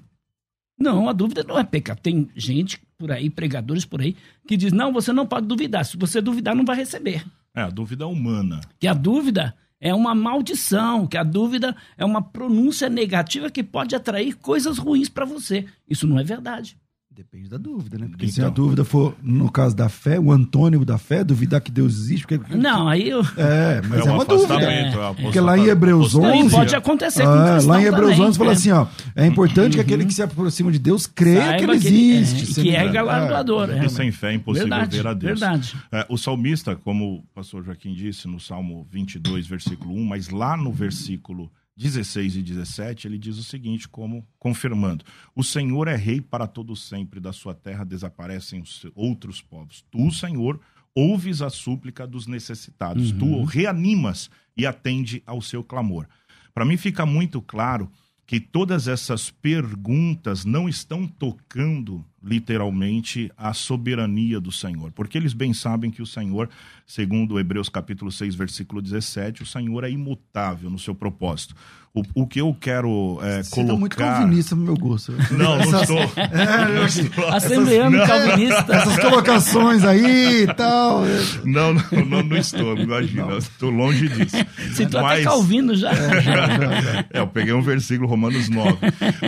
Não, 0.82 1.08
a 1.08 1.14
dúvida 1.14 1.44
não 1.44 1.60
é 1.60 1.64
pecado. 1.64 2.00
Tem 2.02 2.28
gente 2.36 2.82
por 2.98 3.12
aí, 3.12 3.30
pregadores 3.30 3.86
por 3.86 4.02
aí, 4.02 4.16
que 4.48 4.58
diz: 4.58 4.72
não, 4.74 4.92
você 4.92 5.14
não 5.14 5.26
pode 5.26 5.48
duvidar. 5.48 5.86
Se 5.86 5.98
você 5.98 6.20
duvidar, 6.22 6.56
não 6.56 6.66
vai 6.66 6.76
receber 6.76 7.24
É, 7.56 7.62
a 7.62 7.70
dúvida 7.70 8.08
humana. 8.08 8.62
que 8.80 8.88
a 8.88 8.94
dúvida 8.94 9.56
é 9.80 9.94
uma 9.94 10.14
maldição, 10.14 11.08
que 11.08 11.18
a 11.18 11.24
dúvida 11.24 11.76
é 11.98 12.06
uma 12.06 12.22
pronúncia 12.22 12.88
negativa 12.90 13.50
que 13.50 13.64
pode 13.64 13.96
atrair 13.96 14.36
coisas 14.38 14.78
ruins 14.78 15.10
para 15.10 15.26
você. 15.26 15.66
Isso 15.90 16.06
não 16.08 16.20
é 16.20 16.24
verdade. 16.24 16.78
Depende 17.22 17.48
da 17.50 17.58
dúvida, 17.58 18.00
né? 18.00 18.08
Porque 18.10 18.28
se 18.28 18.40
Então. 18.40 18.48
a 18.48 18.50
dúvida 18.50 18.84
for, 18.84 19.16
no 19.22 19.50
caso 19.52 19.76
da 19.76 19.88
fé, 19.88 20.20
o 20.20 20.32
antônimo 20.32 20.84
da 20.84 20.98
fé, 20.98 21.24
duvidar 21.24 21.62
que 21.62 21.70
Deus 21.72 21.94
existe. 21.94 22.26
Porque... 22.26 22.56
Não, 22.58 22.88
aí 22.88 23.10
eu... 23.10 23.22
É, 23.38 23.80
mas 23.88 24.08
é, 24.08 24.10
um 24.12 24.16
uma 24.16 24.26
dúvida. 24.26 24.60
É. 24.60 24.88
é 24.90 25.14
Porque 25.22 25.40
lá 25.40 25.56
em 25.56 25.66
Hebreus 25.68 26.16
apostasia. 26.16 26.30
11, 26.40 26.42
Não, 26.42 26.48
e 26.48 26.50
pode 26.52 26.76
acontecer 26.76 27.24
com 27.24 27.30
Ah, 27.30 27.60
lá 27.64 27.80
em 27.80 27.86
Hebreus 27.86 28.12
também, 28.14 28.26
11 28.28 28.38
fala 28.40 28.50
é. 28.50 28.54
assim, 28.54 28.72
ó, 28.72 28.88
é 29.16 29.28
importante 29.28 29.76
que 29.76 29.82
aquele 29.82 30.04
que 30.06 30.14
se 30.16 30.24
aproxima 30.24 30.72
de 30.72 30.80
Deus 30.80 31.06
creia 31.06 31.42
Saiba 31.42 31.58
que 31.58 31.64
ele 31.72 31.80
que 31.80 31.88
ele- 31.88 32.12
existe. 32.18 32.42
é, 32.52 32.54
Se 32.56 32.62
que 32.64 32.76
é 32.76 32.90
galardoador. 32.90 33.68
Porque 33.68 33.86
é. 33.86 33.90
sem 33.90 34.12
fé 34.12 34.32
é 34.32 34.34
impossível 34.34 34.68
Verdade, 34.70 34.98
ver 34.98 35.08
a 35.08 35.14
Deus. 35.14 35.40
verdade. 35.40 35.76
É, 35.92 36.06
o 36.10 36.18
salmista, 36.18 36.76
como 36.76 37.18
o 37.18 37.24
pastor 37.36 37.64
Joaquim 37.64 37.94
disse 37.94 38.28
no 38.28 38.40
Salmo 38.40 38.88
22, 38.90 39.46
versículo 39.46 39.94
1, 39.96 40.04
mas 40.06 40.30
lá 40.30 40.58
no 40.58 40.72
versículo 40.72 41.52
16 41.82 42.36
e 42.36 42.44
17, 42.44 43.08
ele 43.08 43.18
diz 43.18 43.38
o 43.38 43.44
seguinte, 43.44 43.88
como 43.88 44.26
confirmando: 44.38 45.04
O 45.36 45.44
Senhor 45.44 45.88
é 45.88 45.96
rei 45.96 46.22
para 46.22 46.46
todo 46.46 46.76
sempre, 46.76 47.20
da 47.20 47.34
sua 47.34 47.56
terra 47.56 47.84
desaparecem 47.84 48.62
os 48.62 48.86
outros 48.94 49.42
povos. 49.42 49.84
Tu, 49.90 50.12
Senhor, 50.12 50.60
ouves 50.94 51.42
a 51.42 51.50
súplica 51.50 52.06
dos 52.06 52.28
necessitados, 52.28 53.12
tu 53.12 53.44
reanimas 53.44 54.30
e 54.56 54.66
atende 54.66 55.24
ao 55.26 55.42
seu 55.42 55.64
clamor. 55.64 56.08
Para 56.54 56.66
mim 56.66 56.78
fica 56.78 57.06
muito 57.06 57.42
claro 57.42 57.90
que 58.28 58.40
todas 58.40 58.88
essas 58.88 59.32
perguntas 59.32 60.46
não 60.46 60.70
estão 60.70 61.08
tocando 61.08 62.06
literalmente 62.24 63.32
a 63.38 63.54
soberania 63.54 64.40
do 64.40 64.52
Senhor, 64.52 64.92
porque 64.92 65.18
eles 65.18 65.34
bem 65.34 65.54
sabem 65.54 65.90
que 65.92 66.02
o 66.02 66.06
Senhor, 66.06 66.50
segundo 66.86 67.40
Hebreus 67.40 67.70
capítulo 67.70 68.12
6, 68.12 68.36
versículo 68.36 68.82
17, 68.82 69.44
o 69.44 69.46
Senhor 69.46 69.84
é 69.84 69.90
imutável 69.92 70.70
no 70.70 70.80
seu 70.80 70.94
propósito. 70.96 71.56
O, 71.94 72.04
o 72.22 72.26
que 72.26 72.40
eu 72.40 72.56
quero 72.58 73.20
é, 73.22 73.44
Você 73.44 73.66
tá 73.66 73.74
muito 73.74 73.96
é 73.96 73.98
colocar... 73.98 74.20
calvinista 74.20 74.56
no 74.56 74.64
meu 74.64 74.78
gosto. 74.78 75.12
Não, 75.30 75.58
não 75.58 75.60
Essas- 75.60 75.82
estou. 75.82 76.00
É, 76.16 76.74
Não 76.74 76.86
estou. 76.86 77.28
Assembleano 77.28 77.98
Não. 77.98 78.08
calvinista. 78.08 78.66
Essas 78.74 79.00
colocações 79.00 79.84
aí 79.84 80.44
e 80.44 80.54
tal. 80.54 81.06
é. 81.06 81.10
Não, 81.44 81.74
não, 81.74 81.84
não, 82.06 82.24
não 82.24 82.38
estou, 82.38 82.78
imagina, 82.80 83.36
estou 83.36 83.70
longe 83.70 84.08
disso. 84.08 84.38
Citou 84.74 85.02
até 85.02 85.16
Mas- 85.16 85.24
Calvino 85.26 85.76
já. 85.76 85.92
É, 87.12 87.20
eu 87.20 87.28
peguei 87.28 87.54
um 87.54 87.62
versículo, 87.62 88.08
Romanos 88.08 88.48
9. 88.48 88.78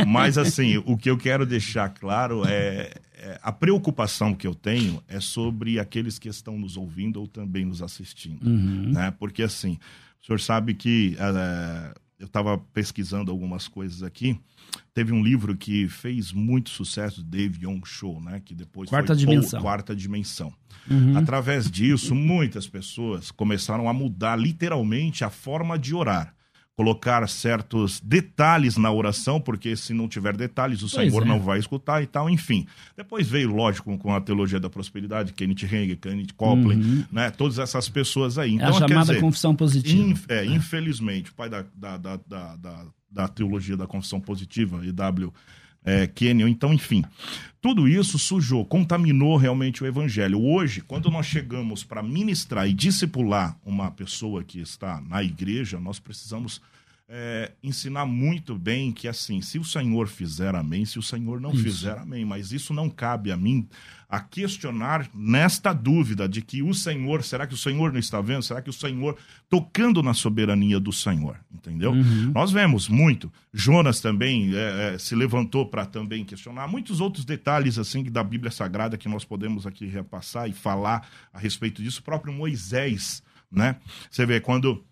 Mas, 0.07 0.37
assim, 0.37 0.81
o 0.85 0.95
que 0.95 1.09
eu 1.09 1.17
quero 1.17 1.45
deixar 1.45 1.89
claro 1.89 2.43
é, 2.47 2.82
é 3.23 3.39
a 3.41 3.51
preocupação 3.51 4.33
que 4.35 4.45
eu 4.45 4.53
tenho 4.53 5.01
é 5.07 5.19
sobre 5.19 5.79
aqueles 5.79 6.19
que 6.19 6.27
estão 6.29 6.57
nos 6.59 6.75
ouvindo 6.77 7.19
ou 7.21 7.27
também 7.27 7.63
nos 7.65 7.81
assistindo. 7.81 8.43
Né? 8.49 9.11
Porque, 9.17 9.41
assim, 9.43 9.77
o 10.21 10.25
senhor 10.25 10.39
sabe 10.39 10.73
que 10.73 11.15
eh, 11.17 11.93
eu 12.19 12.25
estava 12.27 12.57
pesquisando 12.57 13.31
algumas 13.31 13.67
coisas 13.67 14.03
aqui. 14.03 14.39
Teve 14.93 15.11
um 15.13 15.21
livro 15.23 15.55
que 15.55 15.87
fez 15.87 16.31
muito 16.31 16.69
sucesso, 16.69 17.23
Dave 17.23 17.63
Young 17.65 17.81
Show, 17.85 18.19
né? 18.21 18.41
Que 18.43 18.55
depois 18.55 18.89
Quarta 18.89 19.13
foi 19.13 19.17
Dimensão. 19.17 19.51
Paul- 19.51 19.61
Quarta 19.63 19.95
Dimensão. 19.95 20.53
Uhum. 20.89 21.17
Através 21.17 21.69
disso, 21.69 22.13
muitas 22.15 22.67
pessoas 22.67 23.29
começaram 23.31 23.87
a 23.87 23.93
mudar 23.93 24.35
literalmente 24.35 25.23
a 25.23 25.29
forma 25.29 25.77
de 25.77 25.93
orar. 25.93 26.33
Colocar 26.75 27.27
certos 27.29 27.99
detalhes 27.99 28.77
na 28.77 28.91
oração, 28.91 29.39
porque 29.39 29.75
se 29.75 29.93
não 29.93 30.07
tiver 30.07 30.35
detalhes, 30.35 30.79
o 30.81 30.89
Pois 30.89 30.91
Senhor 30.91 31.21
é. 31.21 31.25
não 31.25 31.39
vai 31.39 31.59
escutar 31.59 32.01
e 32.01 32.07
tal, 32.07 32.27
enfim. 32.27 32.65
Depois 32.97 33.27
veio, 33.27 33.53
lógico, 33.53 33.95
com 33.99 34.11
a 34.11 34.19
teologia 34.19 34.59
da 34.59 34.71
prosperidade, 34.71 35.33
Kenneth 35.33 35.65
Hagin, 35.65 35.95
Kenneth 35.97 36.33
Copeland, 36.35 37.05
né? 37.11 37.29
Todas 37.29 37.59
essas 37.59 37.87
pessoas 37.89 38.39
aí. 38.39 38.53
Uhum. 38.55 38.59
É 38.59 38.63
a 38.63 38.67
Então, 38.69 38.79
chamada 38.87 39.07
dizer, 39.07 39.19
confissão 39.21 39.55
positiva. 39.55 40.01
Inf- 40.03 40.25
é, 40.29 40.45
infelizmente, 40.45 41.29
o 41.29 41.35
pai 41.35 41.47
da, 41.47 41.63
da, 41.75 41.97
da, 41.97 42.15
da, 42.27 42.55
da- 42.55 42.85
da 43.11 43.27
teologia 43.27 43.77
da 43.77 43.85
confissão 43.85 44.19
positiva, 44.19 44.83
E.W. 44.83 45.31
É, 45.85 46.09
então, 46.47 46.73
enfim. 46.73 47.03
Tudo 47.61 47.87
isso 47.87 48.19
sujou, 48.19 48.65
contaminou 48.65 49.37
realmente 49.37 49.81
o 49.83 49.87
evangelho. 49.87 50.41
Hoje, 50.41 50.81
quando 50.81 51.09
nós 51.09 51.25
chegamos 51.25 51.81
para 51.81 52.03
ministrar 52.03 52.67
e 52.67 52.73
discipular 52.73 53.57
uma 53.65 53.89
pessoa 53.89 54.43
que 54.43 54.59
está 54.59 54.99
na 54.99 55.23
igreja, 55.23 55.79
nós 55.79 55.97
precisamos 55.97 56.61
é, 57.15 57.51
ensinar 57.61 58.07
muito 58.07 58.57
bem 58.57 58.91
que, 58.91 59.07
assim, 59.07 59.39
se 59.39 59.59
o 59.59 59.63
Senhor 59.63 60.07
fizer 60.07 60.55
amém, 60.55 60.83
se 60.83 60.97
o 60.97 61.03
Senhor 61.03 61.39
não 61.39 61.53
fizer 61.55 61.95
amém, 61.95 62.25
mas 62.25 62.51
isso 62.51 62.73
não 62.73 62.89
cabe 62.89 63.31
a 63.31 63.37
mim 63.37 63.69
a 64.09 64.19
questionar 64.19 65.07
nesta 65.13 65.73
dúvida 65.73 66.27
de 66.27 66.41
que 66.41 66.63
o 66.63 66.73
Senhor, 66.73 67.23
será 67.23 67.45
que 67.45 67.53
o 67.53 67.57
Senhor 67.57 67.91
não 67.91 67.99
está 67.99 68.19
vendo? 68.19 68.41
Será 68.41 68.63
que 68.63 68.69
o 68.69 68.73
Senhor, 68.73 69.15
tocando 69.47 70.01
na 70.01 70.15
soberania 70.15 70.79
do 70.79 70.91
Senhor, 70.91 71.39
entendeu? 71.53 71.93
Nós 72.33 72.51
vemos 72.51 72.89
muito. 72.89 73.31
Jonas 73.53 74.01
também 74.01 74.51
é, 74.55 74.95
é, 74.95 74.97
se 74.97 75.13
levantou 75.13 75.67
para 75.67 75.85
também 75.85 76.25
questionar. 76.25 76.67
Muitos 76.67 76.99
outros 76.99 77.25
detalhes, 77.25 77.77
assim, 77.77 78.03
da 78.05 78.23
Bíblia 78.23 78.49
Sagrada 78.49 78.97
que 78.97 79.07
nós 79.07 79.23
podemos 79.23 79.67
aqui 79.67 79.85
repassar 79.85 80.49
e 80.49 80.53
falar 80.53 81.07
a 81.31 81.37
respeito 81.37 81.83
disso. 81.83 81.99
O 81.99 82.03
próprio 82.03 82.33
Moisés, 82.33 83.21
né? 83.51 83.75
Você 84.09 84.25
vê, 84.25 84.39
quando 84.39 84.83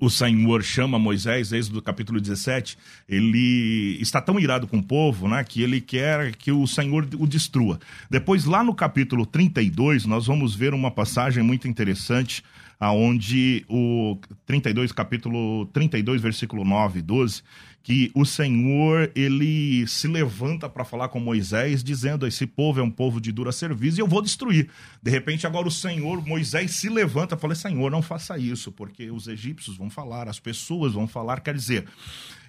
o 0.00 0.10
Senhor 0.10 0.62
chama 0.62 0.98
Moisés, 0.98 1.50
desde 1.50 1.76
o 1.76 1.82
capítulo 1.82 2.20
17, 2.20 2.78
ele 3.08 3.98
está 4.00 4.20
tão 4.20 4.38
irado 4.38 4.66
com 4.66 4.78
o 4.78 4.82
povo, 4.82 5.28
né, 5.28 5.42
que 5.44 5.62
ele 5.62 5.80
quer 5.80 6.34
que 6.34 6.52
o 6.52 6.66
Senhor 6.66 7.08
o 7.18 7.26
destrua. 7.26 7.78
Depois, 8.10 8.44
lá 8.44 8.62
no 8.62 8.74
capítulo 8.74 9.26
32, 9.26 10.04
nós 10.06 10.26
vamos 10.26 10.54
ver 10.54 10.74
uma 10.74 10.90
passagem 10.90 11.42
muito 11.42 11.66
interessante, 11.68 12.42
aonde 12.80 13.64
o 13.68 14.18
32, 14.46 14.92
capítulo 14.92 15.66
32, 15.66 16.22
versículo 16.22 16.64
9 16.64 17.00
e 17.00 17.02
12, 17.02 17.42
que 17.88 18.10
o 18.14 18.26
Senhor 18.26 19.10
ele 19.14 19.86
se 19.86 20.06
levanta 20.06 20.68
para 20.68 20.84
falar 20.84 21.08
com 21.08 21.18
Moisés, 21.18 21.82
dizendo: 21.82 22.26
esse 22.26 22.46
povo 22.46 22.80
é 22.80 22.82
um 22.82 22.90
povo 22.90 23.18
de 23.18 23.32
dura 23.32 23.50
serviço 23.50 23.98
e 23.98 24.02
eu 24.02 24.06
vou 24.06 24.20
destruir. 24.20 24.68
De 25.02 25.10
repente, 25.10 25.46
agora 25.46 25.66
o 25.66 25.70
Senhor, 25.70 26.22
Moisés 26.26 26.72
se 26.72 26.90
levanta 26.90 27.34
e 27.34 27.38
fala: 27.38 27.54
Senhor, 27.54 27.90
não 27.90 28.02
faça 28.02 28.36
isso, 28.36 28.70
porque 28.70 29.10
os 29.10 29.26
egípcios 29.26 29.78
vão 29.78 29.88
falar, 29.88 30.28
as 30.28 30.38
pessoas 30.38 30.92
vão 30.92 31.08
falar. 31.08 31.40
Quer 31.40 31.54
dizer, 31.54 31.86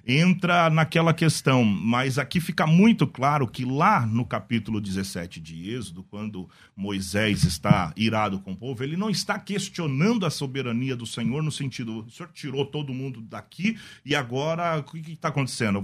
entra 0.06 0.70
naquela 0.70 1.14
questão, 1.14 1.64
mas 1.64 2.18
aqui 2.18 2.40
fica 2.40 2.66
muito 2.66 3.06
claro 3.06 3.48
que 3.48 3.66
lá 3.66 4.06
no 4.06 4.26
capítulo 4.26 4.82
17 4.82 5.40
de 5.40 5.72
Êxodo, 5.72 6.04
quando 6.04 6.50
Moisés 6.76 7.44
está 7.44 7.94
irado 7.96 8.40
com 8.40 8.54
o 8.54 8.58
povo, 8.58 8.84
ele 8.84 8.98
não 8.98 9.10
está 9.10 9.38
questionando 9.38 10.26
a 10.26 10.30
soberania 10.30 10.96
do 10.96 11.06
Senhor 11.06 11.44
no 11.44 11.52
sentido, 11.52 12.06
o 12.06 12.10
Senhor 12.10 12.32
tirou 12.34 12.66
todo 12.66 12.94
mundo 12.94 13.22
daqui 13.22 13.78
e 14.06 14.16
agora 14.16 14.80
o 14.80 14.84
que 14.84 15.12
está 15.12 15.30
acontecendo? 15.30 15.82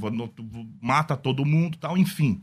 Mata 0.81 1.15
todo 1.15 1.45
mundo, 1.45 1.77
tal, 1.77 1.97
enfim. 1.97 2.41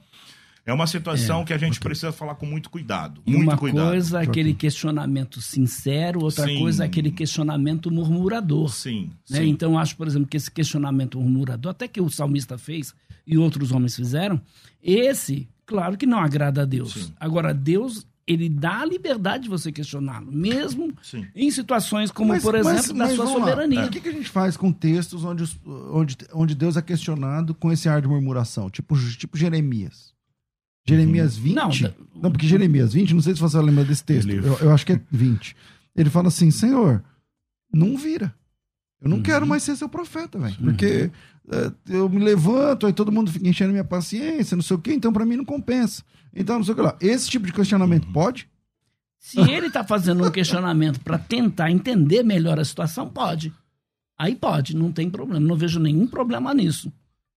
É 0.64 0.72
uma 0.72 0.87
situação 0.87 1.42
é, 1.42 1.44
que 1.44 1.53
a 1.53 1.59
gente 1.59 1.79
okay. 1.79 1.88
precisa 1.88 2.12
falar 2.12 2.37
com 2.37 2.46
muito 2.46 2.70
cuidado. 2.70 3.20
E 3.27 3.33
muito 3.33 3.42
uma 3.42 3.57
cuidado. 3.57 3.88
coisa 3.88 4.20
é 4.20 4.25
aquele 4.25 4.55
questionamento 4.55 5.40
sincero, 5.40 6.22
outra 6.22 6.46
Sim. 6.46 6.61
coisa 6.61 6.85
é 6.85 6.87
aquele 6.87 7.11
questionamento 7.11 7.90
murmurador. 7.90 8.68
Sim, 8.68 9.11
né? 9.29 9.38
Sim. 9.38 9.48
Então, 9.48 9.77
acho, 9.77 9.96
por 9.96 10.07
exemplo, 10.07 10.29
que 10.29 10.37
esse 10.37 10.51
questionamento 10.51 11.18
murmurador, 11.18 11.72
até 11.72 11.88
que 11.88 12.01
o 12.01 12.09
salmista 12.09 12.57
fez 12.57 12.94
e 13.27 13.37
outros 13.37 13.72
homens 13.72 13.96
fizeram, 13.96 14.40
esse, 14.83 15.48
claro 15.66 15.96
que 15.96 16.07
não 16.07 16.18
agrada 16.18 16.62
a 16.62 16.64
Deus. 16.64 16.92
Sim. 16.92 17.12
Agora, 17.18 17.53
Deus 17.53 18.07
ele 18.25 18.48
dá 18.48 18.81
a 18.81 18.85
liberdade 18.85 19.44
de 19.44 19.48
você 19.48 19.72
questioná-lo, 19.72 20.31
mesmo 20.31 20.92
Sim. 21.03 21.27
em 21.35 21.51
situações 21.51 22.11
como, 22.11 22.29
mas, 22.29 22.42
por 22.42 22.55
exemplo, 22.55 22.77
mas, 22.77 22.88
da 22.88 22.94
mas 22.94 23.14
sua 23.16 23.27
soberania. 23.27 23.81
É. 23.81 23.87
O 23.87 23.90
que, 23.90 24.01
que, 24.01 24.09
a 24.09 24.12
gente 24.12 24.29
faz 24.29 24.57
com 24.57 24.72
textos 24.72 25.25
onde, 25.25 25.44
onde, 25.66 26.16
onde 26.33 26.55
Deus 26.55 26.77
é 26.77 26.83
questionado 26.83 27.53
com 27.53 27.72
esse 27.72 27.88
ar 27.88 28.01
de 28.01 28.07
murmuração? 28.07 28.70
Tipo, 28.70 28.96
tipo 29.16 29.37
Jeremias. 29.37 30.12
Jeremias 30.85 31.37
20. 31.37 31.55
Não, 31.55 31.71
não, 32.23 32.33
porque 32.33 32.47
Jeremias 32.47 32.92
20, 32.92 33.14
não 33.14 33.23
sei 33.23 33.35
se 33.35 33.40
você 33.40 33.57
vai 33.57 33.66
lembrar 33.66 33.85
desse 33.85 34.05
texto. 34.05 34.31
Eu, 34.31 34.59
eu, 34.59 34.73
acho 34.73 34.85
que 34.85 34.92
é 34.92 35.01
20. 35.11 35.57
Ele 35.95 36.11
fala 36.11 36.29
assim: 36.29 36.51
Senhor, 36.51 37.03
não 37.73 37.97
vira. 37.97 38.35
Eu 39.01 39.09
não 39.09 39.18
uhum. 39.18 39.23
quero 39.23 39.47
mais 39.47 39.62
ser 39.62 39.77
seu 39.77 39.88
profeta, 39.88 40.38
velho. 40.38 40.57
Porque 40.57 41.11
é, 41.51 41.73
eu 41.88 42.09
me 42.09 42.23
levanto, 42.23 42.87
aí 42.87 42.92
todo 42.92 43.12
mundo 43.12 43.31
fica 43.31 43.49
enchendo 43.49 43.73
minha 43.73 43.85
paciência, 43.85 44.57
não 44.57 44.62
sei 44.62 44.77
o 44.77 44.81
quê, 44.81 44.92
então 44.92 45.12
para 45.12 45.27
mim 45.27 45.37
não 45.37 45.45
compensa. 45.45 46.03
Então, 46.35 46.57
não 46.57 46.64
sei 46.64 46.73
o 46.73 46.77
que 46.77 46.83
lá. 46.83 46.97
Esse 47.01 47.29
tipo 47.29 47.47
de 47.47 47.53
questionamento 47.53 48.07
uhum. 48.07 48.12
pode? 48.12 48.49
Se 49.18 49.38
ele 49.40 49.68
está 49.68 49.85
fazendo 49.85 50.27
um 50.27 50.31
questionamento 50.31 51.01
para 51.01 51.18
tentar 51.18 51.71
entender 51.71 52.25
melhor 52.25 52.59
a 52.59 52.64
situação, 52.64 53.09
pode. 53.09 53.53
Aí 54.18 54.35
pode, 54.35 54.75
não 54.75 54.90
tem 54.90 55.09
problema. 55.11 55.45
Não 55.45 55.57
vejo 55.57 55.79
nenhum 55.79 56.07
problema 56.07 56.53
nisso. 56.53 56.92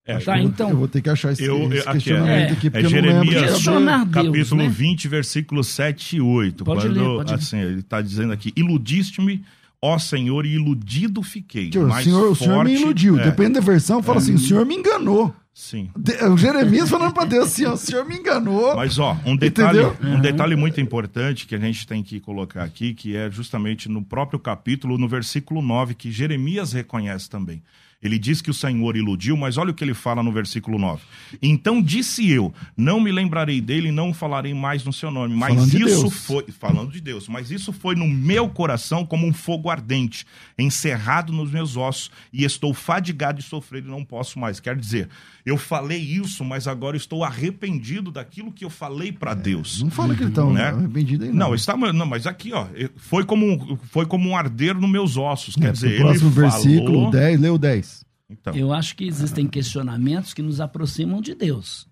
É, 0.08 0.20
tá, 0.20 0.38
eu, 0.38 0.44
então, 0.44 0.70
eu 0.70 0.78
vou 0.78 0.88
ter 0.88 1.02
que 1.02 1.10
achar 1.10 1.32
esse, 1.32 1.44
eu, 1.44 1.72
esse 1.74 1.90
questionamento 1.90 2.50
é, 2.50 2.52
aqui, 2.52 2.70
porque 2.70 2.86
é 2.86 2.90
Jeremias, 2.90 3.66
eu 3.66 3.80
não 3.80 4.08
capítulo 4.08 4.62
né? 4.62 4.70
20, 4.70 5.08
versículo 5.08 5.64
7 5.64 6.18
e 6.18 6.22
8. 6.22 6.64
Pode 6.64 6.82
quando, 6.82 6.94
ler, 6.94 7.18
pode 7.18 7.34
assim, 7.34 7.58
ele 7.58 7.80
está 7.80 8.02
dizendo 8.02 8.32
aqui, 8.32 8.54
iludiste-me, 8.56 9.44
ó 9.82 9.98
Senhor, 9.98 10.46
e 10.46 10.54
iludido 10.54 11.24
fiquei. 11.24 11.72
Tio, 11.72 11.88
o, 11.88 12.04
senhor, 12.04 12.20
forte, 12.28 12.32
o 12.32 12.36
senhor 12.36 12.66
me 12.66 12.76
iludiu. 12.76 13.20
É, 13.20 13.24
Depende 13.24 13.54
da 13.54 13.62
versão, 13.62 14.04
fala 14.04 14.20
assim, 14.20 14.36
o 14.36 14.40
senhor 14.40 14.64
me 14.64 14.76
enganou. 14.76 15.34
Sim. 15.56 15.90
De, 15.98 16.14
o 16.26 16.38
Jeremias 16.38 16.88
falando 16.88 17.14
para 17.14 17.26
Deus 17.26 17.46
assim, 17.46 17.66
ó, 17.66 17.74
o 17.74 17.78
senhor 17.78 18.06
me 18.06 18.16
enganou. 18.16 18.76
Mas, 18.76 19.00
ó, 19.00 19.18
um 19.26 19.36
detalhe, 19.36 19.80
um 20.04 20.20
detalhe 20.20 20.56
muito 20.56 20.80
importante 20.80 21.48
que 21.48 21.56
a 21.56 21.60
gente 21.60 21.88
tem 21.88 22.04
que 22.04 22.20
colocar 22.20 22.64
aqui, 22.64 22.94
que 22.94 23.16
é 23.16 23.32
justamente 23.32 23.90
no 23.90 24.04
próprio 24.04 24.38
capítulo, 24.38 25.00
no 25.00 25.08
versículo 25.08 25.64
9, 25.64 25.96
que 25.96 26.12
Jeremias 26.12 26.74
reconhece 26.74 27.28
também. 27.28 27.64
Ele 28.06 28.20
diz 28.20 28.40
que 28.40 28.52
o 28.52 28.54
Senhor 28.54 28.96
iludiu, 28.96 29.36
mas 29.36 29.58
olha 29.58 29.72
o 29.72 29.74
que 29.74 29.84
ele 29.84 29.96
fala 29.96 30.22
no 30.22 30.32
versículo 30.32 30.78
9. 30.78 31.02
Então 31.42 31.82
disse 31.82 32.30
eu: 32.30 32.54
Não 32.78 33.00
me 33.00 33.12
lembrarei 33.12 33.60
dele, 33.60 33.92
não 33.92 34.14
falarei 34.14 34.54
mais 34.54 34.86
no 34.86 34.94
seu 34.94 35.10
nome. 35.10 35.36
Mas 35.36 35.56
falando 35.56 35.90
isso 35.90 36.12
foi. 36.12 36.46
Falando 36.52 36.92
de 36.92 37.02
Deus, 37.02 37.28
mas 37.28 37.50
isso 37.50 37.74
foi 37.74 37.96
no 37.96 38.08
meu 38.08 38.48
coração 38.48 39.04
como 39.04 39.26
um 39.26 39.34
fogo 39.34 39.72
ardente, 39.72 40.24
encerrado 40.56 41.34
nos 41.34 41.50
meus 41.50 41.76
ossos, 41.76 42.12
e 42.32 42.44
estou 42.44 42.76
fadigado 42.76 43.40
de 43.40 43.44
sofrer 43.44 43.84
e 43.84 43.88
não 43.88 44.06
posso 44.06 44.38
mais. 44.38 44.60
Quer 44.60 44.76
dizer, 44.76 45.10
eu 45.44 45.58
falei 45.58 46.00
isso, 46.00 46.46
mas 46.46 46.68
agora 46.68 46.96
estou 46.96 47.24
arrependido 47.24 48.12
daquilo 48.12 48.52
que 48.52 48.64
eu 48.64 48.70
falei 48.70 49.12
para 49.12 49.32
é, 49.32 49.36
Deus. 49.36 49.82
Não 49.82 49.90
fala 49.90 50.14
que 50.14 50.22
ele 50.22 50.30
está 50.30 50.46
né? 50.46 50.68
arrependido 50.68 51.24
aí, 51.24 51.32
não. 51.32 51.48
Não, 51.48 51.56
está, 51.56 51.76
não, 51.76 52.06
mas 52.06 52.28
aqui, 52.28 52.54
ó, 52.54 52.68
foi 52.98 53.26
como, 53.26 53.80
foi 53.90 54.06
como 54.06 54.30
um 54.30 54.38
arder 54.38 54.76
nos 54.76 54.90
meus 54.90 55.18
ossos. 55.18 55.56
Quer 55.56 55.70
é, 55.70 55.72
dizer, 55.72 55.92
ele 55.94 56.04
próximo 56.04 56.32
falou... 56.32 56.52
versículo 56.52 57.12
10, 57.12 57.40
leu 57.40 57.58
10. 57.58 57.95
Então. 58.30 58.56
Eu 58.56 58.74
acho 58.74 58.96
que 58.96 59.06
existem 59.06 59.48
questionamentos 59.48 60.34
que 60.34 60.42
nos 60.42 60.60
aproximam 60.60 61.22
de 61.22 61.36
Deus. 61.36 61.88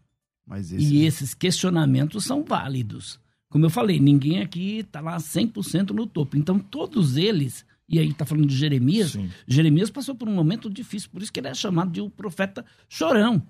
Esse... 0.52 0.76
E 0.76 1.06
esses 1.06 1.34
questionamentos 1.34 2.26
são 2.26 2.44
válidos. 2.44 3.20
Como 3.50 3.66
eu 3.66 3.70
falei, 3.70 4.00
ninguém 4.00 4.42
aqui 4.42 4.80
está 4.80 5.00
lá 5.00 5.18
100% 5.18 5.92
no 5.92 6.08
topo. 6.08 6.36
Então, 6.36 6.58
todos 6.58 7.18
eles, 7.18 7.66
e 7.88 8.00
aí 8.00 8.10
está 8.10 8.26
falando 8.26 8.48
de 8.48 8.56
Jeremias, 8.56 9.12
Sim. 9.12 9.30
Jeremias 9.48 9.92
passou 9.92 10.16
por 10.16 10.28
um 10.28 10.34
momento 10.34 10.70
difícil, 10.70 11.10
por 11.12 11.22
isso 11.22 11.32
que 11.32 11.40
ele 11.40 11.48
é 11.48 11.54
chamado 11.54 11.92
de 11.92 12.02
o 12.02 12.06
um 12.06 12.10
profeta 12.10 12.66
chorão. 12.90 13.44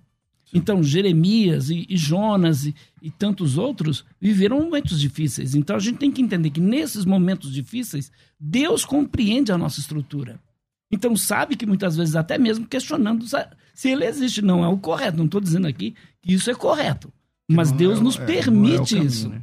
Sim. 0.44 0.58
Então, 0.58 0.84
Jeremias 0.84 1.70
e, 1.70 1.86
e 1.90 1.96
Jonas 1.96 2.66
e, 2.66 2.76
e 3.02 3.10
tantos 3.10 3.58
outros 3.58 4.04
viveram 4.20 4.60
momentos 4.60 5.00
difíceis. 5.00 5.56
Então, 5.56 5.76
a 5.76 5.80
gente 5.80 6.00
tem 6.00 6.12
que 6.12 6.22
entender 6.22 6.50
que 6.50 6.60
nesses 6.60 7.06
momentos 7.06 7.54
difíceis, 7.54 8.12
Deus 8.38 8.84
compreende 8.84 9.54
a 9.54 9.58
nossa 9.58 9.80
estrutura. 9.80 10.38
Então 10.94 11.18
sabe 11.18 11.56
que 11.56 11.66
muitas 11.66 11.98
vezes 11.98 12.16
até 12.16 12.38
mesmo 12.38 12.68
questionando 12.68 13.26
se 13.74 13.90
ele 13.90 14.06
existe. 14.06 14.42
Não 14.42 14.64
é 14.64 14.68
o 14.68 14.78
correto. 14.78 15.18
Não 15.18 15.26
estou 15.26 15.42
dizendo 15.42 15.68
aqui 15.68 15.96
que 16.22 16.34
isso 16.34 16.52
é 16.52 16.56
correto. 16.56 17.12
Mas 17.50 17.72
não 17.72 17.78
Deus 17.78 18.00
é, 18.00 18.04
nos 18.04 18.20
é, 18.20 18.26
permite 18.26 18.96
é 18.96 18.98
caminho, 18.98 19.08
isso. 19.08 19.30
Né? 19.30 19.42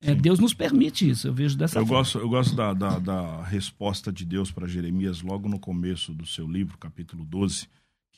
É, 0.00 0.14
Deus 0.14 0.38
nos 0.38 0.54
permite 0.54 1.08
isso, 1.08 1.26
eu 1.26 1.34
vejo 1.34 1.56
dessa 1.56 1.78
eu 1.78 1.86
forma. 1.86 2.00
Gosto, 2.00 2.18
eu 2.18 2.28
gosto 2.28 2.54
da, 2.54 2.72
da, 2.72 2.98
da 3.00 3.42
resposta 3.42 4.12
de 4.12 4.24
Deus 4.24 4.50
para 4.50 4.68
Jeremias 4.68 5.22
logo 5.22 5.48
no 5.48 5.58
começo 5.58 6.14
do 6.14 6.24
seu 6.24 6.46
livro, 6.46 6.78
capítulo 6.78 7.24
12, 7.24 7.66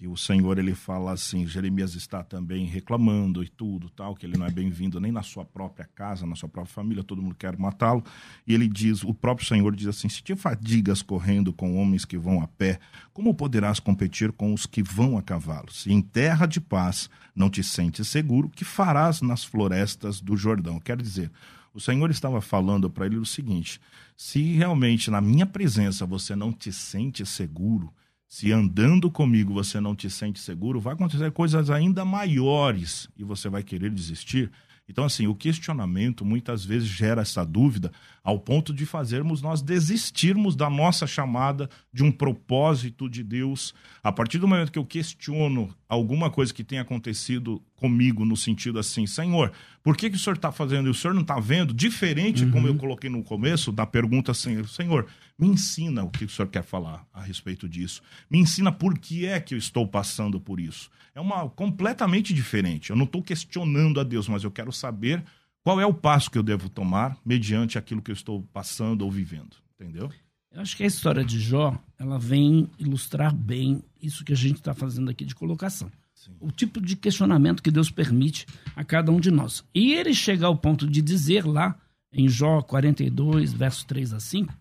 que 0.00 0.08
o 0.08 0.16
Senhor 0.16 0.58
ele 0.58 0.74
fala 0.74 1.12
assim, 1.12 1.46
Jeremias 1.46 1.94
está 1.94 2.24
também 2.24 2.64
reclamando 2.64 3.44
e 3.44 3.48
tudo, 3.50 3.90
tal, 3.90 4.14
que 4.14 4.24
ele 4.24 4.38
não 4.38 4.46
é 4.46 4.50
bem-vindo 4.50 4.98
nem 4.98 5.12
na 5.12 5.22
sua 5.22 5.44
própria 5.44 5.86
casa, 5.94 6.24
na 6.24 6.34
sua 6.34 6.48
própria 6.48 6.72
família, 6.72 7.04
todo 7.04 7.20
mundo 7.20 7.34
quer 7.34 7.54
matá-lo. 7.58 8.02
E 8.46 8.54
ele 8.54 8.66
diz, 8.66 9.04
o 9.04 9.12
próprio 9.12 9.46
Senhor 9.46 9.76
diz 9.76 9.88
assim: 9.88 10.08
"Se 10.08 10.22
te 10.22 10.34
fadigas 10.34 11.02
correndo 11.02 11.52
com 11.52 11.76
homens 11.76 12.06
que 12.06 12.16
vão 12.16 12.40
a 12.40 12.48
pé, 12.48 12.80
como 13.12 13.34
poderás 13.34 13.78
competir 13.78 14.32
com 14.32 14.54
os 14.54 14.64
que 14.64 14.82
vão 14.82 15.18
a 15.18 15.22
cavalo? 15.22 15.70
Se 15.70 15.92
em 15.92 16.00
terra 16.00 16.46
de 16.46 16.62
paz 16.62 17.10
não 17.36 17.50
te 17.50 17.62
sentes 17.62 18.08
seguro, 18.08 18.48
que 18.48 18.64
farás 18.64 19.20
nas 19.20 19.44
florestas 19.44 20.18
do 20.18 20.34
Jordão?" 20.34 20.80
Quer 20.80 20.96
dizer, 20.96 21.30
o 21.74 21.80
Senhor 21.80 22.10
estava 22.10 22.40
falando 22.40 22.88
para 22.88 23.04
ele 23.04 23.18
o 23.18 23.26
seguinte: 23.26 23.78
se 24.16 24.40
realmente 24.54 25.10
na 25.10 25.20
minha 25.20 25.44
presença 25.44 26.06
você 26.06 26.34
não 26.34 26.54
te 26.54 26.72
sente 26.72 27.26
seguro, 27.26 27.92
se 28.30 28.52
andando 28.52 29.10
comigo 29.10 29.52
você 29.52 29.80
não 29.80 29.92
te 29.92 30.08
sente 30.08 30.38
seguro, 30.38 30.78
vai 30.78 30.94
acontecer 30.94 31.32
coisas 31.32 31.68
ainda 31.68 32.04
maiores 32.04 33.08
e 33.18 33.24
você 33.24 33.48
vai 33.48 33.64
querer 33.64 33.90
desistir. 33.90 34.52
Então, 34.88 35.04
assim, 35.04 35.26
o 35.26 35.34
questionamento 35.34 36.24
muitas 36.24 36.64
vezes 36.64 36.88
gera 36.88 37.22
essa 37.22 37.44
dúvida 37.44 37.90
ao 38.22 38.38
ponto 38.38 38.72
de 38.72 38.86
fazermos 38.86 39.42
nós 39.42 39.62
desistirmos 39.62 40.54
da 40.54 40.70
nossa 40.70 41.08
chamada, 41.08 41.68
de 41.92 42.04
um 42.04 42.12
propósito 42.12 43.08
de 43.08 43.24
Deus. 43.24 43.74
A 44.00 44.12
partir 44.12 44.38
do 44.38 44.46
momento 44.46 44.70
que 44.70 44.78
eu 44.78 44.86
questiono 44.86 45.74
alguma 45.88 46.30
coisa 46.30 46.54
que 46.54 46.62
tenha 46.62 46.82
acontecido 46.82 47.60
comigo, 47.80 48.24
no 48.24 48.36
sentido 48.36 48.78
assim, 48.78 49.06
Senhor, 49.06 49.52
por 49.82 49.96
que, 49.96 50.10
que 50.10 50.16
o 50.16 50.18
Senhor 50.18 50.36
está 50.36 50.52
fazendo 50.52 50.86
e 50.86 50.90
o 50.90 50.94
Senhor 50.94 51.14
não 51.14 51.22
está 51.22 51.40
vendo? 51.40 51.72
Diferente, 51.72 52.44
uhum. 52.44 52.50
como 52.50 52.68
eu 52.68 52.76
coloquei 52.76 53.08
no 53.08 53.24
começo, 53.24 53.72
da 53.72 53.86
pergunta 53.86 54.30
assim, 54.30 54.62
Senhor, 54.64 55.06
me 55.38 55.48
ensina 55.48 56.04
o 56.04 56.10
que 56.10 56.24
o 56.24 56.28
Senhor 56.28 56.48
quer 56.48 56.62
falar 56.62 57.06
a 57.12 57.22
respeito 57.22 57.68
disso. 57.68 58.02
Me 58.30 58.38
ensina 58.38 58.70
por 58.70 58.98
que 58.98 59.26
é 59.26 59.40
que 59.40 59.54
eu 59.54 59.58
estou 59.58 59.88
passando 59.88 60.38
por 60.38 60.60
isso. 60.60 60.90
É 61.14 61.20
uma 61.20 61.48
completamente 61.48 62.32
diferente. 62.32 62.90
Eu 62.90 62.96
não 62.96 63.04
estou 63.04 63.22
questionando 63.22 63.98
a 63.98 64.04
Deus, 64.04 64.28
mas 64.28 64.44
eu 64.44 64.50
quero 64.50 64.70
saber 64.70 65.24
qual 65.64 65.80
é 65.80 65.86
o 65.86 65.94
passo 65.94 66.30
que 66.30 66.38
eu 66.38 66.42
devo 66.42 66.68
tomar 66.68 67.16
mediante 67.24 67.78
aquilo 67.78 68.02
que 68.02 68.10
eu 68.10 68.14
estou 68.14 68.42
passando 68.52 69.02
ou 69.02 69.10
vivendo. 69.10 69.56
Entendeu? 69.74 70.10
Eu 70.52 70.60
acho 70.60 70.76
que 70.76 70.82
a 70.82 70.86
história 70.86 71.24
de 71.24 71.38
Jó, 71.38 71.78
ela 71.98 72.18
vem 72.18 72.68
ilustrar 72.78 73.34
bem 73.34 73.82
isso 74.02 74.24
que 74.24 74.32
a 74.32 74.36
gente 74.36 74.56
está 74.56 74.74
fazendo 74.74 75.10
aqui 75.10 75.24
de 75.24 75.34
colocação. 75.34 75.90
Sim. 76.20 76.32
O 76.38 76.50
tipo 76.50 76.82
de 76.82 76.96
questionamento 76.96 77.62
que 77.62 77.70
Deus 77.70 77.90
permite 77.90 78.46
a 78.76 78.84
cada 78.84 79.10
um 79.10 79.18
de 79.18 79.30
nós. 79.30 79.64
E 79.74 79.94
ele 79.94 80.12
chega 80.12 80.46
ao 80.46 80.54
ponto 80.54 80.86
de 80.86 81.00
dizer 81.00 81.46
lá, 81.46 81.74
em 82.12 82.28
Jó 82.28 82.60
42, 82.60 83.54
verso 83.54 83.86
3 83.86 84.12
a 84.12 84.20
5, 84.20 84.52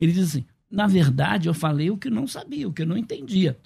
ele 0.00 0.12
diz 0.12 0.28
assim: 0.28 0.44
na 0.70 0.86
verdade, 0.86 1.48
eu 1.48 1.54
falei 1.54 1.90
o 1.90 1.96
que 1.96 2.08
não 2.08 2.28
sabia, 2.28 2.68
o 2.68 2.72
que 2.72 2.82
eu 2.82 2.86
não 2.86 2.96
entendia. 2.96 3.58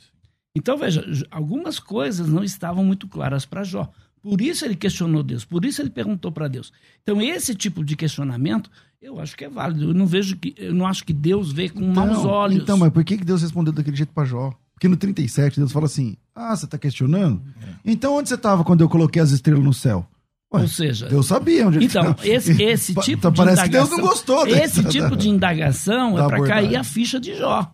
Então, 0.56 0.78
veja, 0.78 1.04
algumas 1.30 1.78
coisas 1.78 2.26
não 2.26 2.42
estavam 2.42 2.82
muito 2.82 3.06
claras 3.06 3.44
para 3.44 3.64
Jó. 3.64 3.92
Por 4.22 4.40
isso 4.40 4.64
ele 4.64 4.76
questionou 4.76 5.22
Deus, 5.22 5.44
por 5.44 5.62
isso 5.64 5.82
ele 5.82 5.90
perguntou 5.90 6.32
para 6.32 6.48
Deus. 6.48 6.72
Então, 7.02 7.20
esse 7.20 7.54
tipo 7.54 7.84
de 7.84 7.96
questionamento, 7.96 8.70
eu 9.00 9.20
acho 9.20 9.36
que 9.36 9.44
é 9.44 9.50
válido. 9.50 9.90
Eu 9.90 9.94
não 9.94 10.06
vejo 10.06 10.38
que, 10.38 10.54
eu 10.56 10.72
não 10.72 10.86
acho 10.86 11.04
que 11.04 11.12
Deus 11.12 11.52
vê 11.52 11.68
com 11.68 11.82
então, 11.82 12.06
maus 12.06 12.24
olhos. 12.24 12.62
Então, 12.62 12.78
mas 12.78 12.90
por 12.90 13.04
que 13.04 13.18
Deus 13.18 13.42
respondeu 13.42 13.74
daquele 13.74 13.96
jeito 13.96 14.12
para 14.14 14.24
Jó? 14.24 14.58
Porque 14.83 14.88
no 14.88 14.97
37 14.97 15.61
Deus 15.61 15.71
fala 15.71 15.87
assim: 15.87 16.16
Ah, 16.35 16.57
você 16.57 16.66
tá 16.66 16.77
questionando? 16.77 17.40
Então 17.85 18.16
onde 18.16 18.29
você 18.29 18.37
tava 18.37 18.64
quando 18.64 18.81
eu 18.81 18.88
coloquei 18.88 19.23
as 19.23 19.31
estrelas 19.31 19.62
no 19.62 19.73
céu? 19.73 20.05
Ué, 20.53 20.62
Ou 20.62 20.66
seja, 20.68 21.07
Deus 21.09 21.25
sabia 21.27 21.68
onde 21.68 21.79
ele 21.79 21.85
Então, 21.85 22.03
tava. 22.14 22.27
esse, 22.29 22.51
esse 22.61 22.92
tipo 22.97 23.18
então 23.18 23.31
de 23.31 23.37
parece 23.37 23.62
que 23.62 23.68
Deus 23.68 23.85
indagação. 23.87 24.05
não 24.05 24.11
gostou 24.12 24.45
dessa- 24.45 24.64
Esse 24.81 24.85
tipo 24.90 25.16
de 25.16 25.29
indagação 25.29 26.14
da 26.16 26.25
é 26.25 26.27
para 26.27 26.37
abordagem. 26.37 26.64
cair 26.71 26.77
a 26.77 26.83
ficha 26.83 27.21
de 27.21 27.37
Jó. 27.37 27.73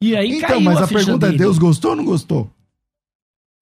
E 0.00 0.14
aí 0.14 0.38
Então, 0.38 0.60
mas 0.60 0.78
a, 0.78 0.84
a 0.84 0.88
pergunta 0.88 1.26
dele. 1.26 1.34
é: 1.34 1.38
Deus 1.38 1.58
gostou 1.58 1.90
ou 1.90 1.96
não 1.96 2.04
gostou? 2.04 2.48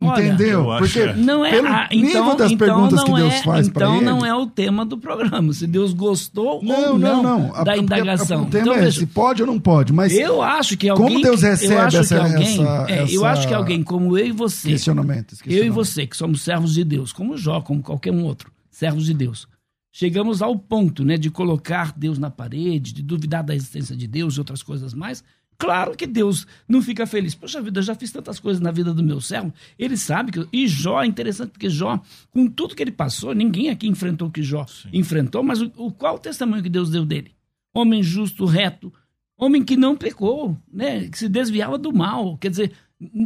Olha, 0.08 0.26
Entendeu? 0.26 0.60
eu 0.60 0.72
acho 0.72 0.82
Porque 0.92 1.12
que- 1.12 1.18
Não 1.20 1.44
é 1.44 1.50
pelo 1.50 1.68
nível 1.90 2.08
então, 2.10 2.36
das 2.36 2.52
então 2.52 2.66
perguntas 2.66 2.98
não 2.98 3.04
que 3.04 3.12
Deus 3.14 3.32
é, 3.34 3.42
faz 3.42 3.68
então 3.68 3.96
ele. 3.96 4.04
não 4.04 4.24
é 4.26 4.34
o 4.34 4.46
tema 4.46 4.84
do 4.84 4.98
programa. 4.98 5.52
Se 5.52 5.66
Deus 5.66 5.92
gostou 5.92 6.62
Não, 6.62 6.92
ou 6.92 6.98
não, 6.98 7.22
não, 7.22 7.38
não. 7.48 7.54
A- 7.54 7.64
da 7.64 7.72
a- 7.72 7.76
indagação. 7.78 8.42
O 8.42 8.46
tema 8.46 8.62
então, 8.62 8.74
é 8.74 8.80
veja, 8.84 9.00
se 9.00 9.06
pode 9.06 9.42
ou 9.42 9.46
não 9.46 9.58
pode, 9.60 9.92
mas 9.92 10.12
eu 10.16 10.42
acho 10.42 10.76
que 10.76 10.88
Como 10.90 11.02
alguém 11.04 11.22
Deus 11.22 11.42
eu 11.42 11.50
recebe 11.50 11.74
acho 11.76 11.96
essa- 11.98 12.14
que 12.16 12.20
alguém, 12.32 12.46
essa- 12.60 12.86
é, 12.88 13.06
eu 13.16 13.24
acho 13.24 13.48
que 13.48 13.54
alguém 13.54 13.82
como 13.82 14.16
eu 14.18 14.26
e 14.26 14.32
você, 14.32 14.68
questionamento. 14.70 15.32
esse 15.32 15.42
eu 15.42 15.46
e 15.46 15.48
questionamento. 15.48 15.74
você 15.74 16.06
que 16.06 16.16
somos 16.16 16.42
servos 16.42 16.74
de 16.74 16.84
Deus, 16.84 17.12
como 17.12 17.36
Jó, 17.36 17.60
como 17.60 17.82
qualquer 17.82 18.12
um 18.12 18.24
outro, 18.24 18.50
servos 18.70 19.06
de 19.06 19.14
Deus, 19.14 19.46
chegamos 19.92 20.42
ao 20.42 20.58
ponto, 20.58 21.04
né, 21.04 21.16
de 21.16 21.30
colocar 21.30 21.92
Deus 21.96 22.18
na 22.18 22.30
parede, 22.30 22.92
de 22.92 23.02
duvidar 23.02 23.44
da 23.44 23.54
existência 23.54 23.94
de 23.96 24.06
Deus 24.06 24.34
e 24.34 24.40
outras 24.40 24.62
coisas 24.62 24.92
mais. 24.92 25.22
Claro 25.56 25.96
que 25.96 26.06
Deus 26.06 26.46
não 26.68 26.82
fica 26.82 27.06
feliz. 27.06 27.34
Poxa 27.34 27.62
vida, 27.62 27.78
eu 27.78 27.82
já 27.82 27.94
fiz 27.94 28.10
tantas 28.10 28.40
coisas 28.40 28.60
na 28.60 28.70
vida 28.70 28.92
do 28.92 29.02
meu 29.02 29.20
servo. 29.20 29.52
Ele 29.78 29.96
sabe 29.96 30.32
que. 30.32 30.48
E 30.52 30.66
Jó 30.66 31.02
é 31.02 31.06
interessante 31.06 31.50
porque 31.50 31.70
Jó, 31.70 32.00
com 32.30 32.46
tudo 32.48 32.74
que 32.74 32.82
ele 32.82 32.90
passou, 32.90 33.34
ninguém 33.34 33.70
aqui 33.70 33.86
enfrentou 33.86 34.28
o 34.28 34.30
que 34.30 34.42
Jó 34.42 34.66
enfrentou, 34.92 35.42
mas 35.42 35.60
o, 35.62 35.70
o- 35.76 35.92
qual 35.92 36.16
o 36.16 36.18
testemunho 36.18 36.62
que 36.62 36.68
Deus 36.68 36.90
deu 36.90 37.04
dele? 37.04 37.32
Homem 37.74 38.02
justo, 38.02 38.44
reto, 38.44 38.92
homem 39.38 39.64
que 39.64 39.76
não 39.76 39.96
pecou, 39.96 40.56
né? 40.72 41.08
Que 41.08 41.18
se 41.18 41.28
desviava 41.28 41.78
do 41.78 41.92
mal. 41.92 42.36
Quer 42.38 42.50
dizer, 42.50 42.72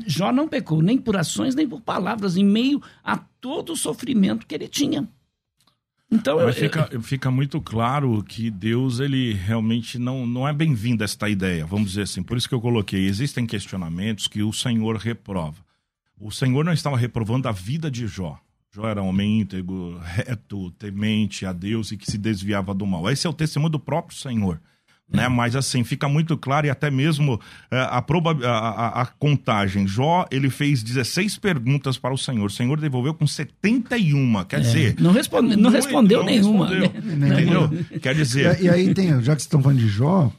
Jó 0.07 0.31
não 0.33 0.49
pecou 0.49 0.83
nem 0.83 0.99
por 0.99 1.17
ações, 1.17 1.55
nem 1.55 1.69
por 1.69 1.81
palavras, 1.81 2.37
em 2.37 2.45
meio 2.45 2.81
a 3.03 3.17
todo 3.17 3.73
o 3.73 3.77
sofrimento 3.77 4.47
que 4.47 4.55
ele 4.55 4.69
tinha. 4.69 5.09
Então, 6.11 6.41
eu, 6.41 6.47
Mas 6.47 6.57
fica, 6.57 6.89
fica 7.03 7.31
muito 7.31 7.61
claro 7.61 8.23
que 8.23 8.51
Deus, 8.51 8.99
ele 8.99 9.35
realmente 9.35 9.99
não, 9.99 10.27
não 10.27 10.49
é 10.49 10.53
bem-vindo 10.55 11.03
a 11.03 11.07
esta 11.07 11.29
ideia, 11.29 11.67
vamos 11.67 11.91
dizer 11.91 12.03
assim. 12.03 12.23
Por 12.23 12.37
isso 12.39 12.49
que 12.49 12.55
eu 12.55 12.61
coloquei, 12.61 13.05
existem 13.05 13.47
questionamentos 13.47 14.27
que 14.27 14.43
o 14.43 14.53
Senhor 14.53 14.97
reprova. 14.97 15.63
O 16.19 16.31
Senhor 16.31 16.65
não 16.65 16.73
estava 16.73 16.97
reprovando 16.97 17.47
a 17.47 17.53
vida 17.53 17.91
de 17.91 18.07
Jó. 18.07 18.41
Jó 18.71 18.89
era 18.89 19.03
um 19.03 19.09
homem 19.09 19.41
íntegro, 19.41 19.99
reto, 19.99 20.71
temente 20.73 21.45
a 21.45 21.53
Deus 21.53 21.93
e 21.93 21.97
que 21.97 22.11
se 22.11 22.17
desviava 22.17 22.73
do 22.75 22.87
mal. 22.87 23.09
Esse 23.11 23.27
é 23.27 23.31
o 23.31 23.35
testemunho 23.35 23.71
do 23.71 23.79
próprio 23.79 24.17
Senhor. 24.17 24.61
Né? 25.11 25.27
Mas 25.27 25.57
assim, 25.57 25.83
fica 25.85 26.07
muito 26.09 26.37
claro 26.37 26.67
e 26.67 26.71
até 26.71 26.91
mesmo 26.91 27.41
eh, 27.71 27.89
a, 27.91 28.03
proba- 28.03 28.37
a, 28.47 28.51
a- 28.51 29.03
a 29.03 29.07
contagem. 29.07 29.87
Jó, 29.87 30.27
ele 30.31 30.51
fez 30.51 30.83
16 30.83 31.39
perguntas 31.39 31.97
para 31.97 32.13
o 32.13 32.19
Senhor. 32.19 32.45
O 32.45 32.51
Senhor 32.51 32.79
devolveu 32.79 33.15
com 33.15 33.27
71. 33.27 34.45
Quer 34.45 34.61
dizer, 34.61 34.97
não, 35.01 35.11
responde, 35.13 35.57
não 35.57 35.71
muito- 35.71 35.75
respondeu 35.77 36.19
não 36.19 36.27
nenhuma. 36.27 36.69
respondeu. 36.69 37.17
né? 37.17 37.29
Entendeu? 37.29 37.71
Quer 38.03 38.15
E, 38.15 38.19
dizer, 38.19 38.61
e 38.63 38.69
aí 38.69 38.93
tem, 38.93 39.09
já 39.09 39.17
que 39.17 39.25
vocês 39.25 39.41
estão 39.43 39.63
falando 39.63 39.79
de 39.79 39.89
Jó, 39.89 40.31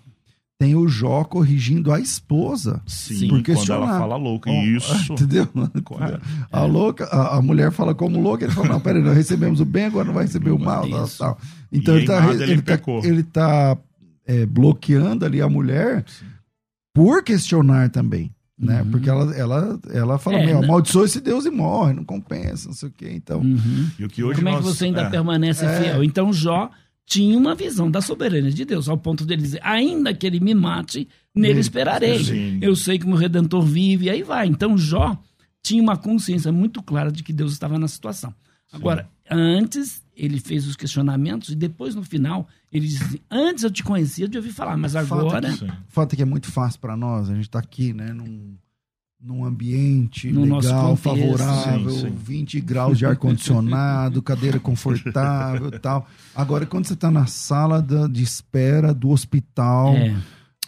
tem 0.59 0.75
o 0.75 0.87
Jó 0.87 1.23
corrigindo 1.23 1.91
a 1.91 1.99
esposa. 1.99 2.81
sim, 2.85 3.27
por 3.27 3.41
quando 3.41 3.71
ela 3.73 3.97
fala 3.97 4.17
louca. 4.17 4.51
Ó, 4.51 4.61
Isso. 4.61 5.13
Entendeu? 5.13 5.47
Correto. 5.83 6.21
A, 6.51 6.63
louca, 6.65 7.05
a, 7.05 7.37
a 7.37 7.41
mulher 7.41 7.71
fala 7.71 7.95
como 7.95 8.21
louca, 8.21 8.43
ele 8.45 8.53
fala, 8.53 8.67
não, 8.69 8.79
peraí, 8.79 9.01
nós 9.01 9.15
recebemos 9.15 9.59
o 9.61 9.65
bem, 9.65 9.85
agora 9.85 10.05
não 10.05 10.13
vai 10.13 10.25
receber 10.25 10.51
o 10.51 10.59
mal. 10.59 10.87
Tal, 10.87 11.07
tal. 11.07 11.39
Então 11.71 11.95
E 11.95 11.99
ele 11.99 12.05
tá, 12.07 12.19
nada 12.21 12.43
ele, 12.43 12.51
ele 12.51 12.61
tá, 12.61 12.79
ele 13.03 13.23
tá, 13.23 13.77
é, 14.29 14.45
bloqueando 14.45 15.25
ali 15.25 15.41
a 15.41 15.49
mulher 15.49 16.05
por 16.93 17.23
questionar 17.23 17.89
também. 17.89 18.31
Né? 18.57 18.85
Porque 18.91 19.09
ela, 19.09 19.33
ela, 19.35 19.79
ela 19.89 20.17
fala, 20.19 20.37
É, 20.39 20.45
meu, 20.45 20.59
né? 20.59 20.65
amaldiçoa 20.65 21.05
esse 21.05 21.21
Deus 21.21 21.45
e 21.45 21.49
morre, 21.49 21.93
não 21.93 22.03
compensa, 22.03 22.67
não 22.67 22.75
sei 22.75 22.89
o 22.89 22.91
quê. 22.91 23.09
Então, 23.13 23.39
Uhum. 23.39 23.89
E 23.97 24.03
o 24.03 24.09
que 24.09 24.21
hoje 24.21 24.35
Como 24.39 24.49
é 24.49 24.57
que 24.57 24.57
nós- 24.63 24.75
você 24.75 24.85
ainda 24.85 25.03
é, 25.03 25.09
permanece 25.09 25.65
É. 25.65 25.79
fiel? 25.81 26.03
Então 26.03 26.33
Jó 26.33 26.69
tinha 27.05 27.37
uma 27.37 27.55
visão 27.55 27.89
da 27.89 28.01
soberania 28.01 28.51
de 28.51 28.65
Deus, 28.65 28.89
ao 28.89 28.97
ponto 28.97 29.25
dele 29.25 29.41
dizer, 29.41 29.61
ainda 29.63 30.13
que 30.13 30.27
ele 30.27 30.39
me 30.41 30.53
mate, 30.53 31.07
nele 31.33 31.59
esperarei. 31.61 32.21
Sim. 32.23 32.59
Eu 32.61 32.75
sei 32.75 32.99
que 32.99 33.05
o 33.05 33.09
meu 33.09 33.17
Redentor 33.17 33.61
vive, 33.63 34.05
e 34.07 34.09
aí 34.09 34.21
vai. 34.23 34.45
Então 34.47 34.77
Jó 34.77 35.17
tinha 35.63 35.81
uma 35.81 35.95
consciência 35.97 36.51
muito 36.51 36.83
clara 36.83 37.11
de 37.11 37.23
que 37.23 37.31
Deus 37.33 37.53
estava 37.53 37.79
na 37.79 37.87
situação. 37.87 38.33
Agora, 38.73 39.09
antes 39.31 40.03
ele 40.15 40.39
fez 40.39 40.67
os 40.67 40.75
questionamentos 40.75 41.49
e 41.49 41.55
depois 41.55 41.95
no 41.95 42.03
final 42.03 42.45
ele 42.71 42.87
disse 42.87 43.03
assim, 43.03 43.19
antes 43.29 43.63
eu 43.63 43.71
te 43.71 43.83
conhecia 43.83 44.27
de 44.27 44.37
ouvir 44.37 44.51
falar, 44.51 44.77
mas 44.77 44.93
fato 44.93 45.03
é 45.03 45.07
agora... 45.17 45.51
O 45.53 45.91
fato 45.91 46.13
é 46.13 46.15
que 46.15 46.21
é 46.21 46.25
muito 46.25 46.51
fácil 46.51 46.79
para 46.79 46.95
nós, 46.95 47.29
a 47.29 47.35
gente 47.35 47.49
tá 47.49 47.59
aqui, 47.59 47.93
né, 47.93 48.13
num, 48.13 48.55
num 49.21 49.43
ambiente 49.43 50.31
No 50.31 50.41
legal, 50.43 50.95
contexto. 50.95 51.03
favorável, 51.37 51.89
Sim, 51.91 51.99
sim. 52.09 52.15
20 52.15 52.61
graus 52.61 52.97
de 52.97 53.05
ar-condicionado, 53.05 54.21
cadeira 54.23 54.59
confortável 54.59 55.67
e 55.73 55.79
tal. 55.79 56.07
Agora, 56.35 56.65
quando 56.65 56.85
você 56.87 56.95
tá 56.95 57.09
na 57.11 57.25
sala 57.25 57.81
da- 57.81 58.07
de 58.07 58.23
espera 58.23 58.93
do 58.93 59.09
hospital, 59.09 59.95
É, 59.95 60.15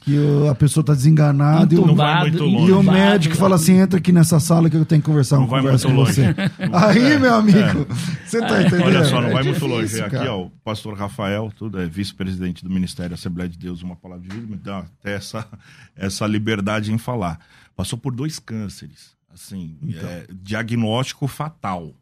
que 0.02 0.18
a 0.50 0.56
pessoa 0.56 0.84
tá 0.84 0.94
desenganada 0.94 1.74
e 1.74 1.78
o, 1.78 1.86
muito 1.86 2.44
longe. 2.44 2.70
e 2.70 2.72
o 2.74 2.80
entubado, 2.80 2.92
médico 2.98 3.36
fala 3.36 3.56
assim, 3.56 3.76
entra 3.78 4.00
aqui 4.00 4.12
nessa 4.12 4.40
sala 4.40 4.70
que 4.70 4.76
eu 4.76 4.84
tenho 4.86 5.02
que 5.02 5.06
conversar 5.06 5.38
Não 5.38 5.48
vai 5.48 5.62
conversa 5.62 5.88
muito 5.88 6.00
com 6.00 6.06
você. 6.14 6.26
longe. 6.28 6.36
Aí, 6.74 7.20
meu 7.20 7.34
amigo, 7.36 7.88
você 8.26 8.40
tá 8.42 8.62
entendendo? 8.64 8.84
Olha 8.86 9.06
só, 9.06 9.22
não 9.22 9.30
É 9.30 9.34
vai 9.34 9.44
muito 9.44 9.54
difícil, 9.60 9.68
longe. 9.68 10.02
Aqui, 10.02 10.16
cara. 10.18 10.34
ó, 10.34 10.42
o 10.46 10.50
pastor 10.64 10.98
Rafael, 10.98 11.52
tudo 11.56 11.80
é 11.80 11.86
vice-presidente 11.88 12.64
do 12.64 12.70
Ministério 12.70 13.14
Assembleia 13.14 13.48
de 13.50 13.58
Deus, 13.58 13.82
uma 13.84 13.96
palavra 13.96 14.28
de 14.28 14.36
vida, 14.36 14.48
me 14.48 14.58
dá 14.58 14.80
até 14.80 15.14
essa, 15.16 15.48
essa 15.96 16.26
liberdade 16.26 16.92
em 16.92 16.98
falar. 16.98 17.40
Passou 17.76 17.98
por 17.98 18.14
dois 18.14 18.40
cânceres, 18.40 19.12
assim, 19.34 19.78
Então. 19.84 20.10
é, 20.10 20.26
diagnóstico 20.34 21.28
fatal. 21.28 21.94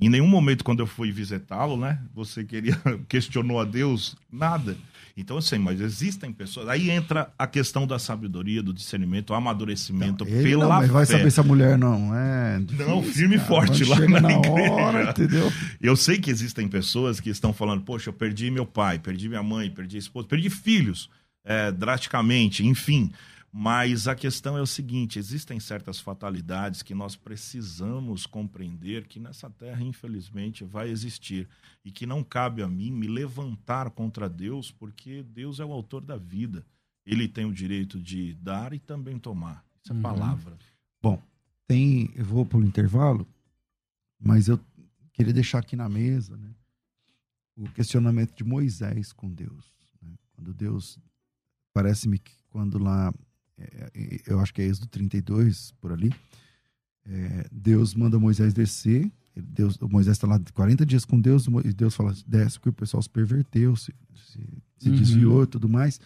Em 0.00 0.08
nenhum 0.08 0.26
momento, 0.26 0.64
quando 0.64 0.80
eu 0.80 0.86
fui 0.88 1.12
visitá-lo, 1.12 1.76
né, 1.76 2.00
você 2.14 2.42
queria, 2.42 2.76
questionou 3.08 3.60
a 3.60 3.64
Deus, 3.64 4.16
nada. 4.32 4.76
Então, 5.16 5.36
assim, 5.36 5.58
mas 5.58 5.80
existem 5.80 6.32
pessoas. 6.32 6.68
Aí 6.68 6.90
entra 6.90 7.32
a 7.38 7.46
questão 7.46 7.86
da 7.86 8.00
sabedoria, 8.00 8.60
do 8.62 8.72
discernimento, 8.74 9.30
o 9.30 9.34
amadurecimento 9.34 10.26
Ele 10.26 10.42
pela 10.42 10.64
não, 10.64 10.72
mas 10.72 10.90
vai 10.90 11.06
fé. 11.06 11.18
saber 11.18 11.30
se 11.30 11.38
a 11.38 11.42
mulher 11.44 11.78
não 11.78 12.12
é. 12.14 12.58
Não, 12.58 13.00
difícil, 13.00 13.12
firme 13.12 13.36
e 13.36 13.38
forte 13.38 13.84
lá 13.84 14.00
na 14.00 14.20
na 14.20 14.32
igreja. 14.32 14.72
hora, 14.72 15.10
entendeu? 15.10 15.52
Eu 15.80 15.94
sei 15.94 16.18
que 16.18 16.30
existem 16.30 16.66
pessoas 16.66 17.20
que 17.20 17.30
estão 17.30 17.52
falando, 17.52 17.82
poxa, 17.82 18.08
eu 18.08 18.12
perdi 18.12 18.50
meu 18.50 18.66
pai, 18.66 18.98
perdi 18.98 19.28
minha 19.28 19.42
mãe, 19.42 19.70
perdi 19.70 19.96
a 19.96 20.00
esposa, 20.00 20.26
perdi 20.26 20.50
filhos, 20.50 21.08
é, 21.44 21.70
drasticamente, 21.70 22.66
enfim. 22.66 23.12
Mas 23.56 24.08
a 24.08 24.16
questão 24.16 24.58
é 24.58 24.60
o 24.60 24.66
seguinte: 24.66 25.16
existem 25.16 25.60
certas 25.60 26.00
fatalidades 26.00 26.82
que 26.82 26.92
nós 26.92 27.14
precisamos 27.14 28.26
compreender 28.26 29.06
que 29.06 29.20
nessa 29.20 29.48
terra, 29.48 29.80
infelizmente, 29.80 30.64
vai 30.64 30.90
existir. 30.90 31.48
E 31.84 31.92
que 31.92 32.04
não 32.04 32.24
cabe 32.24 32.62
a 32.62 32.68
mim 32.68 32.90
me 32.90 33.06
levantar 33.06 33.90
contra 33.90 34.28
Deus, 34.28 34.72
porque 34.72 35.22
Deus 35.22 35.60
é 35.60 35.64
o 35.64 35.70
autor 35.72 36.00
da 36.04 36.16
vida. 36.16 36.66
Ele 37.06 37.28
tem 37.28 37.44
o 37.44 37.52
direito 37.52 38.00
de 38.00 38.34
dar 38.34 38.72
e 38.72 38.80
também 38.80 39.20
tomar. 39.20 39.64
Isso 39.84 39.92
é 39.92 39.96
Uhum. 39.96 40.02
palavra. 40.02 40.58
Tem, 41.66 42.10
eu 42.14 42.24
vou 42.26 42.44
pro 42.44 42.62
intervalo, 42.62 43.26
mas 44.20 44.48
eu 44.48 44.60
queria 45.14 45.32
deixar 45.32 45.60
aqui 45.60 45.74
na 45.74 45.88
mesa, 45.88 46.36
né, 46.36 46.50
o 47.56 47.66
questionamento 47.70 48.34
de 48.36 48.44
Moisés 48.44 49.12
com 49.12 49.30
Deus. 49.32 49.72
né? 50.02 50.12
Quando 50.32 50.52
Deus, 50.52 50.98
parece-me 51.72 52.18
que 52.18 52.34
quando 52.50 52.78
lá, 52.78 53.14
eu 54.26 54.40
acho 54.40 54.52
que 54.52 54.62
é 54.62 54.66
Êxodo 54.66 54.86
32, 54.88 55.72
por 55.80 55.92
ali, 55.92 56.12
é, 57.06 57.46
Deus 57.52 57.94
manda 57.94 58.18
Moisés 58.18 58.52
descer, 58.54 59.10
Deus, 59.36 59.76
o 59.80 59.88
Moisés 59.88 60.16
está 60.16 60.26
lá 60.26 60.40
40 60.54 60.86
dias 60.86 61.04
com 61.04 61.20
Deus, 61.20 61.46
e 61.64 61.72
Deus 61.72 61.94
fala, 61.94 62.14
desce, 62.26 62.56
porque 62.58 62.68
o 62.70 62.72
pessoal 62.72 63.02
se 63.02 63.10
perverteu, 63.10 63.74
se, 63.76 63.92
se, 64.14 64.40
se 64.78 64.88
Uhum. 64.90 64.96
desviou 64.96 65.42
e 65.44 65.46
tudo 65.46 65.68
mais. 65.68 66.00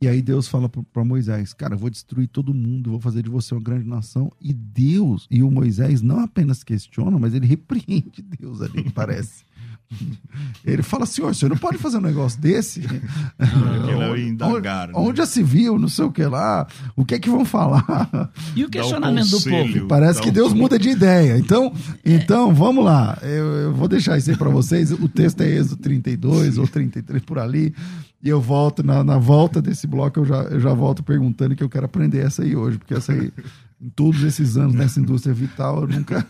E 0.00 0.06
aí 0.06 0.22
Deus 0.22 0.46
fala 0.46 0.68
para 0.68 1.04
Moisés, 1.04 1.52
cara, 1.52 1.74
eu 1.74 1.78
vou 1.78 1.90
destruir 1.90 2.28
todo 2.28 2.54
mundo, 2.54 2.90
vou 2.90 3.00
fazer 3.00 3.20
de 3.22 3.28
você 3.28 3.52
uma 3.52 3.60
grande 3.60 3.84
nação. 3.88 4.30
E 4.40 4.52
Deus, 4.52 5.26
e 5.28 5.42
o 5.42 5.50
Moisés 5.50 6.00
não 6.02 6.20
apenas 6.20 6.62
questiona, 6.62 7.18
mas 7.18 7.34
ele 7.34 7.46
repreende 7.46 8.22
Deus 8.22 8.60
ali, 8.62 8.88
parece. 8.92 9.44
Ele 10.64 10.82
fala, 10.82 11.06
senhor, 11.06 11.34
você 11.34 11.48
não 11.48 11.56
pode 11.56 11.78
fazer 11.78 11.98
um 11.98 12.02
negócio 12.02 12.40
desse? 12.40 12.80
Ele 13.40 14.22
é 14.22 14.28
indagar. 14.28 14.88
Onde, 14.90 14.92
né? 14.92 15.08
onde 15.08 15.18
já 15.18 15.26
se 15.26 15.42
viu, 15.42 15.78
não 15.78 15.88
sei 15.88 16.04
o 16.04 16.12
que 16.12 16.24
lá, 16.24 16.66
o 16.94 17.04
que 17.04 17.14
é 17.14 17.18
que 17.18 17.30
vão 17.30 17.44
falar? 17.44 18.08
E 18.54 18.64
o 18.64 18.68
questionamento 18.68 19.26
do 19.26 19.36
conselho. 19.36 19.72
povo? 19.74 19.88
Parece 19.88 20.20
que 20.20 20.30
um 20.30 20.32
Deus 20.32 20.52
tom. 20.52 20.58
muda 20.58 20.78
de 20.78 20.88
ideia. 20.88 21.38
Então, 21.38 21.72
então 22.04 22.54
vamos 22.54 22.84
lá. 22.84 23.18
Eu, 23.22 23.46
eu 23.56 23.74
vou 23.74 23.86
deixar 23.86 24.18
isso 24.18 24.30
aí 24.30 24.36
para 24.36 24.48
vocês. 24.48 24.90
O 24.90 25.08
texto 25.08 25.40
é 25.42 25.48
Êxodo 25.48 25.76
32 25.76 26.58
ou 26.58 26.66
33 26.66 27.22
por 27.22 27.38
ali. 27.38 27.74
E 28.22 28.28
eu 28.28 28.40
volto, 28.40 28.82
na, 28.82 29.04
na 29.04 29.16
volta 29.16 29.62
desse 29.62 29.86
bloco, 29.86 30.20
eu 30.20 30.24
já, 30.24 30.42
eu 30.44 30.58
já 30.58 30.74
volto 30.74 31.04
perguntando 31.04 31.54
que 31.54 31.62
eu 31.62 31.68
quero 31.68 31.86
aprender 31.86 32.18
essa 32.18 32.42
aí 32.42 32.56
hoje, 32.56 32.78
porque 32.78 32.94
essa 32.94 33.12
aí, 33.12 33.30
em 33.80 33.88
todos 33.90 34.22
esses 34.22 34.56
anos 34.56 34.74
nessa 34.74 35.00
indústria 35.00 35.34
vital, 35.34 35.82
eu 35.82 35.88
nunca. 35.88 36.26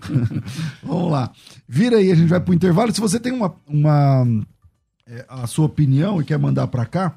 vamos 0.82 1.12
lá. 1.12 1.30
Vira 1.68 1.98
aí, 1.98 2.10
a 2.10 2.14
gente 2.14 2.28
vai 2.28 2.40
pro 2.40 2.54
intervalo. 2.54 2.92
Se 2.92 3.00
você 3.00 3.20
tem 3.20 3.32
uma, 3.32 3.54
uma 3.66 4.26
é, 5.06 5.24
a 5.28 5.46
sua 5.46 5.66
opinião 5.66 6.20
e 6.20 6.24
quer 6.24 6.38
mandar 6.38 6.66
para 6.68 6.86
cá, 6.86 7.16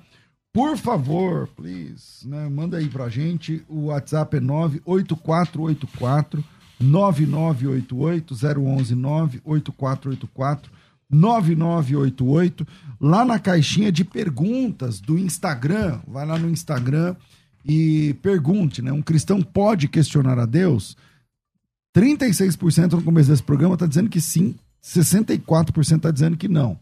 Por 0.51 0.75
favor, 0.75 1.47
please, 1.55 2.27
né? 2.27 2.49
Manda 2.49 2.77
aí 2.77 2.89
pra 2.89 3.09
gente. 3.09 3.63
O 3.69 3.85
WhatsApp 3.85 4.37
é 4.37 4.39
98484 4.39 6.43
9988 6.79 8.33
011 8.33 8.95
98484 8.95 10.71
9988. 11.09 12.67
Lá 12.99 13.23
na 13.23 13.39
caixinha 13.39 13.91
de 13.91 14.03
perguntas 14.03 14.99
do 14.99 15.17
Instagram, 15.17 15.99
vai 16.07 16.25
lá 16.25 16.39
no 16.39 16.49
Instagram 16.49 17.15
e 17.67 18.13
pergunte, 18.21 18.81
né? 18.81 18.91
Um 18.91 19.01
cristão 19.01 19.41
pode 19.41 19.87
questionar 19.89 20.39
a 20.39 20.45
Deus? 20.45 20.95
36% 21.95 22.93
no 22.93 23.03
começo 23.03 23.29
desse 23.29 23.43
programa 23.43 23.73
está 23.73 23.85
dizendo 23.85 24.09
que 24.09 24.21
sim, 24.21 24.55
64% 24.81 25.97
está 25.97 26.11
dizendo 26.11 26.37
que 26.37 26.47
não. 26.47 26.79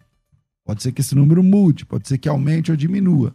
Pode 0.64 0.84
ser 0.84 0.92
que 0.92 1.02
esse 1.02 1.16
número 1.16 1.42
mude, 1.42 1.86
pode 1.86 2.08
ser 2.08 2.20
que 2.20 2.30
aumente 2.30 2.70
ou 2.70 2.78
diminua. 2.78 3.34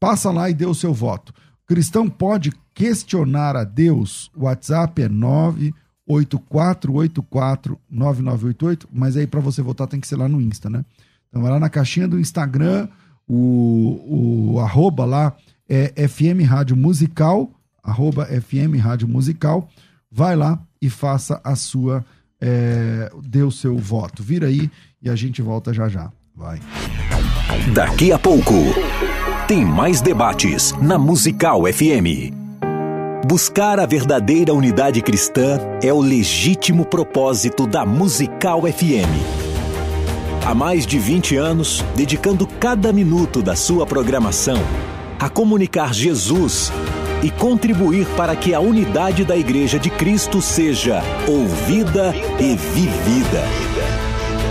Passa 0.00 0.30
lá 0.30 0.48
e 0.48 0.54
dê 0.54 0.64
o 0.64 0.74
seu 0.74 0.94
voto. 0.94 1.34
O 1.64 1.66
cristão 1.66 2.08
pode 2.08 2.52
questionar 2.72 3.56
a 3.56 3.64
Deus? 3.64 4.30
O 4.34 4.44
WhatsApp 4.44 5.02
é 5.02 5.08
984849988, 6.08 8.86
mas 8.92 9.16
aí 9.16 9.26
para 9.26 9.40
você 9.40 9.60
votar 9.60 9.88
tem 9.88 10.00
que 10.00 10.06
ser 10.06 10.16
lá 10.16 10.28
no 10.28 10.40
Insta, 10.40 10.70
né? 10.70 10.84
Então 11.28 11.42
vai 11.42 11.50
lá 11.50 11.58
na 11.58 11.68
caixinha 11.68 12.06
do 12.06 12.20
Instagram, 12.20 12.88
o, 13.26 14.52
o 14.54 14.60
arroba 14.60 15.04
lá 15.04 15.36
é 15.68 16.08
FM 16.08 16.46
Rádio 16.46 16.76
Musical, 16.76 17.50
arroba 17.82 18.26
FM 18.26 18.80
Rádio 18.80 19.08
Musical. 19.08 19.68
Vai 20.10 20.36
lá 20.36 20.60
e 20.80 20.88
faça 20.88 21.40
a 21.44 21.56
sua, 21.56 22.04
é, 22.40 23.10
dê 23.22 23.42
o 23.42 23.50
seu 23.50 23.76
voto. 23.76 24.22
Vira 24.22 24.46
aí 24.46 24.70
e 25.02 25.10
a 25.10 25.16
gente 25.16 25.42
volta 25.42 25.72
já 25.72 25.88
já. 25.88 26.10
Vai. 26.34 26.60
Daqui 27.72 28.12
a 28.12 28.18
pouco, 28.18 28.54
tem 29.48 29.64
mais 29.64 30.00
debates 30.00 30.72
na 30.80 30.98
Musical 30.98 31.62
FM. 31.64 32.34
Buscar 33.26 33.80
a 33.80 33.86
verdadeira 33.86 34.54
unidade 34.54 35.00
cristã 35.02 35.58
é 35.82 35.92
o 35.92 36.00
legítimo 36.00 36.84
propósito 36.84 37.66
da 37.66 37.84
Musical 37.84 38.62
FM. 38.62 39.10
Há 40.46 40.54
mais 40.54 40.86
de 40.86 40.96
20 40.98 41.36
anos, 41.36 41.84
dedicando 41.96 42.46
cada 42.46 42.92
minuto 42.92 43.42
da 43.42 43.56
sua 43.56 43.84
programação 43.84 44.58
a 45.18 45.28
comunicar 45.28 45.92
Jesus 45.92 46.72
e 47.22 47.30
contribuir 47.30 48.06
para 48.16 48.36
que 48.36 48.54
a 48.54 48.60
unidade 48.60 49.24
da 49.24 49.36
Igreja 49.36 49.78
de 49.78 49.90
Cristo 49.90 50.40
seja 50.40 51.02
ouvida 51.26 52.14
e 52.38 52.54
vivida. 52.56 53.42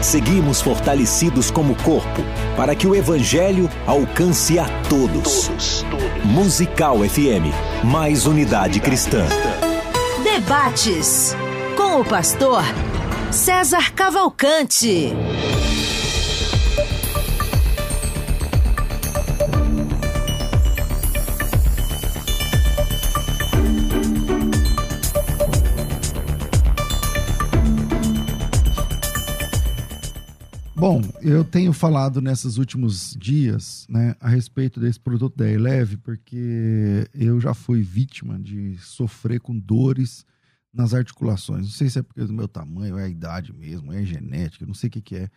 Seguimos 0.01 0.61
fortalecidos 0.61 1.49
como 1.49 1.75
corpo 1.75 2.23
para 2.55 2.75
que 2.75 2.85
o 2.85 2.95
Evangelho 2.95 3.69
alcance 3.87 4.59
a 4.59 4.65
todos. 4.89 5.49
Musical 6.23 6.99
FM 7.03 7.75
mais 7.85 8.25
unidade 8.25 8.79
cristã. 8.79 9.23
Debates 10.23 11.35
com 11.77 12.01
o 12.01 12.05
pastor 12.05 12.63
César 13.31 13.93
Cavalcante. 13.93 15.13
Eu 31.27 31.43
tenho 31.43 31.73
falado 31.73 32.21
nesses 32.21 32.57
últimos 32.57 33.15
dias 33.19 33.87
né, 33.89 34.15
a 34.19 34.29
respeito 34.29 34.79
desse 34.79 34.99
produto 34.99 35.35
da 35.35 35.49
Eleve, 35.49 35.97
porque 35.97 37.09
eu 37.15 37.41
já 37.41 37.51
fui 37.51 37.81
vítima 37.81 38.37
de 38.37 38.77
sofrer 38.77 39.39
com 39.39 39.57
dores 39.57 40.23
nas 40.71 40.93
articulações. 40.93 41.63
Não 41.63 41.71
sei 41.71 41.89
se 41.89 41.97
é 41.97 42.03
porque 42.03 42.23
do 42.23 42.31
meu 42.31 42.47
tamanho, 42.47 42.97
é 42.97 43.05
a 43.05 43.09
idade 43.09 43.51
mesmo, 43.51 43.91
é 43.91 44.05
genética, 44.05 44.67
não 44.67 44.75
sei 44.75 44.87
o 44.87 44.91
que, 44.91 45.01
que 45.01 45.15
é. 45.15 45.29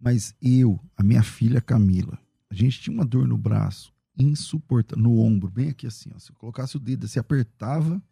Mas 0.00 0.34
eu, 0.40 0.80
a 0.96 1.02
minha 1.02 1.22
filha 1.22 1.60
Camila, 1.60 2.18
a 2.48 2.54
gente 2.54 2.80
tinha 2.80 2.94
uma 2.94 3.04
dor 3.04 3.28
no 3.28 3.36
braço 3.36 3.92
insuportável, 4.18 5.02
no 5.02 5.18
ombro, 5.18 5.50
bem 5.50 5.68
aqui 5.68 5.86
assim. 5.86 6.10
Ó, 6.14 6.18
se 6.18 6.30
eu 6.30 6.36
colocasse 6.36 6.76
o 6.76 6.80
dedo, 6.80 7.06
se 7.06 7.18
apertava, 7.18 8.02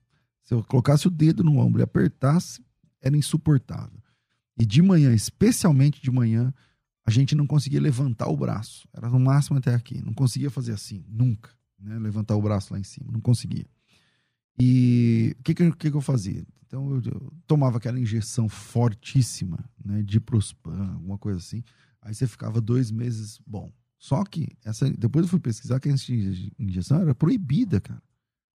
se 0.42 0.52
eu 0.52 0.62
colocasse 0.64 1.06
o 1.06 1.10
dedo 1.10 1.42
no 1.42 1.56
ombro 1.56 1.80
e 1.80 1.82
apertasse, 1.82 2.62
era 3.00 3.16
insuportável. 3.16 4.02
E 4.58 4.66
de 4.66 4.82
manhã, 4.82 5.14
especialmente 5.14 6.02
de 6.02 6.10
manhã, 6.10 6.52
a 7.04 7.10
gente 7.10 7.34
não 7.34 7.46
conseguia 7.46 7.80
levantar 7.80 8.28
o 8.28 8.36
braço. 8.36 8.86
Era 8.92 9.08
no 9.08 9.18
máximo 9.18 9.58
até 9.58 9.74
aqui. 9.74 10.02
Não 10.02 10.14
conseguia 10.14 10.50
fazer 10.50 10.72
assim, 10.72 11.04
nunca. 11.08 11.50
Né? 11.78 11.98
Levantar 11.98 12.36
o 12.36 12.42
braço 12.42 12.72
lá 12.72 12.78
em 12.78 12.84
cima, 12.84 13.10
não 13.12 13.20
conseguia. 13.20 13.66
E 14.58 15.34
o 15.38 15.42
que, 15.42 15.54
que, 15.54 15.70
que, 15.72 15.88
eu 15.88 16.00
fazia? 16.00 16.44
Então 16.66 16.90
eu, 16.90 17.02
eu, 17.04 17.32
tomava 17.46 17.78
aquela 17.78 17.98
injeção 17.98 18.48
fortíssima, 18.48 19.58
né, 19.84 20.02
de 20.02 20.20
Prospan, 20.20 20.92
alguma 20.92 21.18
coisa 21.18 21.38
assim. 21.38 21.64
Aí 22.00 22.14
você 22.14 22.26
ficava 22.26 22.60
dois 22.60 22.90
meses 22.90 23.40
bom. 23.46 23.72
Só 23.98 24.24
que 24.24 24.48
essa, 24.64 24.90
depois 24.90 25.24
eu 25.24 25.30
fui 25.30 25.40
pesquisar 25.40 25.80
que 25.80 25.88
essa 25.88 26.12
injeção 26.58 27.00
era 27.00 27.14
proibida, 27.14 27.80
cara. 27.80 28.02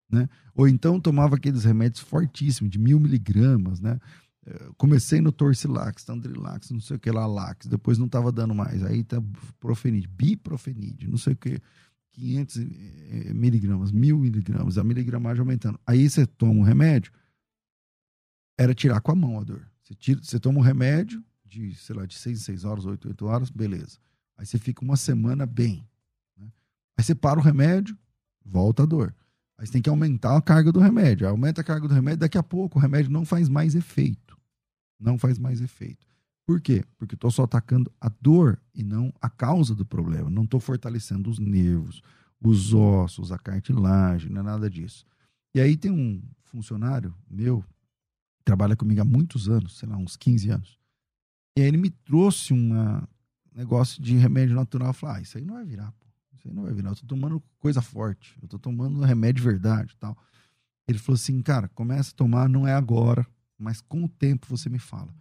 Né? 0.10 0.30
Ou 0.54 0.68
então 0.68 1.00
tomava 1.00 1.36
aqueles 1.36 1.64
remédios 1.64 2.02
fortíssimos, 2.02 2.72
de 2.72 2.80
mil 2.80 3.00
miligramas, 3.00 3.80
né? 3.80 4.00
Comecei 4.78 5.22
no 5.22 5.32
Torcilax, 5.32 6.04
Tandrilax, 6.04 6.70
não 6.72 6.82
sei 6.82 6.98
o 6.98 7.00
que 7.00 7.12
lá, 7.12 7.26
Lax, 7.26 7.66
depois 7.68 7.98
não 7.98 8.08
estava 8.08 8.32
dando 8.32 8.54
mais. 8.54 8.84
Aí 8.84 9.04
tá 9.04 9.22
Profenid, 9.60 10.08
Biprofenid, 10.08 11.08
não 11.08 11.18
sei 11.18 11.34
o 11.34 11.38
que, 11.38 11.62
500 12.12 12.58
eh, 12.58 13.34
miligramas, 13.34 13.92
mil 13.92 14.20
miligramas, 14.20 14.78
a 14.78 14.84
miligramagem 14.84 15.40
aumentando. 15.40 15.80
Aí 15.86 16.10
você 16.10 16.26
toma 16.26 16.60
um 16.60 16.64
remédio, 16.64 17.12
era 18.58 18.74
tirar 18.74 19.02
com 19.02 19.12
a 19.12 19.16
mão 19.16 19.40
a 19.40 19.44
dor. 19.44 19.68
Você, 19.82 19.96
tira, 19.96 20.22
você 20.22 20.40
toma 20.40 20.60
um 20.60 20.64
remédio 20.64 21.24
de, 21.46 21.74
sei 21.76 21.96
lá, 21.96 22.06
de 22.06 22.16
6 22.16 22.40
em 22.40 22.44
6 22.44 22.66
horas, 22.66 22.86
8 22.86 23.08
8 23.08 23.26
horas, 23.26 23.50
beleza. 23.50 23.98
Aí 24.38 24.46
você 24.46 24.58
fica 24.58 24.84
uma 24.84 24.98
semana 24.98 25.46
bem. 25.46 25.88
Né? 26.38 26.52
Aí 26.98 27.04
você 27.04 27.16
para 27.16 27.40
o 27.40 27.44
remédio, 27.44 27.98
volta 28.46 28.84
a 28.84 28.86
dor. 28.86 29.16
Aí 29.58 29.66
você 29.66 29.74
tem 29.74 29.82
que 29.82 29.90
aumentar 29.90 30.36
a 30.36 30.42
carga 30.42 30.72
do 30.72 30.80
remédio. 30.80 31.28
Aumenta 31.28 31.62
a 31.62 31.64
carga 31.64 31.88
do 31.88 31.94
remédio, 31.94 32.20
daqui 32.20 32.38
a 32.38 32.44
pouco 32.44 32.78
o 32.78 32.82
remédio 32.82 33.12
não 33.12 33.26
faz 33.26 33.48
mais 33.48 33.76
efeito. 33.76 34.38
Não 35.00 35.18
faz 35.18 35.38
mais 35.38 35.62
efeito. 35.62 36.06
Por 36.46 36.60
quê? 36.60 36.84
Porque 36.98 37.16
estou 37.16 37.32
só 37.32 37.44
atacando 37.44 37.92
a 38.02 38.10
dor 38.10 38.60
e 38.74 38.84
não 38.84 39.14
a 39.22 39.30
causa 39.30 39.74
do 39.74 39.86
problema. 39.86 40.30
Não 40.30 40.44
estou 40.44 40.60
fortalecendo 40.60 41.30
os 41.30 41.40
nervos, 41.40 42.02
os 42.42 42.74
ossos, 42.74 43.32
a 43.32 43.38
cartilagem, 43.38 44.30
não 44.30 44.42
é 44.42 44.44
nada 44.44 44.70
disso. 44.70 45.06
E 45.56 45.62
aí 45.62 45.78
tem 45.78 45.92
um 45.92 46.22
funcionário 46.44 47.14
meu, 47.30 47.64
que 48.38 48.44
trabalha 48.44 48.76
comigo 48.76 49.02
há 49.02 49.06
muitos 49.06 49.48
anos, 49.48 49.78
sei 49.78 49.88
lá, 49.88 49.96
uns 49.96 50.18
15 50.18 50.50
anos. 50.50 50.80
E 51.58 51.62
aí 51.62 51.68
ele 51.68 51.78
me 51.78 51.90
trouxe 51.90 52.54
um 52.54 52.72
negócio 53.56 54.02
de 54.02 54.16
remédio 54.18 54.56
natural. 54.56 54.90
Eu 54.90 54.94
falei, 54.94 55.18
ah, 55.18 55.22
isso 55.22 55.38
aí 55.38 55.46
não 55.46 55.56
vai 55.56 55.66
virar, 55.66 55.92
pô. 55.94 56.08
Isso 56.36 56.54
não 56.54 56.64
vai 56.64 56.74
virar. 56.74 56.90
Eu 56.90 56.96
tô 56.96 57.06
tomando 57.06 57.42
coisa 57.60 57.82
forte. 57.82 58.38
Eu 58.42 58.48
tô 58.48 58.60
tomando 58.60 59.02
remédio 59.02 59.42
de 59.42 59.50
verdade 59.50 59.96
tal. 60.00 60.18
Ele 60.88 60.98
falou 60.98 61.16
assim, 61.16 61.42
cara, 61.42 61.68
começa 61.70 62.12
a 62.12 62.16
tomar, 62.16 62.50
não 62.50 62.68
é 62.68 62.74
agora 62.74 63.26
mas 63.64 63.82
com 63.82 64.04
o 64.04 64.10
tempo 64.10 64.46
você 64.48 64.70
me 64.70 64.78
fala. 64.78 65.14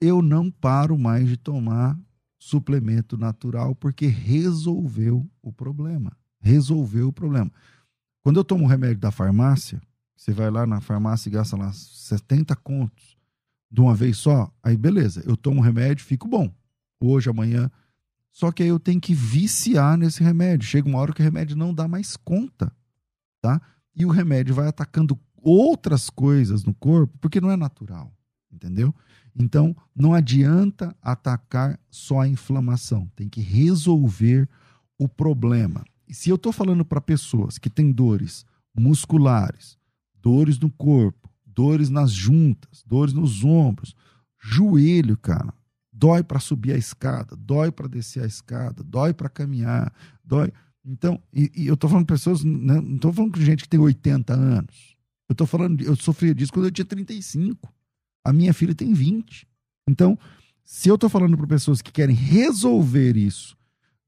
Eu 0.00 0.22
não 0.22 0.50
paro 0.50 0.96
mais 0.96 1.28
de 1.28 1.36
tomar 1.36 1.98
suplemento 2.38 3.16
natural 3.16 3.74
porque 3.74 4.06
resolveu 4.06 5.28
o 5.42 5.52
problema. 5.52 6.16
Resolveu 6.40 7.08
o 7.08 7.12
problema. 7.12 7.50
Quando 8.22 8.38
eu 8.38 8.44
tomo 8.44 8.64
um 8.64 8.68
remédio 8.68 8.98
da 8.98 9.10
farmácia, 9.10 9.80
você 10.16 10.32
vai 10.32 10.50
lá 10.50 10.66
na 10.66 10.80
farmácia 10.80 11.28
e 11.28 11.32
gasta 11.32 11.56
lá 11.56 11.72
70 11.72 12.54
contos 12.56 13.16
de 13.70 13.80
uma 13.80 13.94
vez 13.94 14.16
só, 14.16 14.50
aí 14.62 14.76
beleza, 14.76 15.22
eu 15.26 15.36
tomo 15.36 15.60
o 15.60 15.64
remédio, 15.64 16.04
fico 16.04 16.28
bom. 16.28 16.54
Hoje, 17.00 17.28
amanhã. 17.28 17.70
Só 18.36 18.52
que 18.52 18.62
aí 18.62 18.68
eu 18.68 18.78
tenho 18.78 19.00
que 19.00 19.14
viciar 19.14 19.96
nesse 19.96 20.22
remédio. 20.22 20.68
Chega 20.68 20.86
uma 20.86 20.98
hora 20.98 21.10
que 21.10 21.22
o 21.22 21.24
remédio 21.24 21.56
não 21.56 21.72
dá 21.72 21.88
mais 21.88 22.18
conta, 22.18 22.70
tá? 23.40 23.58
E 23.94 24.04
o 24.04 24.10
remédio 24.10 24.54
vai 24.54 24.68
atacando 24.68 25.18
outras 25.38 26.10
coisas 26.10 26.62
no 26.62 26.74
corpo, 26.74 27.16
porque 27.18 27.40
não 27.40 27.50
é 27.50 27.56
natural, 27.56 28.12
entendeu? 28.52 28.94
Então, 29.34 29.74
não 29.94 30.12
adianta 30.12 30.94
atacar 31.00 31.80
só 31.88 32.20
a 32.20 32.28
inflamação, 32.28 33.10
tem 33.16 33.26
que 33.26 33.40
resolver 33.40 34.46
o 34.98 35.08
problema. 35.08 35.82
E 36.06 36.12
se 36.12 36.28
eu 36.28 36.36
estou 36.36 36.52
falando 36.52 36.84
para 36.84 37.00
pessoas 37.00 37.56
que 37.56 37.70
têm 37.70 37.90
dores 37.90 38.44
musculares, 38.78 39.78
dores 40.14 40.58
no 40.58 40.70
corpo, 40.70 41.30
dores 41.46 41.88
nas 41.88 42.12
juntas, 42.12 42.84
dores 42.86 43.14
nos 43.14 43.42
ombros, 43.42 43.96
joelho, 44.38 45.16
cara, 45.16 45.54
dói 45.96 46.22
para 46.22 46.38
subir 46.38 46.72
a 46.72 46.76
escada, 46.76 47.34
dói 47.36 47.72
para 47.72 47.88
descer 47.88 48.22
a 48.22 48.26
escada, 48.26 48.82
dói 48.82 49.14
para 49.14 49.28
caminhar, 49.28 49.92
dói. 50.22 50.52
Então, 50.84 51.20
e, 51.32 51.50
e 51.54 51.66
eu 51.66 51.74
estou 51.74 51.88
falando 51.88 52.06
de 52.06 52.12
pessoas, 52.12 52.44
né, 52.44 52.80
não 52.80 52.96
estou 52.96 53.12
falando 53.12 53.38
de 53.38 53.44
gente 53.44 53.62
que 53.62 53.68
tem 53.68 53.80
80 53.80 54.34
anos. 54.34 54.94
Eu 55.28 55.34
tô 55.34 55.46
falando, 55.46 55.82
eu 55.82 55.96
sofria 55.96 56.34
disso 56.34 56.52
quando 56.52 56.66
eu 56.66 56.70
tinha 56.70 56.84
35. 56.84 57.72
A 58.24 58.32
minha 58.32 58.52
filha 58.52 58.74
tem 58.74 58.92
20. 58.92 59.48
Então, 59.88 60.18
se 60.62 60.88
eu 60.88 60.98
tô 60.98 61.08
falando 61.08 61.36
para 61.36 61.46
pessoas 61.46 61.80
que 61.80 61.90
querem 61.90 62.14
resolver 62.14 63.16
isso 63.16 63.56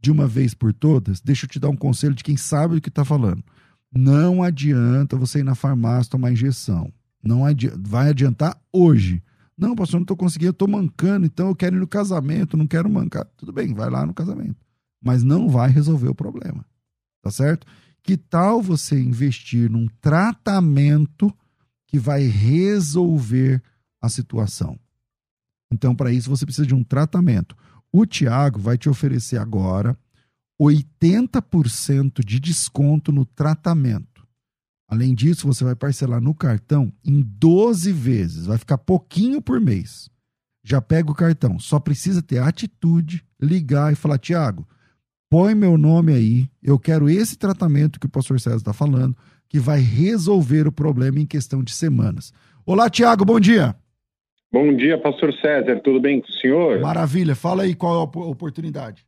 de 0.01 0.11
uma 0.13 0.27
vez 0.29 0.55
por 0.55 0.73
todas, 0.73 1.21
deixa 1.21 1.47
eu 1.47 1.51
te 1.51 1.59
dar 1.59 1.71
um 1.71 1.77
conselho 1.77 2.15
de 2.15 2.23
quem 2.23 2.37
sabe 2.37 2.77
o 2.77 2.81
que 2.81 2.89
está 2.89 3.05
falando. 3.05 3.43
Não 3.93 4.43
adianta 4.43 5.17
você 5.17 5.41
ir 5.41 5.45
na 5.45 5.55
farmácia 5.55 6.11
tomar 6.11 6.33
injeção. 6.33 6.93
Não 7.23 7.45
adianta, 7.45 7.79
vai 7.81 8.11
adiantar 8.11 8.61
hoje. 8.73 9.23
Não, 9.59 9.75
pastor, 9.75 9.99
não 9.99 10.05
estou 10.05 10.17
conseguindo, 10.17 10.51
eu 10.51 10.53
estou 10.53 10.69
mancando, 10.69 11.27
então 11.27 11.49
eu 11.49 11.57
quero 11.57 11.77
ir 11.77 11.81
no 11.81 11.87
casamento, 11.87 12.57
não 12.57 12.67
quero 12.67 12.89
mancar. 12.89 13.25
Tudo 13.37 13.53
bem, 13.53 13.75
vai 13.75 13.91
lá 13.91 14.07
no 14.07 14.15
casamento. 14.15 14.57
Mas 15.03 15.25
não 15.25 15.49
vai 15.49 15.69
resolver 15.69 16.09
o 16.09 16.15
problema. 16.15 16.65
Tá 17.21 17.31
certo? 17.31 17.67
Que 18.03 18.17
tal 18.17 18.63
você 18.63 19.01
investir 19.01 19.69
num 19.69 19.89
tratamento 20.01 21.35
que 21.89 21.99
vai 21.99 22.23
resolver 22.23 23.61
a 24.01 24.09
situação? 24.09 24.79
Então, 25.73 25.95
para 25.95 26.13
isso, 26.13 26.31
você 26.31 26.47
precisa 26.47 26.67
de 26.67 26.75
um 26.75 26.85
tratamento. 26.85 27.57
O 27.93 28.07
Tiago 28.07 28.61
vai 28.61 28.79
te 28.79 28.89
oferecer 28.89 29.39
agora 29.39 29.99
80% 30.61 32.25
de 32.25 32.41
desconto 32.41 33.13
no 33.13 33.25
tratamento. 33.25 34.18
Além 34.89 35.15
disso, 35.15 35.47
você 35.47 35.63
vai 35.63 35.77
parcelar 35.77 36.19
no 36.19 36.35
cartão 36.35 36.91
em 37.05 37.23
12 37.23 37.93
vezes, 37.93 38.47
vai 38.47 38.57
ficar 38.57 38.79
pouquinho 38.79 39.43
por 39.43 39.61
mês. 39.61 40.09
Já 40.65 40.81
pega 40.81 41.11
o 41.11 41.15
cartão, 41.15 41.59
só 41.59 41.79
precisa 41.79 42.23
ter 42.23 42.39
atitude, 42.39 43.23
ligar 43.41 43.93
e 43.93 43.97
falar: 43.97 44.19
Tiago, 44.19 44.67
põe 45.29 45.55
meu 45.55 45.77
nome 45.77 46.15
aí, 46.15 46.49
eu 46.63 46.79
quero 46.79 47.11
esse 47.11 47.37
tratamento 47.37 48.01
que 48.01 48.07
o 48.07 48.11
pastor 48.11 48.41
César 48.41 48.57
está 48.57 48.73
falando, 48.73 49.15
que 49.47 49.59
vai 49.59 49.81
resolver 49.81 50.67
o 50.67 50.73
problema 50.73 51.21
em 51.21 51.27
questão 51.27 51.63
de 51.63 51.75
semanas. 51.75 52.33
Olá, 52.65 52.89
Tiago, 52.89 53.27
bom 53.27 53.39
dia. 53.39 53.77
Bom 54.51 54.75
dia, 54.75 54.99
pastor 54.99 55.35
César, 55.35 55.81
tudo 55.85 56.01
bem 56.01 56.23
com 56.23 56.29
o 56.29 56.33
senhor? 56.33 56.81
Maravilha, 56.81 57.35
fala 57.35 57.65
aí 57.65 57.75
qual 57.75 57.95
é 57.95 57.99
a 57.99 58.27
oportunidade. 58.27 59.08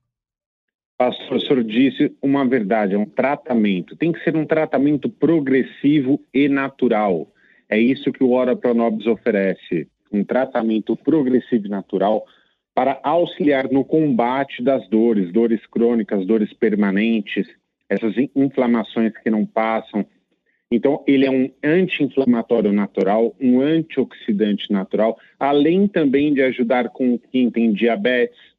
Pastor, 1.00 1.38
o 1.38 1.40
senhor 1.40 1.64
disse 1.64 2.14
uma 2.20 2.46
verdade, 2.46 2.94
é 2.94 2.98
um 2.98 3.06
tratamento. 3.06 3.96
Tem 3.96 4.12
que 4.12 4.22
ser 4.22 4.36
um 4.36 4.44
tratamento 4.44 5.08
progressivo 5.08 6.20
e 6.30 6.46
natural. 6.46 7.26
É 7.70 7.80
isso 7.80 8.12
que 8.12 8.22
o 8.22 8.32
Ora 8.32 8.54
Pronobis 8.54 9.06
oferece. 9.06 9.88
Um 10.12 10.22
tratamento 10.22 10.94
progressivo 10.94 11.68
e 11.68 11.70
natural 11.70 12.26
para 12.74 13.00
auxiliar 13.02 13.72
no 13.72 13.82
combate 13.82 14.62
das 14.62 14.86
dores, 14.90 15.32
dores 15.32 15.64
crônicas, 15.68 16.26
dores 16.26 16.52
permanentes, 16.52 17.48
essas 17.88 18.12
inflamações 18.36 19.16
que 19.24 19.30
não 19.30 19.46
passam. 19.46 20.04
Então, 20.70 21.02
ele 21.06 21.24
é 21.24 21.30
um 21.30 21.50
anti-inflamatório 21.64 22.74
natural, 22.74 23.34
um 23.40 23.62
antioxidante 23.62 24.70
natural, 24.70 25.18
além 25.38 25.88
também 25.88 26.34
de 26.34 26.42
ajudar 26.42 26.90
com 26.90 27.18
quem 27.18 27.50
tem 27.50 27.72
diabetes, 27.72 28.49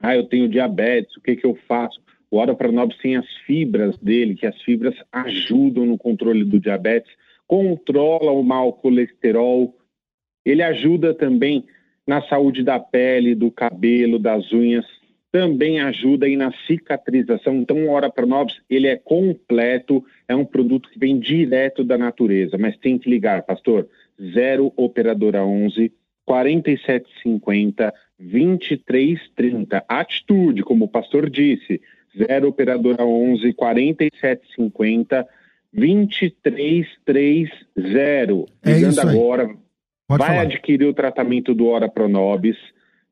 ah, 0.00 0.14
eu 0.14 0.24
tenho 0.24 0.48
diabetes, 0.48 1.16
o 1.16 1.20
que, 1.20 1.36
que 1.36 1.46
eu 1.46 1.56
faço? 1.66 2.00
O 2.30 2.38
Ora 2.38 2.54
Pranobis 2.54 2.98
tem 2.98 3.16
as 3.16 3.26
fibras 3.46 3.96
dele, 3.98 4.34
que 4.34 4.46
as 4.46 4.60
fibras 4.62 4.94
ajudam 5.12 5.86
no 5.86 5.96
controle 5.96 6.44
do 6.44 6.60
diabetes, 6.60 7.10
controla 7.46 8.32
o 8.32 8.42
mau 8.42 8.72
colesterol, 8.72 9.74
ele 10.44 10.62
ajuda 10.62 11.14
também 11.14 11.64
na 12.06 12.22
saúde 12.22 12.62
da 12.62 12.78
pele, 12.78 13.34
do 13.34 13.50
cabelo, 13.50 14.18
das 14.18 14.52
unhas, 14.52 14.84
também 15.32 15.80
ajuda 15.80 16.26
aí 16.26 16.36
na 16.36 16.52
cicatrização. 16.66 17.56
Então, 17.56 17.86
o 17.86 17.90
Ora 17.90 18.10
Pranobis, 18.10 18.56
ele 18.70 18.86
é 18.86 18.96
completo, 18.96 20.04
é 20.28 20.34
um 20.34 20.44
produto 20.44 20.88
que 20.88 20.98
vem 20.98 21.18
direto 21.18 21.84
da 21.84 21.98
natureza, 21.98 22.56
mas 22.58 22.76
tem 22.78 22.98
que 22.98 23.10
ligar, 23.10 23.42
pastor, 23.42 23.88
0 24.20 24.72
operadora 24.76 25.44
11 25.44 25.92
4750 26.26 27.94
2330. 28.18 29.84
Atitude, 29.88 30.62
como 30.62 30.86
o 30.86 30.88
pastor 30.88 31.30
disse, 31.30 31.80
0 32.18 32.48
operadora 32.48 33.04
11 33.04 33.52
4750 33.52 35.26
2330. 35.72 38.46
É 38.64 38.72
Ligando 38.72 38.98
agora, 39.00 39.46
Pode 40.08 40.18
vai 40.18 40.28
falar. 40.28 40.42
adquirir 40.42 40.86
o 40.86 40.94
tratamento 40.94 41.54
do 41.54 41.66
Hora 41.66 41.88
Pronobis. 41.88 42.56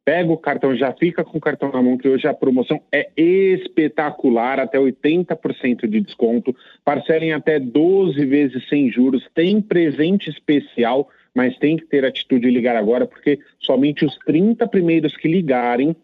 Pega 0.04 0.30
o 0.30 0.36
cartão, 0.36 0.76
já 0.76 0.92
fica 0.92 1.24
com 1.24 1.38
o 1.38 1.40
cartão 1.40 1.72
na 1.72 1.82
mão, 1.82 1.96
que 1.96 2.06
hoje 2.06 2.28
a 2.28 2.34
promoção 2.34 2.82
é 2.92 3.08
espetacular, 3.16 4.60
até 4.60 4.78
80% 4.78 5.88
de 5.88 6.00
desconto. 6.00 6.54
Parcelem 6.84 7.32
até 7.32 7.58
12 7.58 8.26
vezes 8.26 8.68
sem 8.68 8.90
juros. 8.90 9.26
Tem 9.34 9.62
presente 9.62 10.28
especial 10.28 11.08
mas 11.34 11.56
tem 11.58 11.76
que 11.76 11.86
ter 11.86 12.04
atitude 12.04 12.46
de 12.46 12.50
ligar 12.50 12.76
agora, 12.76 13.06
porque 13.06 13.40
somente 13.58 14.04
os 14.04 14.16
30 14.18 14.66
primeiros 14.68 15.16
que 15.16 15.26
ligarem, 15.26 15.96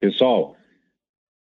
pessoal, 0.00 0.56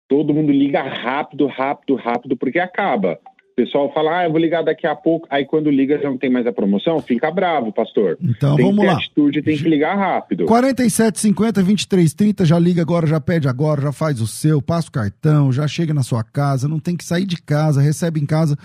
todo 0.09 0.35
mundo 0.35 0.51
liga 0.51 0.83
rápido, 0.83 1.47
rápido, 1.47 1.95
rápido, 1.95 2.37
porque 2.37 2.59
acaba. 2.59 3.19
O 3.53 3.55
pessoal 3.55 3.93
fala, 3.93 4.21
ah, 4.21 4.25
eu 4.25 4.31
vou 4.31 4.41
ligar 4.41 4.65
daqui 4.65 4.87
a 4.87 4.97
pouco. 4.97 5.27
Aí 5.31 5.45
quando 5.45 5.71
liga 5.71 5.99
já 5.99 6.09
não 6.09 6.17
tem 6.17 6.31
mais 6.31 6.47
a 6.47 6.53
promoção, 6.53 7.01
fica 7.01 7.31
bravo, 7.31 7.71
pastor. 7.71 8.17
Então 8.21 8.57
tem 8.57 8.65
vamos 8.65 8.81
que 8.81 8.87
ter 8.87 8.93
lá. 8.93 8.99
atitude, 8.99 9.43
tem 9.43 9.59
que 9.59 9.69
ligar 9.69 9.95
rápido. 9.95 10.47
47 10.47 11.21
50 11.21 11.63
23 11.63 12.15
30, 12.15 12.45
já 12.47 12.59
liga 12.59 12.81
agora, 12.81 13.07
já 13.07 13.21
pede 13.21 13.47
agora, 13.47 13.83
já 13.83 13.93
faz 13.93 14.23
o 14.23 14.27
seu, 14.27 14.63
passa 14.63 14.89
o 14.89 14.93
cartão, 14.93 15.53
já 15.53 15.69
chega 15.69 15.93
na 15.93 16.03
sua 16.03 16.25
casa, 16.25 16.67
não 16.67 16.81
tem 16.81 16.97
que 16.97 17.05
sair 17.05 17.27
de 17.27 17.41
casa, 17.43 17.81
recebe 17.81 18.19
em 18.19 18.27
casa 18.27 18.57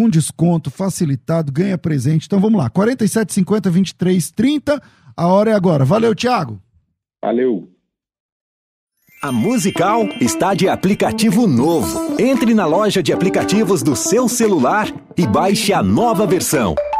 com 0.00 0.08
desconto, 0.08 0.70
facilitado, 0.70 1.52
ganha 1.52 1.76
presente. 1.76 2.24
Então 2.24 2.40
vamos 2.40 2.58
lá, 2.58 2.70
47 2.70 3.34
50 3.34 3.68
23 3.68 4.30
30. 4.30 4.82
A 5.14 5.26
hora 5.26 5.50
é 5.50 5.54
agora. 5.54 5.84
Valeu, 5.84 6.14
Thiago. 6.14 6.58
Valeu. 7.22 7.68
A 9.22 9.30
Musical 9.30 10.06
está 10.18 10.54
de 10.54 10.66
aplicativo 10.66 11.46
novo. 11.46 12.18
Entre 12.18 12.54
na 12.54 12.64
loja 12.64 13.02
de 13.02 13.12
aplicativos 13.12 13.82
do 13.82 13.94
seu 13.94 14.26
celular 14.26 14.90
e 15.18 15.26
baixe 15.26 15.74
a 15.74 15.82
nova 15.82 16.26
versão. 16.26 16.74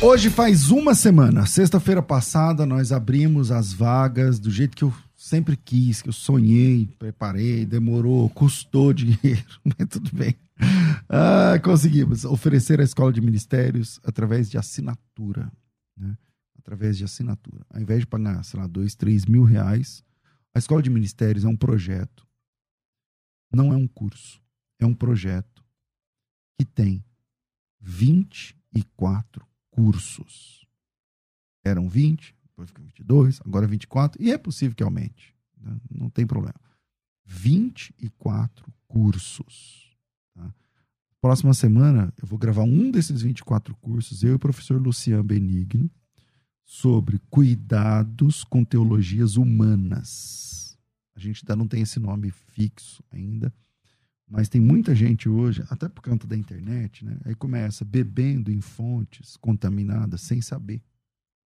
Hoje 0.00 0.30
faz 0.30 0.70
uma 0.70 0.94
semana, 0.94 1.44
sexta-feira 1.44 2.00
passada, 2.00 2.64
nós 2.64 2.92
abrimos 2.92 3.50
as 3.50 3.72
vagas 3.72 4.38
do 4.38 4.48
jeito 4.48 4.76
que 4.76 4.84
eu 4.84 4.94
sempre 5.16 5.56
quis, 5.56 6.00
que 6.00 6.08
eu 6.08 6.12
sonhei, 6.12 6.86
preparei, 7.00 7.66
demorou, 7.66 8.30
custou 8.30 8.92
dinheiro, 8.94 9.44
mas 9.64 9.88
tudo 9.88 10.08
bem. 10.14 10.36
Ah, 11.08 11.58
conseguimos 11.64 12.24
oferecer 12.24 12.80
a 12.80 12.84
escola 12.84 13.12
de 13.12 13.20
ministérios 13.20 13.98
através 14.04 14.48
de 14.48 14.56
assinatura, 14.56 15.50
né? 15.96 16.16
Através 16.56 16.96
de 16.96 17.02
assinatura. 17.02 17.66
Ao 17.68 17.80
invés 17.80 18.00
de 18.00 18.06
pagar, 18.06 18.44
sei 18.44 18.60
lá, 18.60 18.68
dois, 18.68 18.94
três 18.94 19.26
mil 19.26 19.42
reais, 19.42 20.04
a 20.54 20.60
escola 20.60 20.80
de 20.80 20.90
ministérios 20.90 21.44
é 21.44 21.48
um 21.48 21.56
projeto. 21.56 22.24
Não 23.52 23.72
é 23.72 23.76
um 23.76 23.88
curso, 23.88 24.40
é 24.78 24.86
um 24.86 24.94
projeto 24.94 25.64
que 26.56 26.64
tem 26.64 27.04
24 27.80 29.44
cursos. 29.78 30.66
Eram 31.64 31.88
20, 31.88 32.34
depois 32.48 32.68
fica 32.70 32.82
22, 32.82 33.40
agora 33.44 33.66
24, 33.66 34.20
e 34.20 34.32
é 34.32 34.38
possível 34.38 34.74
que 34.74 34.82
aumente, 34.82 35.32
né? 35.56 35.78
não 35.88 36.10
tem 36.10 36.26
problema. 36.26 36.58
24 37.24 38.72
cursos. 38.88 39.96
Tá? 40.34 40.52
Próxima 41.20 41.54
semana 41.54 42.12
eu 42.20 42.26
vou 42.26 42.38
gravar 42.38 42.64
um 42.64 42.90
desses 42.90 43.22
24 43.22 43.76
cursos, 43.76 44.24
eu 44.24 44.30
e 44.30 44.34
o 44.34 44.38
professor 44.38 44.80
Luciano 44.80 45.22
Benigno, 45.22 45.88
sobre 46.64 47.20
cuidados 47.30 48.42
com 48.42 48.64
teologias 48.64 49.36
humanas. 49.36 50.76
A 51.14 51.20
gente 51.20 51.44
ainda 51.44 51.54
não 51.54 51.68
tem 51.68 51.82
esse 51.82 52.00
nome 52.00 52.30
fixo 52.30 53.04
ainda, 53.12 53.52
mas 54.28 54.48
tem 54.48 54.60
muita 54.60 54.94
gente 54.94 55.28
hoje, 55.28 55.64
até 55.70 55.88
por 55.88 56.02
conta 56.02 56.26
da 56.26 56.36
internet, 56.36 57.04
né? 57.04 57.18
Aí 57.24 57.34
começa 57.34 57.84
bebendo 57.84 58.50
em 58.52 58.60
fontes 58.60 59.36
contaminadas 59.36 60.20
sem 60.20 60.40
saber. 60.40 60.82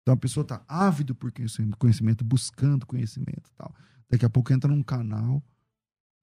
Então 0.01 0.13
a 0.13 0.17
pessoa 0.17 0.43
está 0.43 0.63
ávido 0.67 1.13
por 1.13 1.31
conhecimento, 1.77 2.23
buscando 2.23 2.85
conhecimento 2.85 3.51
tal. 3.55 3.73
Daqui 4.09 4.25
a 4.25 4.29
pouco 4.29 4.51
entra 4.51 4.69
num 4.69 4.83
canal 4.83 5.43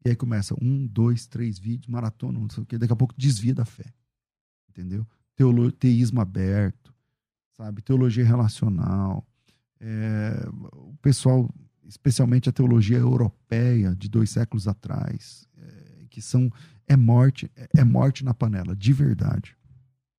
e 0.04 0.10
aí 0.10 0.16
começa 0.16 0.54
um, 0.60 0.86
dois, 0.86 1.26
três 1.26 1.58
vídeos, 1.58 1.86
maratona, 1.86 2.38
não 2.38 2.48
sei 2.50 2.62
o 2.62 2.66
quê. 2.66 2.78
Daqui 2.78 2.92
a 2.92 2.96
pouco 2.96 3.14
desvia 3.16 3.54
da 3.54 3.64
fé. 3.64 3.92
Entendeu? 4.68 5.06
Teísmo 5.78 6.20
aberto, 6.20 6.94
sabe? 7.56 7.82
Teologia 7.82 8.24
relacional. 8.24 9.24
É, 9.80 10.48
o 10.72 10.96
pessoal 11.00 11.48
especialmente 11.88 12.48
a 12.48 12.52
teologia 12.52 12.98
europeia 12.98 13.94
de 13.96 14.08
dois 14.08 14.30
séculos 14.30 14.68
atrás, 14.68 15.48
é, 15.56 15.87
que 16.18 16.22
são 16.22 16.52
é 16.86 16.96
morte, 16.96 17.48
é, 17.54 17.68
é 17.78 17.84
morte 17.84 18.24
na 18.24 18.34
panela, 18.34 18.74
de 18.74 18.92
verdade. 18.92 19.56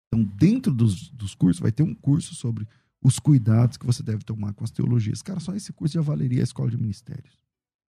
Então, 0.08 0.24
dentro 0.24 0.74
dos, 0.74 1.10
dos 1.10 1.36
cursos, 1.36 1.60
vai 1.60 1.72
ter 1.72 1.84
um 1.84 1.94
curso 1.94 2.34
sobre 2.34 2.66
os 3.02 3.20
cuidados 3.20 3.76
que 3.76 3.86
você 3.86 4.02
deve 4.02 4.24
tomar 4.24 4.54
com 4.54 4.64
as 4.64 4.72
teologias. 4.72 5.22
Cara, 5.22 5.40
só 5.40 5.54
esse 5.54 5.74
curso 5.74 5.96
já 5.96 6.02
valeria 6.02 6.42
a 6.42 6.44
escola 6.44 6.72
de 6.72 6.78
ministérios. 6.78 7.38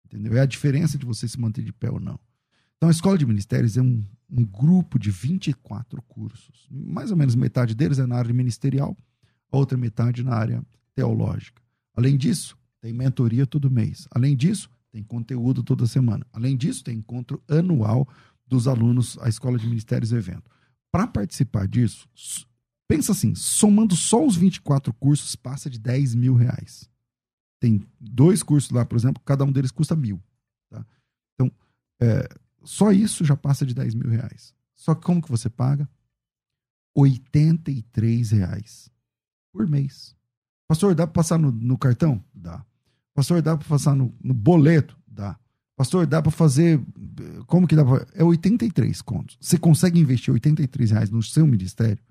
Entendeu? 0.05 0.37
É 0.37 0.41
a 0.41 0.47
diferença 0.47 0.97
de 0.97 1.05
você 1.05 1.27
se 1.27 1.39
manter 1.39 1.65
de 1.65 1.73
pé 1.73 1.91
ou 1.91 1.99
não. 1.99 2.19
Então, 2.77 2.89
a 2.89 2.93
escola 2.93 3.19
de 3.19 3.27
ministérios 3.27 3.77
é 3.77 3.83
um, 3.83 4.05
um 4.31 4.45
grupo 4.45 4.99
de 4.99 5.11
24 5.11 6.01
cursos. 6.03 6.69
Mais 6.71 7.11
ou 7.11 7.17
menos 7.17 7.35
metade 7.35 7.75
deles 7.75 7.99
é 7.99 8.07
na 8.07 8.17
área 8.17 8.33
ministerial, 8.33 8.97
a 9.51 9.57
outra 9.57 9.77
metade 9.77 10.23
na 10.23 10.35
área 10.35 10.63
teológica. 10.95 11.61
Além 11.95 12.17
disso, 12.17 12.57
tem 12.81 12.93
mentoria 12.93 13.47
todo 13.47 13.71
mês. 13.71 14.07
Além 14.13 14.37
disso, 14.37 14.71
tem 14.97 15.05
conteúdo 15.05 15.63
toda 15.63 15.87
semana. 15.87 16.27
Além 16.33 16.57
disso, 16.57 16.83
tem 16.83 16.97
encontro 16.97 17.43
anual 17.47 18.09
dos 18.47 18.67
alunos 18.67 19.19
à 19.19 19.29
Escola 19.29 19.59
de 19.59 19.67
Ministérios 19.67 20.11
Evento. 20.11 20.51
Para 20.91 21.07
participar 21.07 21.69
disso, 21.69 22.09
pensa 22.89 23.13
assim, 23.13 23.35
somando 23.35 23.95
só 23.95 24.25
os 24.25 24.37
24 24.37 24.95
cursos, 24.95 25.37
passa 25.37 25.69
de 25.69 25.79
10 25.79 26.15
mil 26.15 26.35
reais. 26.35 26.89
Tem 27.61 27.87
dois 28.01 28.43
cursos 28.43 28.71
lá, 28.71 28.87
por 28.87 28.97
exemplo, 28.97 29.23
cada 29.23 29.45
um 29.45 29.53
deles 29.53 29.71
custa 29.71 29.95
mil. 29.95 30.19
Tá? 30.71 30.87
Então, 31.35 31.53
é, 32.01 32.27
só 32.65 32.91
isso 32.91 33.23
já 33.23 33.37
passa 33.37 33.67
de 33.67 33.75
10 33.75 33.95
mil 33.95 34.09
reais. 34.09 34.55
Só 34.75 34.95
que 34.95 35.05
como 35.05 35.21
que 35.21 35.31
você 35.31 35.51
paga? 35.51 35.87
83 36.95 38.31
reais 38.31 38.91
por 39.53 39.69
mês. 39.69 40.17
Pastor, 40.67 40.95
dá 40.95 41.07
para 41.07 41.13
passar 41.13 41.39
no, 41.39 41.53
no, 41.53 41.77
cartão? 41.77 42.25
Dá. 42.33 42.65
Pastor, 43.17 43.41
dá 43.41 43.57
para 43.57 43.67
passar 43.67 43.97
no, 43.97 44.15
no 44.23 44.35
boleto? 44.35 44.95
Dá. 45.09 45.39
Pastor, 45.75 46.07
dá 46.07 46.21
para 46.21 46.31
fazer. 46.31 46.79
Como 47.47 47.67
que 47.67 47.75
dá 47.75 47.83
pra... 47.83 48.07
É 48.13 48.23
83 48.23 49.01
contos. 49.01 49.39
Você 49.41 49.57
consegue 49.57 49.99
investir 49.99 50.35
83 50.35 50.91
reais 50.91 51.11
no 51.11 51.23
seu 51.23 51.47
ministério? 51.47 52.05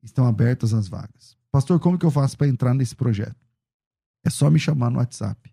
Estão 0.00 0.28
abertas 0.28 0.72
as 0.72 0.86
vagas. 0.86 1.36
Pastor, 1.50 1.80
como 1.80 1.98
que 1.98 2.06
eu 2.06 2.10
faço 2.12 2.38
para 2.38 2.46
entrar 2.46 2.72
nesse 2.72 2.94
projeto? 2.94 3.34
É 4.24 4.30
só 4.30 4.48
me 4.48 4.60
chamar 4.60 4.90
no 4.90 4.98
WhatsApp. 4.98 5.52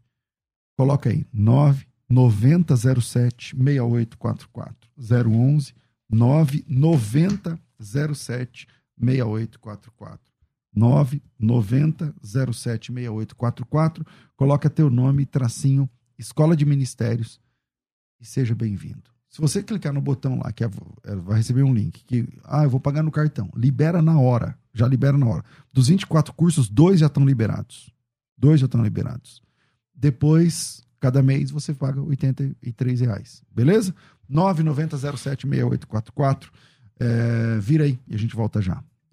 Coloca 0.77 1.09
aí 1.09 1.25
99007 1.33 3.55
6844 3.55 4.87
011 4.99 5.73
99007 6.11 8.67
6844 8.99 10.34
99007 10.75 12.91
6844 12.91 14.05
Coloca 14.35 14.69
teu 14.69 14.89
nome, 14.89 15.25
tracinho 15.25 15.89
Escola 16.17 16.55
de 16.55 16.65
Ministérios 16.65 17.39
e 18.19 18.25
seja 18.25 18.55
bem-vindo. 18.55 19.13
Se 19.29 19.39
você 19.41 19.61
clicar 19.61 19.91
no 19.91 19.99
botão 19.99 20.39
lá, 20.39 20.49
que 20.51 20.63
é, 20.63 20.69
é, 21.03 21.15
vai 21.15 21.37
receber 21.37 21.63
um 21.63 21.73
link, 21.73 22.05
que, 22.05 22.25
ah, 22.45 22.63
eu 22.63 22.69
vou 22.69 22.79
pagar 22.79 23.03
no 23.03 23.11
cartão, 23.11 23.51
libera 23.53 24.01
na 24.01 24.17
hora, 24.17 24.57
já 24.73 24.87
libera 24.87 25.17
na 25.17 25.27
hora. 25.27 25.43
Dos 25.73 25.89
24 25.89 26.33
cursos, 26.33 26.69
dois 26.69 27.01
já 27.01 27.07
estão 27.07 27.25
liberados. 27.25 27.93
Dois 28.37 28.61
já 28.61 28.65
estão 28.65 28.81
liberados. 28.81 29.41
Depois, 29.93 30.81
cada 31.01 31.21
mês, 31.21 31.51
você 31.51 31.73
paga 31.73 32.01
83 32.01 33.01
reais. 33.01 33.43
Beleza? 33.51 33.93
990076844. 34.31 36.49
É, 36.97 37.59
vira 37.59 37.83
aí 37.83 37.99
e 38.07 38.15
a 38.15 38.17
gente 38.17 38.33
volta 38.35 38.61
já. 38.61 38.81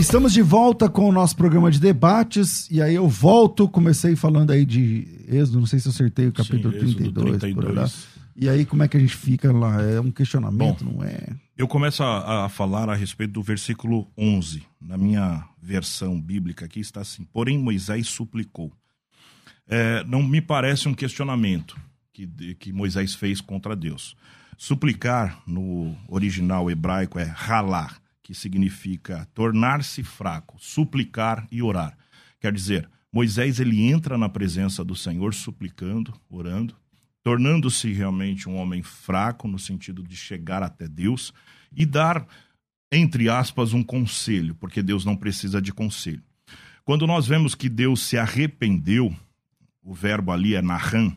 Estamos 0.00 0.32
de 0.32 0.40
volta 0.40 0.88
com 0.88 1.06
o 1.10 1.12
nosso 1.12 1.36
programa 1.36 1.70
de 1.70 1.78
debates, 1.78 2.70
e 2.70 2.80
aí 2.80 2.94
eu 2.94 3.06
volto, 3.06 3.68
comecei 3.68 4.16
falando 4.16 4.50
aí 4.50 4.64
de 4.64 5.06
Êxodo, 5.28 5.60
não 5.60 5.66
sei 5.66 5.78
se 5.78 5.88
eu 5.88 5.92
acertei 5.92 6.26
o 6.26 6.32
capítulo 6.32 6.72
Sim, 6.72 6.94
32, 6.94 7.38
32. 7.38 8.08
E 8.34 8.48
aí 8.48 8.64
como 8.64 8.82
é 8.82 8.88
que 8.88 8.96
a 8.96 9.00
gente 9.00 9.14
fica 9.14 9.52
lá? 9.52 9.82
É 9.82 10.00
um 10.00 10.10
questionamento, 10.10 10.86
Bom, 10.86 10.92
não 10.92 11.04
é? 11.04 11.28
Eu 11.56 11.68
começo 11.68 12.02
a, 12.02 12.46
a, 12.46 12.48
falar 12.48 12.88
a 12.88 12.94
respeito 12.94 13.34
do 13.34 13.42
versículo 13.42 14.10
11. 14.16 14.62
Na 14.80 14.96
minha 14.96 15.44
versão 15.62 16.18
bíblica 16.18 16.64
aqui 16.64 16.80
está 16.80 17.02
assim, 17.02 17.22
porém 17.30 17.58
Moisés 17.58 18.08
suplicou. 18.08 18.72
É, 19.68 20.02
não 20.04 20.22
me 20.22 20.40
parece 20.40 20.88
um 20.88 20.94
questionamento 20.94 21.76
que, 22.10 22.26
que 22.54 22.72
Moisés 22.72 23.14
fez 23.14 23.42
contra 23.42 23.76
Deus. 23.76 24.16
Suplicar 24.56 25.42
no 25.46 25.94
original 26.08 26.70
hebraico 26.70 27.18
é 27.18 27.24
ralar 27.24 27.99
que 28.30 28.34
significa 28.36 29.26
tornar-se 29.34 30.04
fraco, 30.04 30.56
suplicar 30.60 31.48
e 31.50 31.60
orar. 31.60 31.98
Quer 32.38 32.52
dizer, 32.52 32.88
Moisés 33.12 33.58
ele 33.58 33.82
entra 33.82 34.16
na 34.16 34.28
presença 34.28 34.84
do 34.84 34.94
Senhor 34.94 35.34
suplicando, 35.34 36.14
orando, 36.28 36.76
tornando-se 37.24 37.92
realmente 37.92 38.48
um 38.48 38.54
homem 38.54 38.84
fraco 38.84 39.48
no 39.48 39.58
sentido 39.58 40.04
de 40.04 40.14
chegar 40.14 40.62
até 40.62 40.86
Deus 40.86 41.34
e 41.74 41.84
dar 41.84 42.24
entre 42.92 43.28
aspas 43.28 43.72
um 43.72 43.82
conselho, 43.82 44.54
porque 44.54 44.80
Deus 44.80 45.04
não 45.04 45.16
precisa 45.16 45.60
de 45.60 45.72
conselho. 45.72 46.22
Quando 46.84 47.08
nós 47.08 47.26
vemos 47.26 47.56
que 47.56 47.68
Deus 47.68 48.00
se 48.00 48.16
arrependeu, 48.16 49.12
o 49.82 49.92
verbo 49.92 50.30
ali 50.30 50.54
é 50.54 50.62
nahan, 50.62 51.16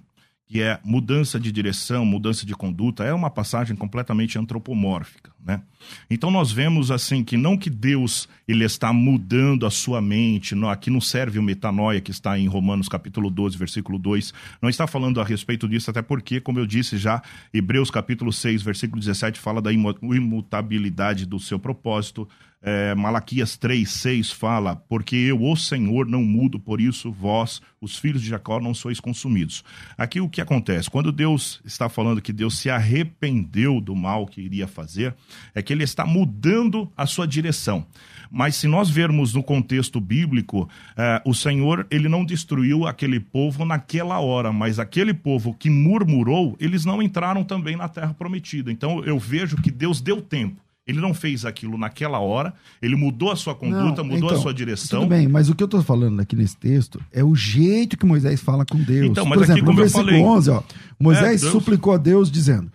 que 0.53 0.61
é 0.61 0.79
mudança 0.83 1.39
de 1.39 1.51
direção, 1.51 2.05
mudança 2.05 2.45
de 2.45 2.53
conduta, 2.53 3.03
é 3.03 3.11
uma 3.11 3.31
passagem 3.31 3.75
completamente 3.75 4.37
antropomórfica, 4.37 5.31
né? 5.43 5.63
Então 6.07 6.29
nós 6.29 6.51
vemos 6.51 6.91
assim 6.91 7.23
que 7.23 7.35
não 7.35 7.57
que 7.57 7.71
Deus 7.71 8.29
ele 8.47 8.63
está 8.63 8.93
mudando 8.93 9.65
a 9.65 9.71
sua 9.71 9.99
mente, 9.99 10.53
não, 10.53 10.69
aqui 10.69 10.91
não 10.91 11.01
serve 11.01 11.39
o 11.39 11.41
metanoia 11.41 11.99
que 11.99 12.11
está 12.11 12.37
em 12.37 12.45
Romanos 12.45 12.87
capítulo 12.87 13.31
12, 13.31 13.57
versículo 13.57 13.97
2, 13.97 14.31
não 14.61 14.69
está 14.69 14.85
falando 14.85 15.19
a 15.19 15.23
respeito 15.23 15.67
disso, 15.67 15.89
até 15.89 16.03
porque, 16.03 16.39
como 16.39 16.59
eu 16.59 16.67
disse 16.67 16.99
já, 16.99 17.23
Hebreus 17.51 17.89
capítulo 17.89 18.31
6, 18.31 18.61
versículo 18.61 18.99
17 18.99 19.39
fala 19.39 19.59
da 19.59 19.71
imutabilidade 19.73 21.25
do 21.25 21.39
seu 21.39 21.57
propósito, 21.57 22.29
é, 22.63 22.95
Malaquias 22.95 23.57
3, 23.57 23.89
6 23.89 24.31
fala: 24.31 24.77
Porque 24.87 25.17
eu, 25.17 25.43
o 25.43 25.55
Senhor, 25.57 26.07
não 26.07 26.23
mudo, 26.23 26.57
por 26.57 26.79
isso 26.79 27.11
vós, 27.11 27.61
os 27.81 27.97
filhos 27.97 28.21
de 28.21 28.29
Jacó, 28.29 28.59
não 28.61 28.73
sois 28.73 29.01
consumidos. 29.01 29.65
Aqui 29.97 30.21
o 30.21 30.29
que 30.29 30.39
acontece? 30.39 30.89
Quando 30.89 31.11
Deus 31.11 31.61
está 31.65 31.89
falando 31.89 32.21
que 32.21 32.31
Deus 32.31 32.57
se 32.57 32.69
arrependeu 32.69 33.81
do 33.81 33.93
mal 33.93 34.25
que 34.25 34.39
iria 34.39 34.65
fazer, 34.65 35.13
é 35.53 35.61
que 35.61 35.73
ele 35.73 35.83
está 35.83 36.05
mudando 36.05 36.89
a 36.95 37.05
sua 37.05 37.27
direção. 37.27 37.85
Mas 38.31 38.55
se 38.55 38.67
nós 38.67 38.89
vermos 38.89 39.33
no 39.33 39.43
contexto 39.43 39.99
bíblico, 39.99 40.69
é, 40.95 41.21
o 41.25 41.33
Senhor 41.33 41.85
ele 41.91 42.07
não 42.07 42.23
destruiu 42.23 42.87
aquele 42.87 43.19
povo 43.19 43.65
naquela 43.65 44.19
hora, 44.19 44.53
mas 44.53 44.79
aquele 44.79 45.13
povo 45.13 45.53
que 45.53 45.69
murmurou, 45.69 46.55
eles 46.61 46.85
não 46.85 47.01
entraram 47.01 47.43
também 47.43 47.75
na 47.75 47.89
terra 47.89 48.13
prometida. 48.13 48.71
Então 48.71 49.03
eu 49.03 49.19
vejo 49.19 49.57
que 49.57 49.69
Deus 49.69 49.99
deu 49.99 50.21
tempo. 50.21 50.63
Ele 50.85 50.99
não 50.99 51.13
fez 51.13 51.45
aquilo 51.45 51.77
naquela 51.77 52.19
hora, 52.19 52.53
ele 52.81 52.95
mudou 52.97 53.31
a 53.31 53.37
sua 53.37 53.55
conduta, 53.55 54.03
não, 54.03 54.09
mudou 54.09 54.29
então, 54.29 54.37
a 54.37 54.41
sua 54.41 54.53
direção. 54.53 55.01
Tudo 55.01 55.09
bem, 55.09 55.29
mas 55.29 55.49
o 55.49 55.55
que 55.55 55.63
eu 55.63 55.65
estou 55.65 55.81
falando 55.81 56.19
aqui 56.19 56.35
nesse 56.35 56.57
texto 56.57 56.99
é 57.09 57.23
o 57.23 57.33
jeito 57.33 57.97
que 57.97 58.05
Moisés 58.05 58.41
fala 58.41 58.65
com 58.65 58.77
Deus. 58.77 59.11
Então, 59.11 59.25
mas 59.25 59.37
Por 59.37 59.43
exemplo, 59.45 59.61
aqui, 59.61 59.65
como 59.65 59.77
no 59.77 59.81
versículo 59.81 60.07
falei, 60.07 60.21
11, 60.21 60.49
ó, 60.49 60.63
Moisés 60.99 61.43
é, 61.43 61.49
suplicou 61.49 61.93
a 61.93 61.97
Deus 61.97 62.29
dizendo: 62.29 62.69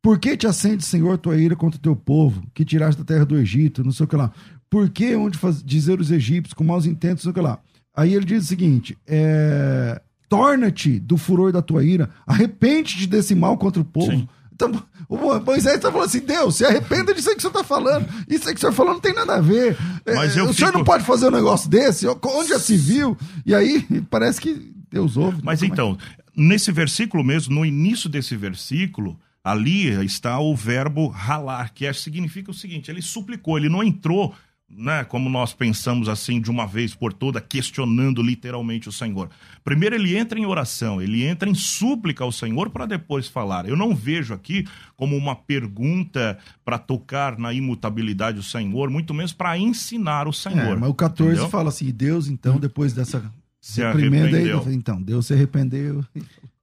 Por 0.00 0.18
que 0.18 0.38
te 0.38 0.46
acende, 0.46 0.86
Senhor, 0.86 1.18
tua 1.18 1.36
ira 1.36 1.54
contra 1.54 1.78
o 1.78 1.82
teu 1.82 1.94
povo, 1.94 2.42
que 2.54 2.64
tiraste 2.64 2.98
da 2.98 3.04
terra 3.04 3.26
do 3.26 3.36
Egito, 3.36 3.84
não 3.84 3.92
sei 3.92 4.04
o 4.04 4.08
que 4.08 4.16
lá? 4.16 4.32
Por 4.70 4.88
que 4.88 5.14
onde 5.14 5.36
faz, 5.36 5.62
dizer 5.62 6.00
os 6.00 6.10
egípcios 6.10 6.54
com 6.54 6.64
maus 6.64 6.86
intentos, 6.86 7.26
não 7.26 7.32
sei 7.32 7.42
o 7.42 7.44
que 7.44 7.46
lá? 7.46 7.58
Aí 7.94 8.14
ele 8.14 8.24
diz 8.24 8.44
o 8.44 8.46
seguinte: 8.46 8.96
é, 9.06 10.00
Torna-te 10.30 10.98
do 10.98 11.18
furor 11.18 11.52
da 11.52 11.60
tua 11.60 11.84
ira, 11.84 12.08
arrepende-te 12.26 13.06
desse 13.06 13.34
mal 13.34 13.58
contra 13.58 13.82
o 13.82 13.84
povo. 13.84 14.12
Sim 14.12 14.26
então, 14.60 14.82
o 15.08 15.40
Moisés 15.40 15.76
está 15.76 15.90
falando 15.90 16.06
assim: 16.06 16.20
Deus, 16.20 16.56
se 16.56 16.64
arrependa 16.64 17.14
disso 17.14 17.30
aí 17.30 17.34
que 17.34 17.38
o 17.38 17.42
senhor 17.42 17.52
está 17.52 17.64
falando. 17.64 18.06
Isso 18.28 18.46
aí 18.46 18.54
que 18.54 18.58
o 18.58 18.60
senhor 18.60 18.72
falou 18.72 18.92
não 18.92 19.00
tem 19.00 19.14
nada 19.14 19.36
a 19.36 19.40
ver. 19.40 19.76
Mas 20.06 20.36
é, 20.36 20.42
o 20.42 20.48
fico... 20.48 20.58
senhor 20.58 20.72
não 20.72 20.84
pode 20.84 21.04
fazer 21.04 21.28
um 21.28 21.30
negócio 21.30 21.70
desse? 21.70 22.06
Onde 22.06 22.48
já 22.50 22.58
se 22.58 22.76
viu? 22.76 23.16
E 23.46 23.54
aí 23.54 23.86
parece 24.10 24.40
que 24.40 24.72
Deus 24.90 25.16
ouve. 25.16 25.40
Mas 25.42 25.62
então, 25.62 25.96
é? 26.18 26.22
nesse 26.36 26.70
versículo 26.70 27.24
mesmo, 27.24 27.54
no 27.54 27.64
início 27.64 28.08
desse 28.08 28.36
versículo, 28.36 29.18
ali 29.42 29.88
está 30.04 30.38
o 30.38 30.54
verbo 30.54 31.08
ralar, 31.08 31.72
que 31.72 31.86
é, 31.86 31.92
significa 31.92 32.50
o 32.50 32.54
seguinte: 32.54 32.90
ele 32.90 33.02
suplicou, 33.02 33.56
ele 33.56 33.68
não 33.68 33.82
entrou 33.82 34.34
né, 34.70 35.02
como 35.02 35.28
nós 35.28 35.52
pensamos 35.52 36.08
assim 36.08 36.40
de 36.40 36.50
uma 36.50 36.66
vez 36.66 36.94
por 36.94 37.12
toda, 37.12 37.40
questionando 37.40 38.22
literalmente 38.22 38.88
o 38.88 38.92
Senhor. 38.92 39.28
Primeiro 39.64 39.96
ele 39.96 40.16
entra 40.16 40.38
em 40.38 40.46
oração, 40.46 41.02
ele 41.02 41.24
entra 41.24 41.48
em 41.48 41.54
súplica 41.54 42.22
ao 42.22 42.30
Senhor 42.30 42.70
para 42.70 42.86
depois 42.86 43.26
falar. 43.26 43.68
Eu 43.68 43.76
não 43.76 43.94
vejo 43.94 44.32
aqui 44.32 44.64
como 44.96 45.16
uma 45.16 45.34
pergunta 45.34 46.38
para 46.64 46.78
tocar 46.78 47.36
na 47.38 47.52
imutabilidade 47.52 48.36
do 48.36 48.42
Senhor, 48.42 48.88
muito 48.90 49.12
menos 49.12 49.32
para 49.32 49.58
ensinar 49.58 50.28
o 50.28 50.32
Senhor. 50.32 50.76
É, 50.76 50.80
mas 50.80 50.90
o 50.90 50.94
14 50.94 51.32
entendeu? 51.32 51.50
fala 51.50 51.68
assim: 51.70 51.90
Deus, 51.90 52.28
então, 52.28 52.58
depois 52.58 52.92
dessa 52.92 53.32
se 53.60 53.82
arrependeu. 53.82 54.62
Aí, 54.64 54.74
então, 54.74 55.02
Deus 55.02 55.26
se 55.26 55.34
arrependeu. 55.34 56.04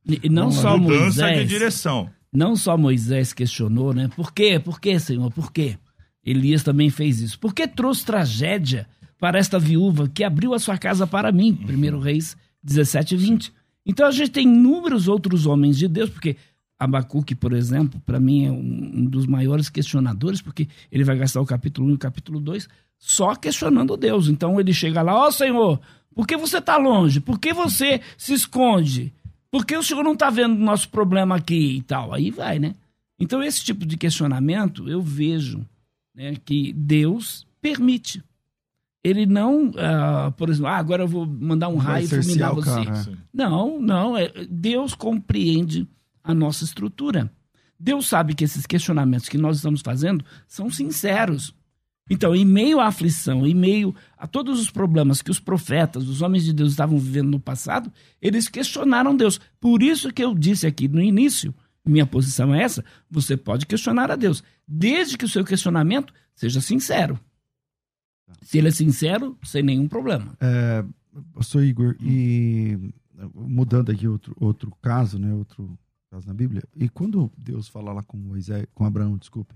E 0.05 0.29
não 0.29 0.51
só 0.51 0.77
Moisés. 0.77 1.39
de 1.39 1.45
direção. 1.45 2.09
Não 2.31 2.55
só 2.55 2.77
Moisés 2.77 3.33
questionou, 3.33 3.93
né? 3.93 4.09
Por 4.15 4.31
quê? 4.31 4.59
Por 4.59 4.79
quê, 4.79 4.99
Senhor? 4.99 5.31
Por 5.31 5.51
quê? 5.51 5.77
Elias 6.27 6.61
também 6.61 6.89
fez 6.89 7.21
isso. 7.21 7.39
Por 7.39 7.53
que 7.53 7.65
trouxe 7.65 8.05
tragédia 8.05 8.85
para 9.17 9.39
esta 9.39 9.57
viúva 9.57 10.09
que 10.09 10.25
abriu 10.25 10.53
a 10.53 10.59
sua 10.59 10.77
casa 10.77 11.07
para 11.07 11.31
mim? 11.31 11.57
1 11.67 11.95
uhum. 11.95 11.99
Reis 12.01 12.35
17 12.61 13.15
e 13.15 13.17
20. 13.17 13.53
Então 13.85 14.05
a 14.05 14.11
gente 14.11 14.31
tem 14.31 14.43
inúmeros 14.43 15.07
outros 15.07 15.45
homens 15.45 15.77
de 15.77 15.87
Deus, 15.87 16.09
porque 16.09 16.35
Abacuque, 16.77 17.33
por 17.33 17.53
exemplo, 17.53 18.01
para 18.05 18.19
mim 18.19 18.45
é 18.45 18.51
um, 18.51 19.05
dos 19.05 19.25
maiores 19.25 19.69
questionadores, 19.69 20.41
porque 20.41 20.67
ele 20.91 21.05
vai 21.05 21.17
gastar 21.17 21.39
o 21.39 21.45
capítulo 21.45 21.87
1 21.87 21.91
e 21.91 21.93
o 21.93 21.97
capítulo 21.97 22.41
2 22.41 22.67
só 22.99 23.33
questionando 23.33 23.95
Deus. 23.95 24.27
Então 24.27 24.59
ele 24.59 24.73
chega 24.73 25.01
lá, 25.01 25.15
ó 25.15 25.27
oh, 25.27 25.31
Senhor, 25.31 25.79
por 26.13 26.27
que 26.27 26.35
você 26.35 26.57
está 26.57 26.75
longe? 26.75 27.21
Por 27.21 27.39
que 27.39 27.53
você 27.53 28.01
se 28.17 28.33
esconde? 28.33 29.13
Por 29.49 29.65
que 29.65 29.77
o 29.77 29.83
Senhor 29.83 30.03
não 30.03 30.13
está 30.13 30.29
vendo 30.29 30.55
o 30.55 30.65
nosso 30.65 30.89
problema 30.89 31.37
aqui 31.37 31.77
e 31.77 31.81
tal? 31.83 32.13
Aí 32.13 32.31
vai, 32.31 32.59
né? 32.59 32.75
Então 33.17 33.41
esse 33.41 33.63
tipo 33.63 33.85
de 33.85 33.95
questionamento 33.95 34.89
eu 34.89 35.01
vejo 35.01 35.65
né, 36.17 36.35
que 36.43 36.73
Deus 36.73 37.45
permite. 37.61 38.23
Ele 39.03 39.27
não, 39.27 39.67
uh, 39.67 40.31
por 40.35 40.49
exemplo, 40.49 40.67
ah, 40.67 40.77
agora 40.77 41.03
eu 41.03 41.07
vou 41.07 41.27
mandar 41.27 41.69
um 41.69 41.77
raio 41.77 42.05
e 42.05 42.09
fulminar 42.09 42.55
você. 42.55 42.83
Cara, 42.83 43.11
é. 43.11 43.17
Não, 43.31 43.79
não. 43.79 44.17
É, 44.17 44.31
Deus 44.49 44.95
compreende 44.95 45.87
a 46.23 46.33
nossa 46.33 46.63
estrutura. 46.63 47.31
Deus 47.79 48.07
sabe 48.07 48.33
que 48.33 48.43
esses 48.43 48.65
questionamentos 48.65 49.29
que 49.29 49.37
nós 49.37 49.57
estamos 49.57 49.81
fazendo 49.81 50.25
são 50.47 50.71
sinceros. 50.71 51.53
Então, 52.09 52.35
em 52.35 52.43
meio 52.43 52.79
à 52.79 52.87
aflição, 52.87 53.45
em 53.45 53.53
meio 53.53 53.93
a 54.17 54.25
todos 54.25 54.59
os 54.59 54.71
problemas 54.71 55.21
que 55.21 55.29
os 55.29 55.39
profetas, 55.39 56.07
os 56.07 56.21
homens 56.21 56.43
de 56.43 56.53
Deus 56.53 56.71
estavam 56.71 56.97
vivendo 56.97 57.29
no 57.29 57.39
passado, 57.39 57.93
eles 58.19 58.49
questionaram 58.49 59.15
Deus. 59.15 59.39
Por 59.59 59.83
isso 59.83 60.11
que 60.11 60.23
eu 60.23 60.33
disse 60.33 60.65
aqui 60.65 60.87
no 60.87 61.01
início 61.01 61.53
minha 61.87 62.05
posição 62.05 62.53
é 62.53 62.61
essa, 62.61 62.83
você 63.09 63.37
pode 63.37 63.65
questionar 63.65 64.11
a 64.11 64.15
Deus, 64.15 64.43
desde 64.67 65.17
que 65.17 65.25
o 65.25 65.29
seu 65.29 65.43
questionamento 65.43 66.13
seja 66.35 66.61
sincero. 66.61 67.19
Se 68.41 68.57
ele 68.57 68.67
é 68.67 68.71
sincero, 68.71 69.37
sem 69.43 69.63
nenhum 69.63 69.87
problema. 69.87 70.37
É, 70.39 70.83
pastor 71.33 71.63
Igor, 71.63 71.95
e 72.01 72.93
mudando 73.33 73.91
aqui 73.91 74.07
outro, 74.07 74.35
outro 74.39 74.71
caso, 74.81 75.17
né, 75.17 75.33
outro 75.33 75.77
caso 76.11 76.27
na 76.27 76.33
Bíblia, 76.33 76.63
e 76.75 76.87
quando 76.89 77.31
Deus 77.37 77.67
fala 77.67 77.93
lá 77.93 78.03
com 78.03 78.17
Moisés, 78.17 78.65
com 78.73 78.85
Abraão, 78.85 79.17
desculpe, 79.17 79.55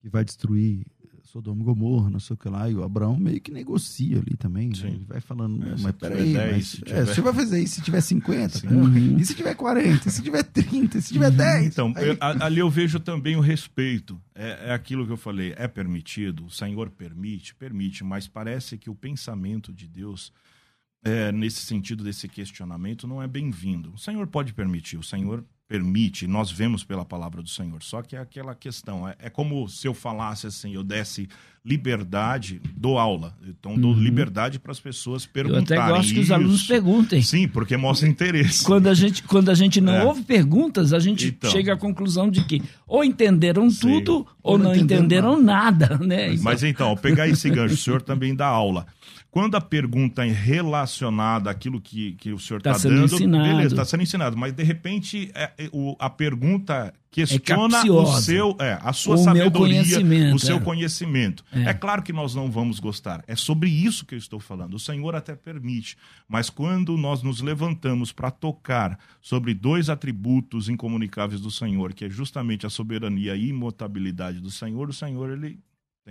que 0.00 0.08
vai 0.08 0.24
destruir 0.24 0.86
Sodoma 1.28 1.60
e 1.60 1.64
Gomorra, 1.64 2.08
não 2.08 2.18
sei 2.18 2.34
o 2.34 2.36
que 2.38 2.48
lá, 2.48 2.70
e 2.70 2.74
o 2.74 2.82
Abraão 2.82 3.18
meio 3.18 3.38
que 3.38 3.50
negocia 3.50 4.18
ali 4.18 4.34
também, 4.36 4.68
né? 4.68 4.88
Ele 4.88 5.04
vai 5.06 5.20
falando, 5.20 5.62
é, 5.62 5.74
mas 5.78 5.94
peraí, 5.94 6.32
10, 6.32 6.52
mas, 6.52 6.66
se 6.68 6.82
é, 6.86 7.04
você 7.04 7.20
vai 7.20 7.34
fazer 7.34 7.60
isso 7.60 7.74
se 7.74 7.82
tiver 7.82 8.00
50, 8.00 8.66
né? 8.66 8.74
uhum. 8.74 9.18
e 9.18 9.24
se 9.26 9.34
tiver 9.34 9.54
40, 9.54 10.08
e 10.08 10.10
se 10.10 10.22
tiver 10.22 10.42
30, 10.42 10.96
e 10.96 11.02
se 11.02 11.12
tiver 11.12 11.30
10? 11.30 11.66
Então, 11.66 11.92
aí... 11.94 12.08
eu, 12.08 12.16
ali 12.20 12.60
eu 12.60 12.70
vejo 12.70 12.98
também 12.98 13.36
o 13.36 13.40
respeito, 13.40 14.18
é, 14.34 14.70
é 14.70 14.72
aquilo 14.72 15.04
que 15.04 15.12
eu 15.12 15.18
falei, 15.18 15.54
é 15.58 15.68
permitido, 15.68 16.46
o 16.46 16.50
Senhor 16.50 16.88
permite, 16.88 17.54
permite, 17.54 18.02
mas 18.02 18.26
parece 18.26 18.78
que 18.78 18.88
o 18.88 18.94
pensamento 18.94 19.70
de 19.70 19.86
Deus, 19.86 20.32
é, 21.04 21.30
nesse 21.30 21.60
sentido 21.60 22.02
desse 22.02 22.26
questionamento, 22.26 23.06
não 23.06 23.22
é 23.22 23.28
bem-vindo. 23.28 23.92
O 23.92 23.98
Senhor 23.98 24.26
pode 24.28 24.54
permitir, 24.54 24.96
o 24.96 25.02
Senhor 25.02 25.44
permite, 25.68 26.26
nós 26.26 26.50
vemos 26.50 26.82
pela 26.82 27.04
palavra 27.04 27.42
do 27.42 27.48
Senhor. 27.48 27.82
Só 27.82 28.00
que 28.00 28.16
é 28.16 28.18
aquela 28.18 28.54
questão, 28.54 29.06
é, 29.06 29.14
é 29.18 29.30
como 29.30 29.68
se 29.68 29.86
eu 29.86 29.92
falasse 29.92 30.46
assim, 30.46 30.74
eu 30.74 30.82
desse 30.82 31.28
liberdade, 31.64 32.62
dou 32.74 32.98
aula. 32.98 33.36
Então, 33.46 33.78
dou 33.78 33.92
uhum. 33.92 34.00
liberdade 34.00 34.58
para 34.58 34.72
as 34.72 34.80
pessoas 34.80 35.26
perguntarem. 35.26 35.76
Eu 35.76 35.82
até 35.82 35.96
gosto 35.98 36.14
que 36.14 36.20
os 36.20 36.30
alunos 36.30 36.62
perguntem. 36.66 37.20
Sim, 37.20 37.46
porque 37.46 37.76
mostra 37.76 38.08
interesse. 38.08 38.64
Quando 38.64 38.86
a 38.86 38.94
gente, 38.94 39.22
quando 39.24 39.50
a 39.50 39.54
gente 39.54 39.78
não 39.78 39.94
é. 39.94 40.04
ouve 40.04 40.22
perguntas, 40.22 40.94
a 40.94 40.98
gente 40.98 41.28
então. 41.28 41.50
chega 41.50 41.74
à 41.74 41.76
conclusão 41.76 42.30
de 42.30 42.42
que 42.44 42.62
ou 42.86 43.04
entenderam 43.04 43.68
Sim. 43.68 43.80
tudo 43.80 44.26
ou, 44.42 44.52
ou 44.52 44.58
não, 44.58 44.74
entenderam 44.74 45.38
nada. 45.38 45.88
nada 45.90 46.06
né? 46.06 46.34
Mas 46.40 46.62
então, 46.62 46.96
pegar 46.96 47.28
esse 47.28 47.50
gancho, 47.50 47.74
o 47.74 47.76
senhor 47.76 48.00
também 48.00 48.34
dá 48.34 48.46
aula. 48.46 48.86
Quando 49.38 49.54
a 49.54 49.60
pergunta 49.60 50.26
é 50.26 50.32
relacionada 50.32 51.48
àquilo 51.48 51.80
que, 51.80 52.14
que 52.14 52.32
o 52.32 52.40
senhor 52.40 52.58
está 52.58 52.72
tá 52.72 52.78
dando, 52.80 53.04
ensinado. 53.04 53.44
beleza, 53.44 53.68
está 53.68 53.84
sendo 53.84 54.02
ensinado. 54.02 54.36
Mas, 54.36 54.52
de 54.52 54.64
repente, 54.64 55.30
é, 55.32 55.52
é, 55.56 55.70
o, 55.72 55.94
a 56.00 56.10
pergunta 56.10 56.92
questiona 57.08 57.86
é 57.86 57.88
o 57.88 58.06
seu, 58.06 58.56
é, 58.58 58.80
a 58.82 58.92
sua 58.92 59.14
o 59.14 59.18
sabedoria, 59.18 59.80
o 60.34 60.40
seu 60.40 60.56
é. 60.56 60.60
conhecimento. 60.60 61.44
É. 61.52 61.70
é. 61.70 61.72
claro 61.74 62.02
que 62.02 62.12
nós 62.12 62.34
não 62.34 62.50
vamos 62.50 62.80
gostar. 62.80 63.22
É 63.28 63.36
sobre 63.36 63.70
isso 63.70 64.04
que 64.04 64.16
eu 64.16 64.18
estou 64.18 64.40
falando. 64.40 64.74
O 64.74 64.78
Senhor 64.80 65.14
até 65.14 65.36
permite. 65.36 65.96
Mas 66.28 66.50
quando 66.50 66.96
nós 66.96 67.22
nos 67.22 67.40
levantamos 67.40 68.10
para 68.10 68.32
tocar 68.32 68.98
sobre 69.20 69.54
dois 69.54 69.88
atributos 69.88 70.68
incomunicáveis 70.68 71.40
do 71.40 71.50
Senhor, 71.52 71.92
que 71.92 72.06
é 72.06 72.10
justamente 72.10 72.66
a 72.66 72.70
soberania 72.70 73.36
e 73.36 73.50
imutabilidade 73.50 74.40
do 74.40 74.50
Senhor, 74.50 74.88
o 74.88 74.92
Senhor, 74.92 75.30
ele, 75.30 75.60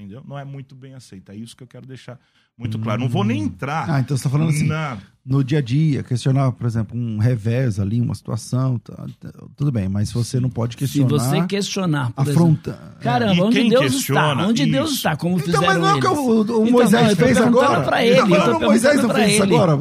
entendeu? 0.01 0.23
Não 0.27 0.37
é 0.37 0.45
muito 0.45 0.75
bem 0.75 0.93
aceito. 0.93 1.31
É 1.31 1.35
isso 1.35 1.55
que 1.55 1.63
eu 1.63 1.67
quero 1.67 1.85
deixar 1.85 2.19
muito 2.57 2.79
claro. 2.79 3.01
Não 3.01 3.07
vou 3.07 3.23
nem 3.23 3.43
entrar. 3.43 3.87
Ah, 3.87 3.99
então 3.99 4.17
você 4.17 4.21
está 4.21 4.29
falando 4.31 4.49
assim, 4.49 4.65
na... 4.65 4.97
no 5.23 5.43
dia 5.43 5.59
a 5.59 5.61
dia, 5.61 6.01
questionar, 6.01 6.51
por 6.51 6.65
exemplo, 6.65 6.97
um 6.97 7.19
revés 7.19 7.79
ali, 7.79 8.01
uma 8.01 8.15
situação, 8.15 8.79
tá, 8.79 8.95
tá, 9.19 9.31
tudo 9.55 9.71
bem, 9.71 9.87
mas 9.87 10.11
você 10.11 10.39
não 10.39 10.49
pode 10.49 10.75
questionar. 10.75 11.19
Se 11.19 11.29
você 11.29 11.45
questionar, 11.45 12.11
por 12.13 12.27
afronta. 12.27 12.71
Exemplo, 12.71 12.99
caramba, 12.99 13.43
onde 13.43 13.69
Deus 13.69 13.93
está? 13.93 14.33
Onde 14.33 14.63
isso. 14.63 14.71
Deus 14.71 14.91
está? 14.91 15.15
Como 15.15 15.37
fizeram 15.37 15.63
então, 15.65 15.73
mas 15.73 15.81
não 15.81 15.87
é 15.87 15.93
o 15.93 15.99
que 15.99 16.07
o, 16.07 16.37
o 16.39 16.41
então, 16.41 16.71
Moisés 16.71 17.07
não, 17.09 17.15
fez 17.15 17.37
agora? 17.37 17.81
Pra 17.83 18.03
ele, 18.03 18.21
então, 18.21 18.57
o 18.57 18.61
Moisés 18.61 19.03
não 19.03 19.09
fez 19.13 19.33
isso 19.33 19.43
agora? 19.43 19.77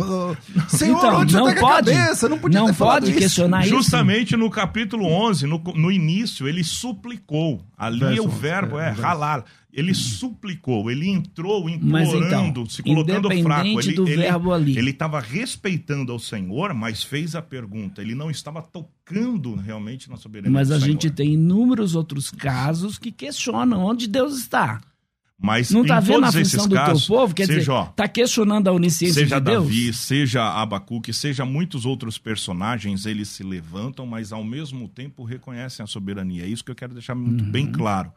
Senhor, 0.68 0.98
então, 0.98 1.20
onde 1.20 1.34
não 1.34 1.54
pode, 1.54 1.92
cabeça? 1.92 2.28
Não 2.28 2.38
podia 2.38 2.60
não 2.60 2.74
pode 2.74 3.12
questionar 3.14 3.60
isso. 3.62 3.74
Justamente 3.74 4.36
no 4.36 4.50
capítulo 4.50 5.06
11, 5.06 5.46
no, 5.46 5.58
no 5.74 5.90
início, 5.90 6.46
ele 6.46 6.62
suplicou. 6.62 7.64
Ali 7.78 8.00
Verso, 8.00 8.24
o 8.24 8.28
verbo 8.28 8.78
é, 8.78 8.88
é 8.88 8.90
ralar 8.90 9.44
ele 9.76 9.92
suplicou, 9.92 10.90
ele 10.90 11.06
entrou 11.06 11.68
implorando, 11.68 12.60
então, 12.62 12.66
se 12.66 12.82
colocando 12.82 13.28
fraco. 13.42 13.68
Ele, 13.68 14.90
estava 14.90 15.20
respeitando 15.20 16.10
ao 16.10 16.18
Senhor, 16.18 16.72
mas 16.72 17.02
fez 17.02 17.34
a 17.34 17.42
pergunta. 17.42 18.00
Ele 18.00 18.14
não 18.14 18.30
estava 18.30 18.62
tocando 18.62 19.54
realmente 19.54 20.08
na 20.08 20.16
soberania 20.16 20.50
Mas 20.50 20.70
a 20.70 20.80
Senhor. 20.80 20.92
gente 20.92 21.10
tem 21.10 21.34
inúmeros 21.34 21.94
outros 21.94 22.30
casos 22.30 22.98
que 22.98 23.12
questionam 23.12 23.84
onde 23.84 24.08
Deus 24.08 24.38
está. 24.38 24.80
Mas 25.38 25.70
não 25.70 25.82
está 25.82 26.00
vendo 26.00 26.24
a 26.24 26.32
função 26.32 26.66
do 26.66 26.74
casos, 26.74 27.06
teu 27.06 27.14
povo? 27.14 27.34
Quer 27.34 27.44
seja, 27.44 27.58
dizer, 27.60 27.90
está 27.90 28.08
questionando 28.08 28.68
a 28.68 28.72
onisciência 28.72 29.26
de 29.26 29.28
Deus? 29.28 29.44
Seja 29.44 29.60
Davi, 29.60 29.92
seja 29.92 30.42
Abacuque, 30.62 31.12
seja 31.12 31.44
muitos 31.44 31.84
outros 31.84 32.16
personagens, 32.16 33.04
eles 33.04 33.28
se 33.28 33.42
levantam, 33.42 34.06
mas 34.06 34.32
ao 34.32 34.42
mesmo 34.42 34.88
tempo 34.88 35.22
reconhecem 35.24 35.84
a 35.84 35.86
soberania. 35.86 36.44
É 36.44 36.46
isso 36.46 36.64
que 36.64 36.70
eu 36.70 36.74
quero 36.74 36.94
deixar 36.94 37.14
muito 37.14 37.44
uhum. 37.44 37.50
bem 37.50 37.70
claro. 37.70 38.10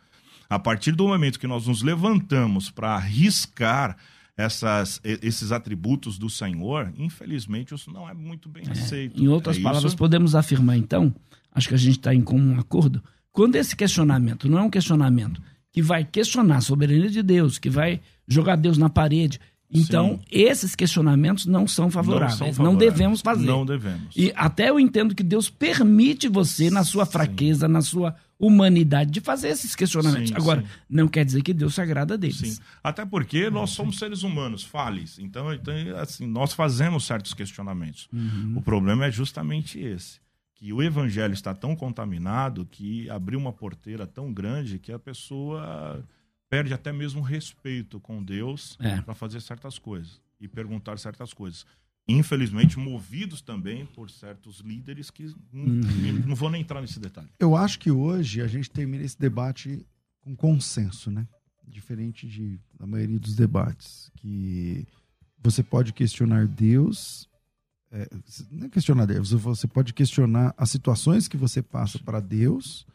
A 0.50 0.58
partir 0.58 0.94
do 0.94 1.08
momento 1.08 1.40
que 1.40 1.46
nós 1.46 1.68
nos 1.68 1.84
levantamos 1.84 2.72
para 2.72 2.96
arriscar 2.96 3.96
essas, 4.36 5.00
esses 5.04 5.52
atributos 5.52 6.18
do 6.18 6.30
Senhor, 6.30 6.92
infelizmente 6.98 7.76
isso 7.76 7.92
não 7.92 8.10
é 8.10 8.14
muito 8.14 8.50
bem 8.50 8.64
é. 8.68 8.72
aceito. 8.72 9.22
Em 9.22 9.28
outras 9.28 9.58
é 9.58 9.62
palavras, 9.62 9.92
isso? 9.92 9.98
podemos 9.98 10.34
afirmar 10.34 10.78
então, 10.78 11.14
acho 11.52 11.68
que 11.68 11.76
a 11.76 11.78
gente 11.78 11.98
está 11.98 12.16
em 12.16 12.22
comum 12.22 12.58
acordo, 12.58 13.04
quando 13.32 13.56
esse 13.58 13.76
questionamento 13.76 14.50
não 14.50 14.58
é 14.58 14.62
um 14.64 14.70
questionamento 14.70 15.42
que 15.72 15.82
vai 15.82 16.04
questionar 16.04 16.58
a 16.58 16.62
soberania 16.62 17.10
de 17.10 17.22
Deus, 17.22 17.60
que 17.60 17.70
vai 17.70 18.02
jogar 18.28 18.56
Deus 18.56 18.78
na 18.78 18.90
parede, 18.90 19.40
então, 19.72 20.18
Sim. 20.18 20.26
esses 20.32 20.76
questionamentos 20.76 21.46
não 21.46 21.68
são 21.68 21.92
favoráveis. 21.92 22.40
Não, 22.40 22.48
são 22.48 22.54
favoráveis. 22.56 22.74
não 22.74 22.76
devemos 22.76 23.22
fazer. 23.22 23.46
Não 23.46 23.66
devemos. 23.66 24.16
E 24.16 24.34
até 24.36 24.70
eu 24.70 24.80
entendo 24.80 25.14
que 25.14 25.22
Deus 25.22 25.50
permite 25.50 26.28
você, 26.28 26.72
na 26.72 26.84
sua 26.84 27.06
fraqueza, 27.06 27.68
Sim. 27.68 27.74
na 27.74 27.82
sua 27.82 28.16
humanidade, 28.40 29.12
de 29.12 29.20
fazer 29.22 29.50
esses 29.50 29.76
questionamentos. 29.76 30.30
Sim, 30.30 30.36
Agora, 30.36 30.64
não 30.90 31.08
quer 31.08 31.24
dizer 31.24 31.44
que 31.44 31.54
Deus 31.54 31.76
se 31.76 31.82
agrada 31.82 32.18
deles. 32.18 32.38
Sim. 32.38 32.58
Até 32.84 33.06
porque 33.06 33.50
nós 33.50 33.72
somos 33.72 34.00
seres 34.00 34.24
humanos, 34.24 34.64
fales. 34.64 35.20
Então, 35.20 35.54
então 35.54 35.74
assim, 35.98 36.26
nós 36.26 36.54
fazemos 36.54 37.06
certos 37.06 37.34
questionamentos. 37.34 38.08
Uhum. 38.12 38.54
O 38.56 38.62
problema 38.62 39.06
é 39.06 39.12
justamente 39.12 39.80
esse. 39.80 40.20
Que 40.56 40.74
o 40.74 40.82
evangelho 40.82 41.34
está 41.34 41.54
tão 41.54 41.76
contaminado 41.76 42.66
que 42.66 43.10
abriu 43.10 43.40
uma 43.40 43.54
porteira 43.54 44.08
tão 44.08 44.34
grande 44.34 44.80
que 44.80 44.92
a 44.92 45.00
pessoa 45.00 46.04
perde 46.50 46.74
até 46.74 46.92
mesmo 46.92 47.22
respeito 47.22 48.00
com 48.00 48.24
Deus 48.24 48.78
é. 48.82 49.02
para 49.02 49.14
fazer 49.14 49.42
certas 49.42 49.78
coisas 49.78 50.22
e 50.40 50.48
perguntar 50.48 50.98
certas 50.98 51.34
coisas. 51.34 51.66
Infelizmente, 52.08 52.80
movidos 52.80 53.40
também 53.40 53.86
por 53.86 54.10
certos 54.10 54.62
líderes 54.62 55.12
que 55.12 55.26
uhum. 55.54 55.82
não 56.26 56.36
vou 56.36 56.50
nem 56.50 56.62
entrar 56.62 56.82
nesse 56.82 57.00
detalhe. 57.00 57.30
Eu 57.40 57.56
acho 57.56 57.78
que 57.78 57.92
hoje 57.92 58.42
a 58.42 58.48
gente 58.48 58.70
termina 58.72 59.04
esse 59.04 59.20
debate 59.20 59.86
com 60.22 60.36
consenso, 60.36 61.12
né? 61.12 61.28
diferente 61.70 62.28
de, 62.28 62.60
da 62.78 62.86
maioria 62.86 63.20
dos 63.20 63.36
debates, 63.36 64.12
que 64.18 64.88
você 65.42 65.64
pode 65.64 65.94
questionar 65.94 66.48
Deus, 66.48 67.30
é, 67.92 68.08
não 68.52 68.68
é 68.68 68.70
questionar 68.70 69.06
Deus, 69.06 69.32
você 69.32 69.68
pode 69.68 69.94
questionar 69.94 70.54
as 70.58 70.70
situações 70.70 71.28
que 71.28 71.38
você 71.38 71.62
passa 71.62 72.00
para 72.00 72.20
Deus, 72.20 72.86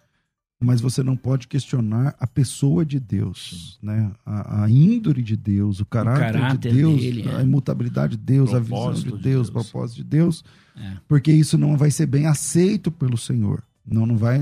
mas 0.65 0.81
você 0.81 1.03
não 1.03 1.17
pode 1.17 1.47
questionar 1.47 2.15
a 2.19 2.27
pessoa 2.27 2.85
de 2.85 2.99
Deus, 2.99 3.79
né? 3.83 4.11
A, 4.25 4.65
a 4.65 4.71
índole 4.71 5.23
de 5.23 5.37
Deus, 5.37 5.81
o 5.81 5.87
caráter, 5.87 6.37
o 6.37 6.41
caráter 6.41 6.73
de 6.73 6.79
Deus, 6.79 7.01
dele, 7.01 7.29
a 7.29 7.41
é. 7.41 7.43
imutabilidade 7.43 8.17
de 8.17 8.23
Deus, 8.23 8.51
propósito 8.51 8.69
a 8.75 8.81
visão 8.81 8.93
de 8.95 9.05
Deus, 9.05 9.19
de 9.19 9.29
Deus, 9.29 9.49
o 9.49 9.53
propósito 9.53 9.97
de 9.97 10.05
Deus, 10.05 10.45
é. 10.77 10.97
porque 11.07 11.31
isso 11.31 11.59
não 11.59 11.77
vai 11.77 11.91
ser 11.91 12.07
bem 12.07 12.27
aceito 12.27 12.91
pelo 12.91 13.17
Senhor. 13.17 13.63
Não, 13.87 14.07
não 14.07 14.17
vai, 14.17 14.39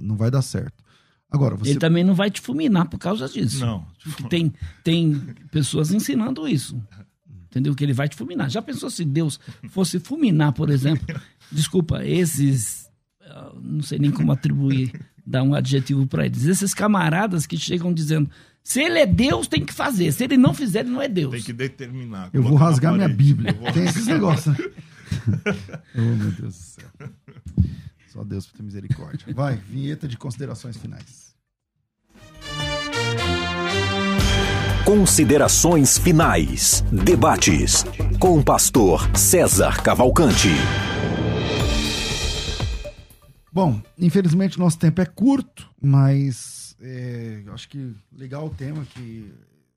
não 0.00 0.16
vai 0.16 0.30
dar 0.30 0.42
certo. 0.42 0.84
Agora, 1.30 1.56
você... 1.56 1.70
Ele 1.70 1.78
também 1.78 2.04
não 2.04 2.14
vai 2.14 2.30
te 2.30 2.40
fulminar 2.40 2.88
por 2.88 2.98
causa 2.98 3.28
disso. 3.28 3.64
Não. 3.64 3.86
Tem, 4.28 4.52
tem 4.82 5.14
pessoas 5.50 5.92
ensinando 5.92 6.46
isso. 6.46 6.80
Entendeu? 7.50 7.74
Que 7.74 7.84
ele 7.84 7.92
vai 7.92 8.08
te 8.08 8.16
fulminar. 8.16 8.50
Já 8.50 8.60
pensou 8.60 8.90
se 8.90 9.04
Deus 9.04 9.40
fosse 9.70 9.98
fulminar, 9.98 10.52
por 10.52 10.70
exemplo? 10.70 11.06
Desculpa, 11.50 12.04
esses. 12.04 12.90
Ah, 13.22 13.52
não 13.60 13.82
sei 13.82 13.98
nem 13.98 14.10
como 14.10 14.32
atribuir, 14.32 14.92
dar 15.28 15.42
um 15.42 15.54
adjetivo 15.54 16.06
para 16.06 16.26
eles. 16.26 16.44
Esses 16.44 16.72
camaradas 16.72 17.46
que 17.46 17.56
chegam 17.56 17.92
dizendo: 17.92 18.30
se 18.64 18.80
ele 18.80 18.98
é 18.98 19.06
Deus, 19.06 19.46
tem 19.46 19.64
que 19.64 19.72
fazer. 19.72 20.10
Se 20.12 20.24
ele 20.24 20.36
não 20.36 20.54
fizer, 20.54 20.80
ele 20.80 20.90
não 20.90 21.02
é 21.02 21.08
Deus. 21.08 21.32
Tem 21.32 21.42
que 21.42 21.52
determinar. 21.52 22.30
Eu 22.32 22.42
vou 22.42 22.56
rasgar 22.56 22.94
minha 22.94 23.08
Bíblia. 23.08 23.54
Tem 23.72 23.84
esses 23.84 24.06
negócios. 24.06 24.56
oh, 25.94 26.00
meu 26.00 26.30
Deus 26.32 26.38
do 26.38 26.52
céu. 26.52 26.88
Só 28.08 28.24
Deus 28.24 28.46
para 28.46 28.58
ter 28.58 28.62
misericórdia. 28.62 29.26
Vai, 29.34 29.56
vinheta 29.56 30.08
de 30.08 30.16
considerações 30.16 30.76
finais. 30.76 31.28
Considerações 34.84 35.98
finais. 35.98 36.82
Debates 36.90 37.84
com 38.18 38.38
o 38.38 38.44
pastor 38.44 39.08
César 39.16 39.82
Cavalcante. 39.82 40.48
Bom, 43.52 43.80
infelizmente 43.98 44.58
nosso 44.58 44.78
tempo 44.78 45.00
é 45.00 45.06
curto, 45.06 45.68
mas 45.80 46.76
é, 46.80 47.42
acho 47.48 47.68
que 47.68 47.92
legal 48.12 48.46
o 48.46 48.50
tema 48.50 48.84
que 48.84 49.32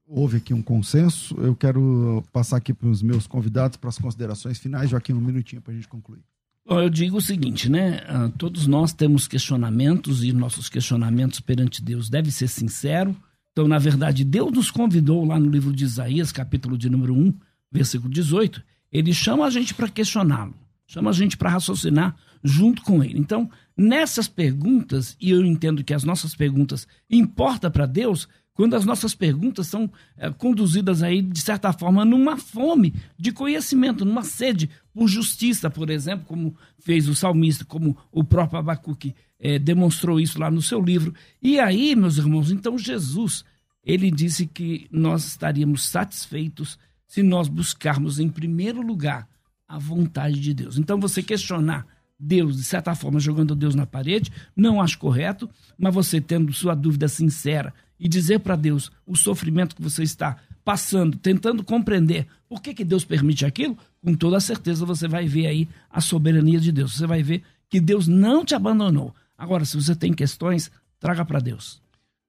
houve 0.05 0.37
aqui 0.37 0.53
um 0.53 0.61
consenso. 0.61 1.35
Eu 1.39 1.55
quero 1.55 2.23
passar 2.33 2.57
aqui 2.57 2.73
para 2.73 2.89
os 2.89 3.01
meus 3.01 3.25
convidados 3.25 3.77
para 3.77 3.89
as 3.89 3.97
considerações 3.97 4.59
finais, 4.59 4.89
já 4.89 4.97
aqui 4.97 5.13
um 5.13 5.21
minutinho 5.21 5.61
para 5.61 5.71
a 5.71 5.75
gente 5.75 5.87
concluir. 5.87 6.21
Eu 6.67 6.89
digo 6.89 7.17
o 7.17 7.21
seguinte, 7.21 7.69
né? 7.69 8.03
Ah, 8.07 8.31
todos 8.37 8.67
nós 8.67 8.93
temos 8.93 9.27
questionamentos 9.27 10.23
e 10.23 10.31
nossos 10.31 10.69
questionamentos 10.69 11.39
perante 11.39 11.81
Deus 11.83 12.09
deve 12.09 12.31
ser 12.31 12.47
sincero. 12.47 13.15
Então, 13.51 13.67
na 13.67 13.79
verdade, 13.79 14.23
Deus 14.23 14.51
nos 14.51 14.71
convidou 14.71 15.25
lá 15.25 15.39
no 15.39 15.49
livro 15.49 15.73
de 15.73 15.83
Isaías, 15.83 16.31
capítulo 16.31 16.77
de 16.77 16.89
número 16.89 17.13
1, 17.13 17.33
versículo 17.71 18.09
18. 18.13 18.63
Ele 18.91 19.13
chama 19.13 19.45
a 19.45 19.49
gente 19.49 19.73
para 19.73 19.89
questioná-lo, 19.89 20.53
chama 20.91 21.09
a 21.09 21.13
gente 21.13 21.37
para 21.37 21.49
raciocinar 21.49 22.17
junto 22.43 22.81
com 22.81 23.01
ele. 23.01 23.17
Então, 23.17 23.49
nessas 23.77 24.27
perguntas, 24.27 25.15
e 25.21 25.31
eu 25.31 25.45
entendo 25.45 25.85
que 25.85 25.93
as 25.93 26.03
nossas 26.03 26.35
perguntas 26.35 26.85
importam 27.09 27.71
para 27.71 27.85
Deus, 27.85 28.27
quando 28.53 28.75
as 28.75 28.83
nossas 28.83 29.15
perguntas 29.15 29.67
são 29.67 29.89
é, 30.17 30.29
conduzidas 30.31 31.01
aí, 31.01 31.21
de 31.21 31.39
certa 31.39 31.71
forma, 31.71 32.03
numa 32.03 32.35
fome 32.35 32.93
de 33.17 33.31
conhecimento, 33.31 34.03
numa 34.03 34.23
sede 34.23 34.69
por 34.93 35.07
justiça, 35.07 35.69
por 35.69 35.89
exemplo, 35.89 36.25
como 36.25 36.57
fez 36.77 37.07
o 37.07 37.15
salmista, 37.15 37.63
como 37.63 37.97
o 38.11 38.21
próprio 38.21 38.59
Abacuque 38.59 39.15
é, 39.39 39.57
demonstrou 39.57 40.19
isso 40.19 40.37
lá 40.37 40.51
no 40.51 40.61
seu 40.61 40.81
livro. 40.81 41.13
E 41.41 41.57
aí, 41.57 41.95
meus 41.95 42.17
irmãos, 42.17 42.51
então 42.51 42.77
Jesus, 42.77 43.45
ele 43.81 44.11
disse 44.11 44.45
que 44.45 44.89
nós 44.91 45.23
estaríamos 45.25 45.85
satisfeitos 45.85 46.77
se 47.07 47.23
nós 47.23 47.47
buscarmos 47.47 48.19
em 48.19 48.27
primeiro 48.27 48.81
lugar 48.81 49.31
a 49.71 49.79
vontade 49.79 50.39
de 50.39 50.53
Deus. 50.53 50.77
Então, 50.77 50.99
você 50.99 51.23
questionar 51.23 51.87
Deus, 52.19 52.57
de 52.57 52.63
certa 52.63 52.93
forma, 52.93 53.21
jogando 53.21 53.55
Deus 53.55 53.73
na 53.73 53.85
parede, 53.85 54.29
não 54.55 54.81
acho 54.81 54.99
correto, 54.99 55.49
mas 55.77 55.93
você 55.93 56.19
tendo 56.19 56.51
sua 56.51 56.75
dúvida 56.75 57.07
sincera 57.07 57.73
e 57.97 58.09
dizer 58.09 58.39
para 58.39 58.57
Deus 58.57 58.91
o 59.07 59.15
sofrimento 59.15 59.75
que 59.75 59.81
você 59.81 60.03
está 60.03 60.37
passando, 60.63 61.17
tentando 61.17 61.63
compreender 61.63 62.27
por 62.49 62.61
que, 62.61 62.73
que 62.73 62.83
Deus 62.83 63.05
permite 63.05 63.45
aquilo, 63.45 63.77
com 64.03 64.13
toda 64.13 64.41
certeza 64.41 64.85
você 64.85 65.07
vai 65.07 65.25
ver 65.25 65.47
aí 65.47 65.69
a 65.89 66.01
soberania 66.01 66.59
de 66.59 66.71
Deus. 66.71 66.97
Você 66.97 67.07
vai 67.07 67.23
ver 67.23 67.41
que 67.69 67.79
Deus 67.79 68.07
não 68.07 68.43
te 68.43 68.53
abandonou. 68.53 69.15
Agora, 69.37 69.63
se 69.63 69.75
você 69.75 69.95
tem 69.95 70.13
questões, 70.13 70.69
traga 70.99 71.23
para 71.23 71.39
Deus. 71.39 71.80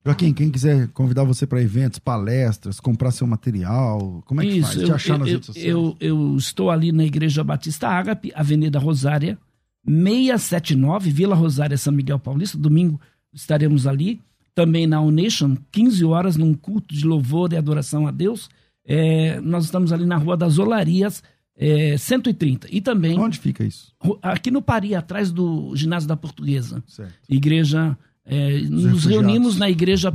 Joaquim, 0.04 0.32
quem 0.32 0.50
quiser 0.50 0.88
convidar 0.88 1.22
você 1.22 1.46
para 1.46 1.62
eventos, 1.62 1.98
palestras, 1.98 2.80
comprar 2.80 3.12
seu 3.12 3.26
material, 3.26 4.22
como 4.26 4.40
é 4.40 4.44
que 4.44 4.58
Isso, 4.58 4.68
faz? 4.68 4.80
Eu, 4.80 4.86
te 4.86 4.92
achar 4.92 5.18
nas 5.18 5.28
eu, 5.28 5.34
redes 5.34 5.46
sociais? 5.46 5.68
Eu, 5.68 5.96
eu 6.00 6.36
estou 6.36 6.70
ali 6.70 6.90
na 6.90 7.04
Igreja 7.04 7.44
Batista 7.44 7.88
Ágape, 7.88 8.32
Avenida 8.34 8.80
Rosária, 8.80 9.38
679, 9.86 11.10
Vila 11.10 11.34
Rosária, 11.36 11.78
São 11.78 11.92
Miguel 11.92 12.18
Paulista. 12.18 12.58
Domingo 12.58 13.00
estaremos 13.32 13.86
ali 13.86 14.20
também 14.54 14.86
na 14.86 15.00
Unation, 15.00 15.56
15 15.70 16.04
horas, 16.04 16.36
num 16.36 16.52
culto 16.52 16.94
de 16.94 17.06
louvor 17.06 17.52
e 17.52 17.56
adoração 17.56 18.06
a 18.06 18.10
Deus. 18.10 18.50
É, 18.84 19.40
nós 19.40 19.64
estamos 19.64 19.92
ali 19.92 20.04
na 20.04 20.16
Rua 20.16 20.36
das 20.36 20.58
Olarias, 20.58 21.22
é, 21.56 21.96
130. 21.96 22.68
E 22.70 22.80
também. 22.80 23.18
Onde 23.18 23.38
fica 23.38 23.64
isso? 23.64 23.92
Aqui 24.20 24.50
no 24.50 24.60
Pari, 24.60 24.94
atrás 24.94 25.30
do 25.30 25.74
Ginásio 25.76 26.08
da 26.08 26.16
Portuguesa. 26.16 26.82
Certo. 26.86 27.14
Igreja. 27.28 27.96
É, 28.24 28.60
nos 28.60 29.04
reunimos 29.04 29.58
na 29.58 29.68
Igreja 29.68 30.12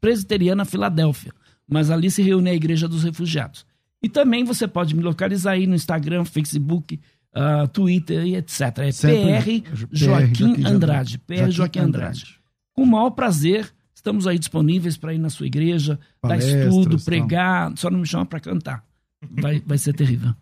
Presbiteriana 0.00 0.64
Filadélfia. 0.64 1.32
Mas 1.68 1.90
ali 1.90 2.10
se 2.10 2.22
reúne 2.22 2.50
a 2.50 2.54
Igreja 2.54 2.88
dos 2.88 3.04
Refugiados. 3.04 3.64
E 4.02 4.08
também 4.08 4.44
você 4.44 4.66
pode 4.66 4.96
me 4.96 5.02
localizar 5.02 5.52
aí 5.52 5.66
no 5.66 5.74
Instagram, 5.74 6.24
Facebook, 6.24 7.00
uh, 7.34 7.68
Twitter 7.68 8.26
e 8.26 8.36
etc. 8.36 8.60
É 8.78 8.90
PR, 8.90 9.86
Joaquim 9.92 10.64
Andrade. 10.66 11.18
PR 11.18 11.50
Joaquim 11.50 11.80
Andrade 11.80 12.42
com 12.72 12.82
o 12.82 12.86
maior 12.86 13.10
prazer, 13.10 13.72
estamos 13.94 14.26
aí 14.26 14.38
disponíveis 14.38 14.96
para 14.96 15.14
ir 15.14 15.18
na 15.18 15.30
sua 15.30 15.46
igreja, 15.46 15.98
Palestras, 16.20 16.54
dar 16.54 16.68
estudo, 16.68 17.00
pregar. 17.00 17.70
Não. 17.70 17.76
Só 17.76 17.90
não 17.90 18.00
me 18.00 18.06
chama 18.06 18.26
para 18.26 18.40
cantar. 18.40 18.84
Vai, 19.30 19.62
vai 19.64 19.78
ser 19.78 19.92
terrível. 19.92 20.34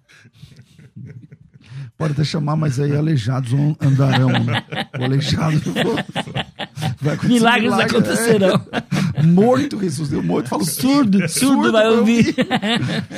Pode 1.96 2.14
até 2.14 2.24
chamar, 2.24 2.56
mas 2.56 2.80
aí 2.80 2.96
aleijados 2.96 3.52
andarão. 3.80 4.30
Né? 4.30 4.64
O 4.98 5.04
aleijado 5.04 5.60
Milagres 7.24 7.72
milagre. 7.72 7.96
acontecerão. 7.96 8.66
É. 8.72 9.22
Morto 9.22 9.76
ressuscitou. 9.76 10.22
Morto 10.22 10.48
fala 10.48 10.64
surdo, 10.64 11.18
surdo, 11.18 11.28
surdo 11.28 11.72
vai 11.72 11.88
ouvir. 11.88 12.34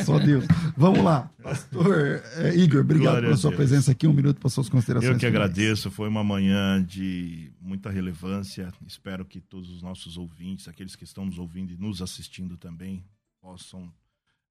Só 0.05 0.19
Deus. 0.19 0.45
Vamos 0.77 1.03
lá. 1.03 1.31
Pastor 1.43 2.23
é, 2.37 2.55
Igor, 2.57 2.81
obrigado 2.81 3.13
Glória 3.13 3.29
pela 3.29 3.37
sua 3.37 3.53
presença 3.53 3.93
aqui. 3.93 4.07
Um 4.07 4.13
minuto 4.13 4.41
para 4.41 4.51
suas 4.51 4.69
considerações. 4.69 5.13
Eu 5.13 5.19
que 5.19 5.27
finais. 5.27 5.35
agradeço. 5.35 5.91
Foi 5.91 6.09
uma 6.09 6.23
manhã 6.23 6.83
de 6.83 7.53
muita 7.61 7.91
relevância. 7.91 8.73
Espero 8.87 9.25
que 9.25 9.41
todos 9.41 9.71
os 9.71 9.83
nossos 9.83 10.17
ouvintes, 10.17 10.69
aqueles 10.69 10.97
que 10.97 11.05
estão 11.05 11.25
nos 11.25 11.39
ouvindo 11.39 11.73
e 11.73 11.77
nos 11.77 12.03
assistindo 12.03 12.57
também, 12.57 13.05
possam 13.41 13.93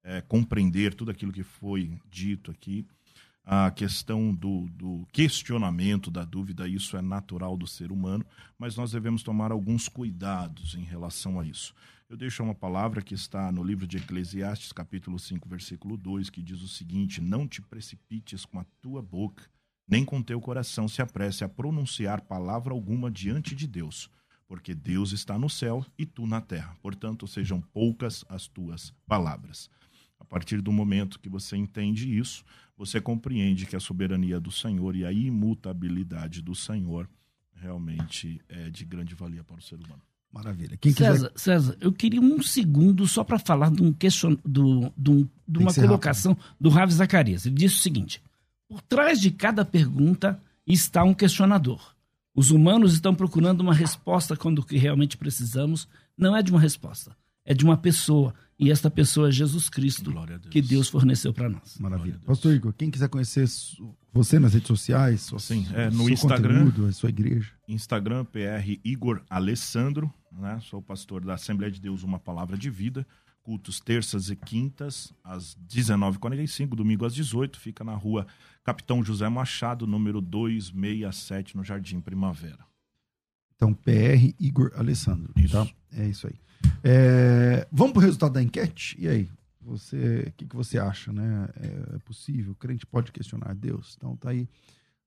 é, 0.04 0.20
compreender 0.20 0.94
tudo 0.94 1.10
aquilo 1.10 1.32
que 1.32 1.42
foi 1.42 1.98
dito 2.10 2.50
aqui 2.50 2.86
a 3.44 3.70
questão 3.70 4.32
do, 4.32 4.68
do, 4.70 5.06
questionamento, 5.12 6.10
da 6.10 6.24
dúvida, 6.24 6.68
isso 6.68 6.96
é 6.96 7.02
natural 7.02 7.56
do 7.56 7.66
ser 7.66 7.90
humano, 7.90 8.24
mas 8.58 8.76
nós 8.76 8.92
devemos 8.92 9.22
tomar 9.22 9.50
alguns 9.50 9.88
cuidados 9.88 10.74
em 10.74 10.84
relação 10.84 11.40
a 11.40 11.44
isso. 11.44 11.74
Eu 12.08 12.16
deixo 12.16 12.42
uma 12.42 12.54
palavra 12.54 13.02
que 13.02 13.14
está 13.14 13.50
no 13.50 13.64
livro 13.64 13.86
de 13.86 13.96
Eclesiastes, 13.96 14.70
capítulo 14.70 15.18
5, 15.18 15.48
versículo 15.48 15.96
2, 15.96 16.30
que 16.30 16.42
diz 16.42 16.60
o 16.60 16.68
seguinte: 16.68 17.20
Não 17.20 17.48
te 17.48 17.62
precipites 17.62 18.44
com 18.44 18.60
a 18.60 18.66
tua 18.80 19.02
boca, 19.02 19.44
nem 19.88 20.04
com 20.04 20.22
teu 20.22 20.40
coração 20.40 20.86
se 20.86 21.02
apresse 21.02 21.42
a 21.42 21.48
pronunciar 21.48 22.20
palavra 22.20 22.72
alguma 22.72 23.10
diante 23.10 23.54
de 23.54 23.66
Deus, 23.66 24.10
porque 24.46 24.74
Deus 24.74 25.12
está 25.12 25.38
no 25.38 25.48
céu 25.48 25.84
e 25.98 26.04
tu 26.04 26.26
na 26.26 26.40
terra. 26.40 26.76
Portanto, 26.82 27.26
sejam 27.26 27.60
poucas 27.60 28.24
as 28.28 28.46
tuas 28.46 28.92
palavras. 29.06 29.70
A 30.20 30.24
partir 30.24 30.60
do 30.60 30.70
momento 30.70 31.18
que 31.18 31.28
você 31.28 31.56
entende 31.56 32.16
isso, 32.16 32.44
você 32.84 33.00
compreende 33.00 33.64
que 33.64 33.76
a 33.76 33.80
soberania 33.80 34.40
do 34.40 34.50
Senhor 34.50 34.96
e 34.96 35.04
a 35.04 35.12
imutabilidade 35.12 36.42
do 36.42 36.52
Senhor 36.52 37.08
realmente 37.54 38.40
é 38.48 38.70
de 38.70 38.84
grande 38.84 39.14
valia 39.14 39.44
para 39.44 39.56
o 39.56 39.62
ser 39.62 39.76
humano. 39.76 40.02
Maravilha. 40.32 40.76
Quem 40.76 40.92
César, 40.92 41.28
quiser... 41.28 41.38
César, 41.38 41.76
eu 41.80 41.92
queria 41.92 42.20
um 42.20 42.42
segundo 42.42 43.06
só 43.06 43.22
para 43.22 43.38
falar 43.38 43.70
de, 43.70 43.82
um 43.82 43.92
question... 43.92 44.36
do, 44.44 44.92
do, 44.96 45.30
de 45.46 45.58
uma 45.58 45.72
colocação 45.72 46.32
rápido. 46.32 46.56
do 46.60 46.70
Ravi 46.70 46.92
Zacarias. 46.92 47.46
Ele 47.46 47.54
disse 47.54 47.76
o 47.76 47.80
seguinte: 47.80 48.20
por 48.68 48.82
trás 48.82 49.20
de 49.20 49.30
cada 49.30 49.64
pergunta 49.64 50.40
está 50.66 51.04
um 51.04 51.14
questionador. 51.14 51.94
Os 52.34 52.50
humanos 52.50 52.94
estão 52.94 53.14
procurando 53.14 53.60
uma 53.60 53.74
resposta 53.74 54.36
quando 54.36 54.58
o 54.58 54.64
que 54.64 54.76
realmente 54.76 55.16
precisamos 55.16 55.86
não 56.16 56.36
é 56.36 56.42
de 56.42 56.50
uma 56.50 56.60
resposta, 56.60 57.16
é 57.44 57.54
de 57.54 57.64
uma 57.64 57.76
pessoa, 57.76 58.34
e 58.58 58.70
esta 58.70 58.90
pessoa 58.90 59.28
é 59.28 59.32
Jesus 59.32 59.68
Cristo, 59.68 60.12
Deus. 60.12 60.40
que 60.50 60.62
Deus 60.62 60.88
forneceu 60.88 61.32
para 61.32 61.48
nós. 61.48 61.78
Maravilha. 61.78 62.20
Pastor 62.24 62.54
Igor, 62.54 62.72
quem 62.72 62.90
quiser 62.90 63.08
conhecer 63.08 63.46
Você 64.12 64.38
nas 64.38 64.54
redes 64.54 64.68
sociais? 64.68 65.22
Sua, 65.22 65.38
Sim, 65.38 65.66
é, 65.74 65.90
no 65.90 66.04
seu 66.04 66.10
Instagram. 66.10 66.66
conteúdo, 66.66 66.86
a 66.86 66.92
sua 66.92 67.08
igreja. 67.08 67.50
Instagram, 67.66 68.24
PR 68.26 68.78
Igor 68.84 69.22
Alessandro, 69.28 70.12
né? 70.30 70.60
Sou 70.62 70.80
pastor 70.80 71.24
da 71.24 71.34
Assembleia 71.34 71.72
de 71.72 71.80
Deus 71.80 72.02
Uma 72.02 72.18
Palavra 72.18 72.56
de 72.56 72.70
Vida. 72.70 73.06
Cultos 73.42 73.80
terças 73.80 74.30
e 74.30 74.36
quintas, 74.36 75.12
às 75.24 75.56
19h45, 75.68 76.76
domingo 76.76 77.04
às 77.04 77.12
18 77.12 77.58
Fica 77.58 77.82
na 77.82 77.92
rua 77.92 78.24
Capitão 78.62 79.02
José 79.02 79.28
Machado, 79.28 79.84
número 79.84 80.20
267, 80.20 81.56
no 81.56 81.64
Jardim 81.64 82.00
Primavera. 82.00 82.64
Então, 83.62 83.72
PR 83.72 84.34
Igor 84.40 84.72
Alessandro. 84.74 85.32
Isso. 85.36 85.52
Tá? 85.52 85.68
É 85.96 86.08
isso 86.08 86.26
aí. 86.26 86.34
É, 86.82 87.66
vamos 87.70 87.92
pro 87.92 88.02
resultado 88.02 88.32
da 88.32 88.42
enquete? 88.42 88.96
E 88.98 89.06
aí? 89.06 89.28
Você, 89.60 90.24
o 90.26 90.32
que, 90.32 90.46
que 90.46 90.56
você 90.56 90.80
acha, 90.80 91.12
né? 91.12 91.48
É, 91.60 91.94
é 91.94 91.98
possível? 92.00 92.50
O 92.50 92.54
crente 92.56 92.84
pode 92.84 93.12
questionar 93.12 93.54
Deus? 93.54 93.94
Então 93.96 94.16
tá 94.16 94.30
aí. 94.30 94.48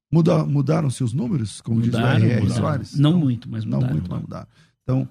Muda, 0.09 0.45
mudaram-se 0.45 1.03
os 1.03 1.11
números, 1.11 1.59
como 1.59 1.81
Mudaram, 1.81 2.15
diz 2.21 2.23
o 2.23 2.31
R.R. 2.31 2.49
Soares? 2.51 2.95
Não 2.97 3.09
Então, 3.09 3.19
muito, 3.19 3.49
mas 3.49 3.65
Não 3.65 3.79
mudaram. 3.79 3.93
muito, 3.93 4.09
mas 4.09 4.21
mudaram. 4.21 4.47
Então, 4.83 5.09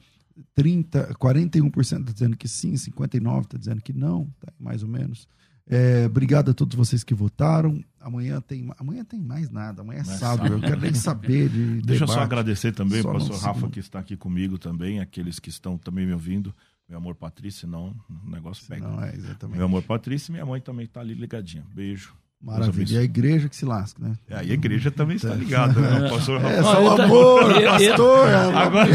30, 0.54 1.14
41% 1.14 1.80
está 1.82 2.12
dizendo 2.12 2.36
que 2.38 2.48
sim, 2.48 2.72
59% 2.72 3.42
está 3.42 3.58
dizendo 3.58 3.82
que 3.82 3.92
não, 3.92 4.24
tá 4.40 4.50
aí 4.50 4.54
mais 4.58 4.82
ou 4.82 4.88
menos. 4.88 5.28
É, 5.66 6.04
obrigado 6.06 6.50
a 6.50 6.54
todos 6.54 6.76
vocês 6.76 7.02
que 7.02 7.14
votaram. 7.14 7.82
Amanhã 8.00 8.40
tem, 8.40 8.70
amanhã 8.78 9.02
tem 9.02 9.20
mais 9.20 9.48
nada, 9.50 9.80
amanhã 9.80 10.00
é 10.00 10.04
Não 10.04 10.12
é 10.12 10.16
sábado, 10.16 10.52
eu 10.52 10.60
quero 10.60 10.80
nem 10.80 10.92
saber 10.92 11.48
de 11.48 11.80
Deixa 11.82 12.04
eu 12.04 12.08
só 12.08 12.14
debate. 12.14 12.26
agradecer 12.26 12.72
também 12.72 13.00
Só 13.00 13.10
o 13.10 13.12
pastor 13.14 13.38
Rafa, 13.38 13.68
que 13.70 13.80
está 13.80 13.98
aqui 13.98 14.16
comigo 14.16 14.58
também, 14.58 15.00
aqueles 15.00 15.38
que 15.38 15.48
estão 15.48 15.78
também 15.78 16.06
me 16.06 16.12
ouvindo. 16.12 16.54
Meu 16.86 16.98
amor 16.98 17.14
Patrícia, 17.14 17.62
senão 17.62 17.96
o 18.10 18.30
negócio 18.30 18.66
pega. 18.66 18.86
Não, 18.86 19.02
é 19.02 19.14
exatamente. 19.14 19.56
Meu 19.56 19.64
amor 19.64 19.82
Patrícia 19.84 20.30
e 20.30 20.32
minha 20.32 20.44
mãe 20.44 20.60
também 20.60 20.84
está 20.84 21.00
ali 21.00 21.14
ligadinha. 21.14 21.64
Beijo. 21.74 22.14
Maravilha. 22.44 22.94
E 22.96 22.98
a 22.98 23.02
igreja 23.02 23.48
que 23.48 23.56
se 23.56 23.64
lasca, 23.64 24.02
né? 24.06 24.12
É, 24.28 24.44
e 24.44 24.50
a 24.50 24.54
igreja 24.54 24.90
também 24.90 25.16
está 25.16 25.30
ligada, 25.34 25.80
né? 25.80 26.06
O 26.06 26.10
pastor 26.10 26.38
É, 26.42 26.56
Rafa. 26.56 26.62
só 26.62 26.80
eu 26.82 26.92
o 26.92 26.96
ta- 26.96 27.04
amor, 27.04 27.50
eu- 27.52 27.60
eu- 27.60 27.70
pastor. 27.70 28.28
é, 28.28 28.34
Agora 28.54 28.90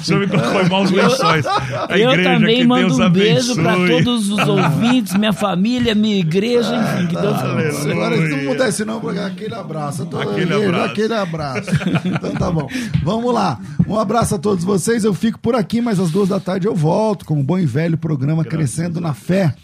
o 0.00 0.04
senhor 0.04 0.20
me 0.20 0.26
colocou 0.26 0.62
em 0.62 0.68
maus 0.68 0.90
lençóis. 0.90 1.46
A 1.46 1.96
eu 1.96 2.10
igreja 2.10 2.30
também 2.32 2.56
que 2.58 2.66
mando 2.66 2.86
Deus 2.88 2.98
um 2.98 3.10
beijo 3.10 3.54
para 3.54 3.76
todos 3.86 4.28
os 4.30 4.48
ouvintes, 4.48 5.14
minha 5.14 5.32
família, 5.32 5.94
minha 5.94 6.18
igreja, 6.18 6.74
enfim, 6.74 7.06
que 7.06 7.14
Deus 7.20 7.38
Aleluia. 7.38 7.68
abençoe. 7.68 7.92
Agora, 7.92 8.16
se 8.16 8.28
não 8.36 8.44
mudar 8.44 8.68
esse 8.68 8.84
não, 8.84 9.00
porque 9.00 9.18
aquele 9.20 9.54
abraço. 9.54 10.02
Aquele 10.02 10.42
igreja, 10.42 10.66
abraço. 10.68 10.90
Aquele 10.90 11.14
abraço. 11.14 11.70
Então 12.04 12.34
tá 12.34 12.50
bom. 12.50 12.68
Vamos 13.04 13.32
lá. 13.32 13.60
Um 13.86 13.96
abraço 13.96 14.34
a 14.34 14.38
todos 14.38 14.64
vocês. 14.64 15.04
Eu 15.04 15.14
fico 15.14 15.38
por 15.38 15.54
aqui, 15.54 15.80
mas 15.80 16.00
às 16.00 16.10
duas 16.10 16.28
da 16.30 16.40
tarde 16.40 16.66
eu 16.66 16.74
volto 16.74 17.24
com 17.24 17.38
o 17.40 17.44
bom 17.44 17.58
e 17.60 17.64
velho 17.64 17.96
programa 17.96 18.44
Crescendo 18.44 19.00
na 19.00 19.14
Fé. 19.14 19.54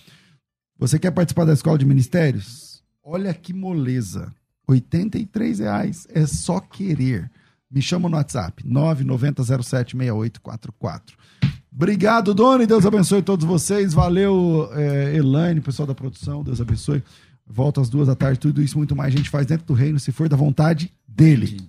Você 0.78 0.98
quer 1.00 1.10
participar 1.10 1.44
da 1.44 1.52
Escola 1.52 1.76
de 1.78 1.84
Ministérios? 1.84 2.73
Olha 3.04 3.34
que 3.34 3.52
moleza. 3.52 4.32
83 4.66 5.58
reais. 5.58 6.08
É 6.10 6.26
só 6.26 6.58
querer. 6.58 7.30
Me 7.70 7.82
chama 7.82 8.08
no 8.08 8.16
WhatsApp. 8.16 8.66
990076844. 8.66 11.00
Obrigado, 11.70 12.32
Dona, 12.32 12.62
e 12.62 12.66
Deus 12.66 12.86
abençoe 12.86 13.20
todos 13.20 13.44
vocês. 13.44 13.92
Valeu, 13.92 14.70
eh, 14.72 15.16
Elaine, 15.16 15.60
pessoal 15.60 15.86
da 15.86 15.94
produção. 15.94 16.42
Deus 16.42 16.60
abençoe. 16.60 17.02
Volta 17.46 17.80
às 17.80 17.90
duas 17.90 18.06
da 18.06 18.14
tarde. 18.14 18.38
Tudo 18.38 18.62
isso 18.62 18.78
muito 18.78 18.96
mais 18.96 19.12
a 19.12 19.16
gente 19.16 19.28
faz 19.28 19.46
dentro 19.46 19.66
do 19.66 19.74
reino, 19.74 19.98
se 19.98 20.12
for 20.12 20.28
da 20.28 20.36
vontade 20.36 20.90
dele. 21.06 21.68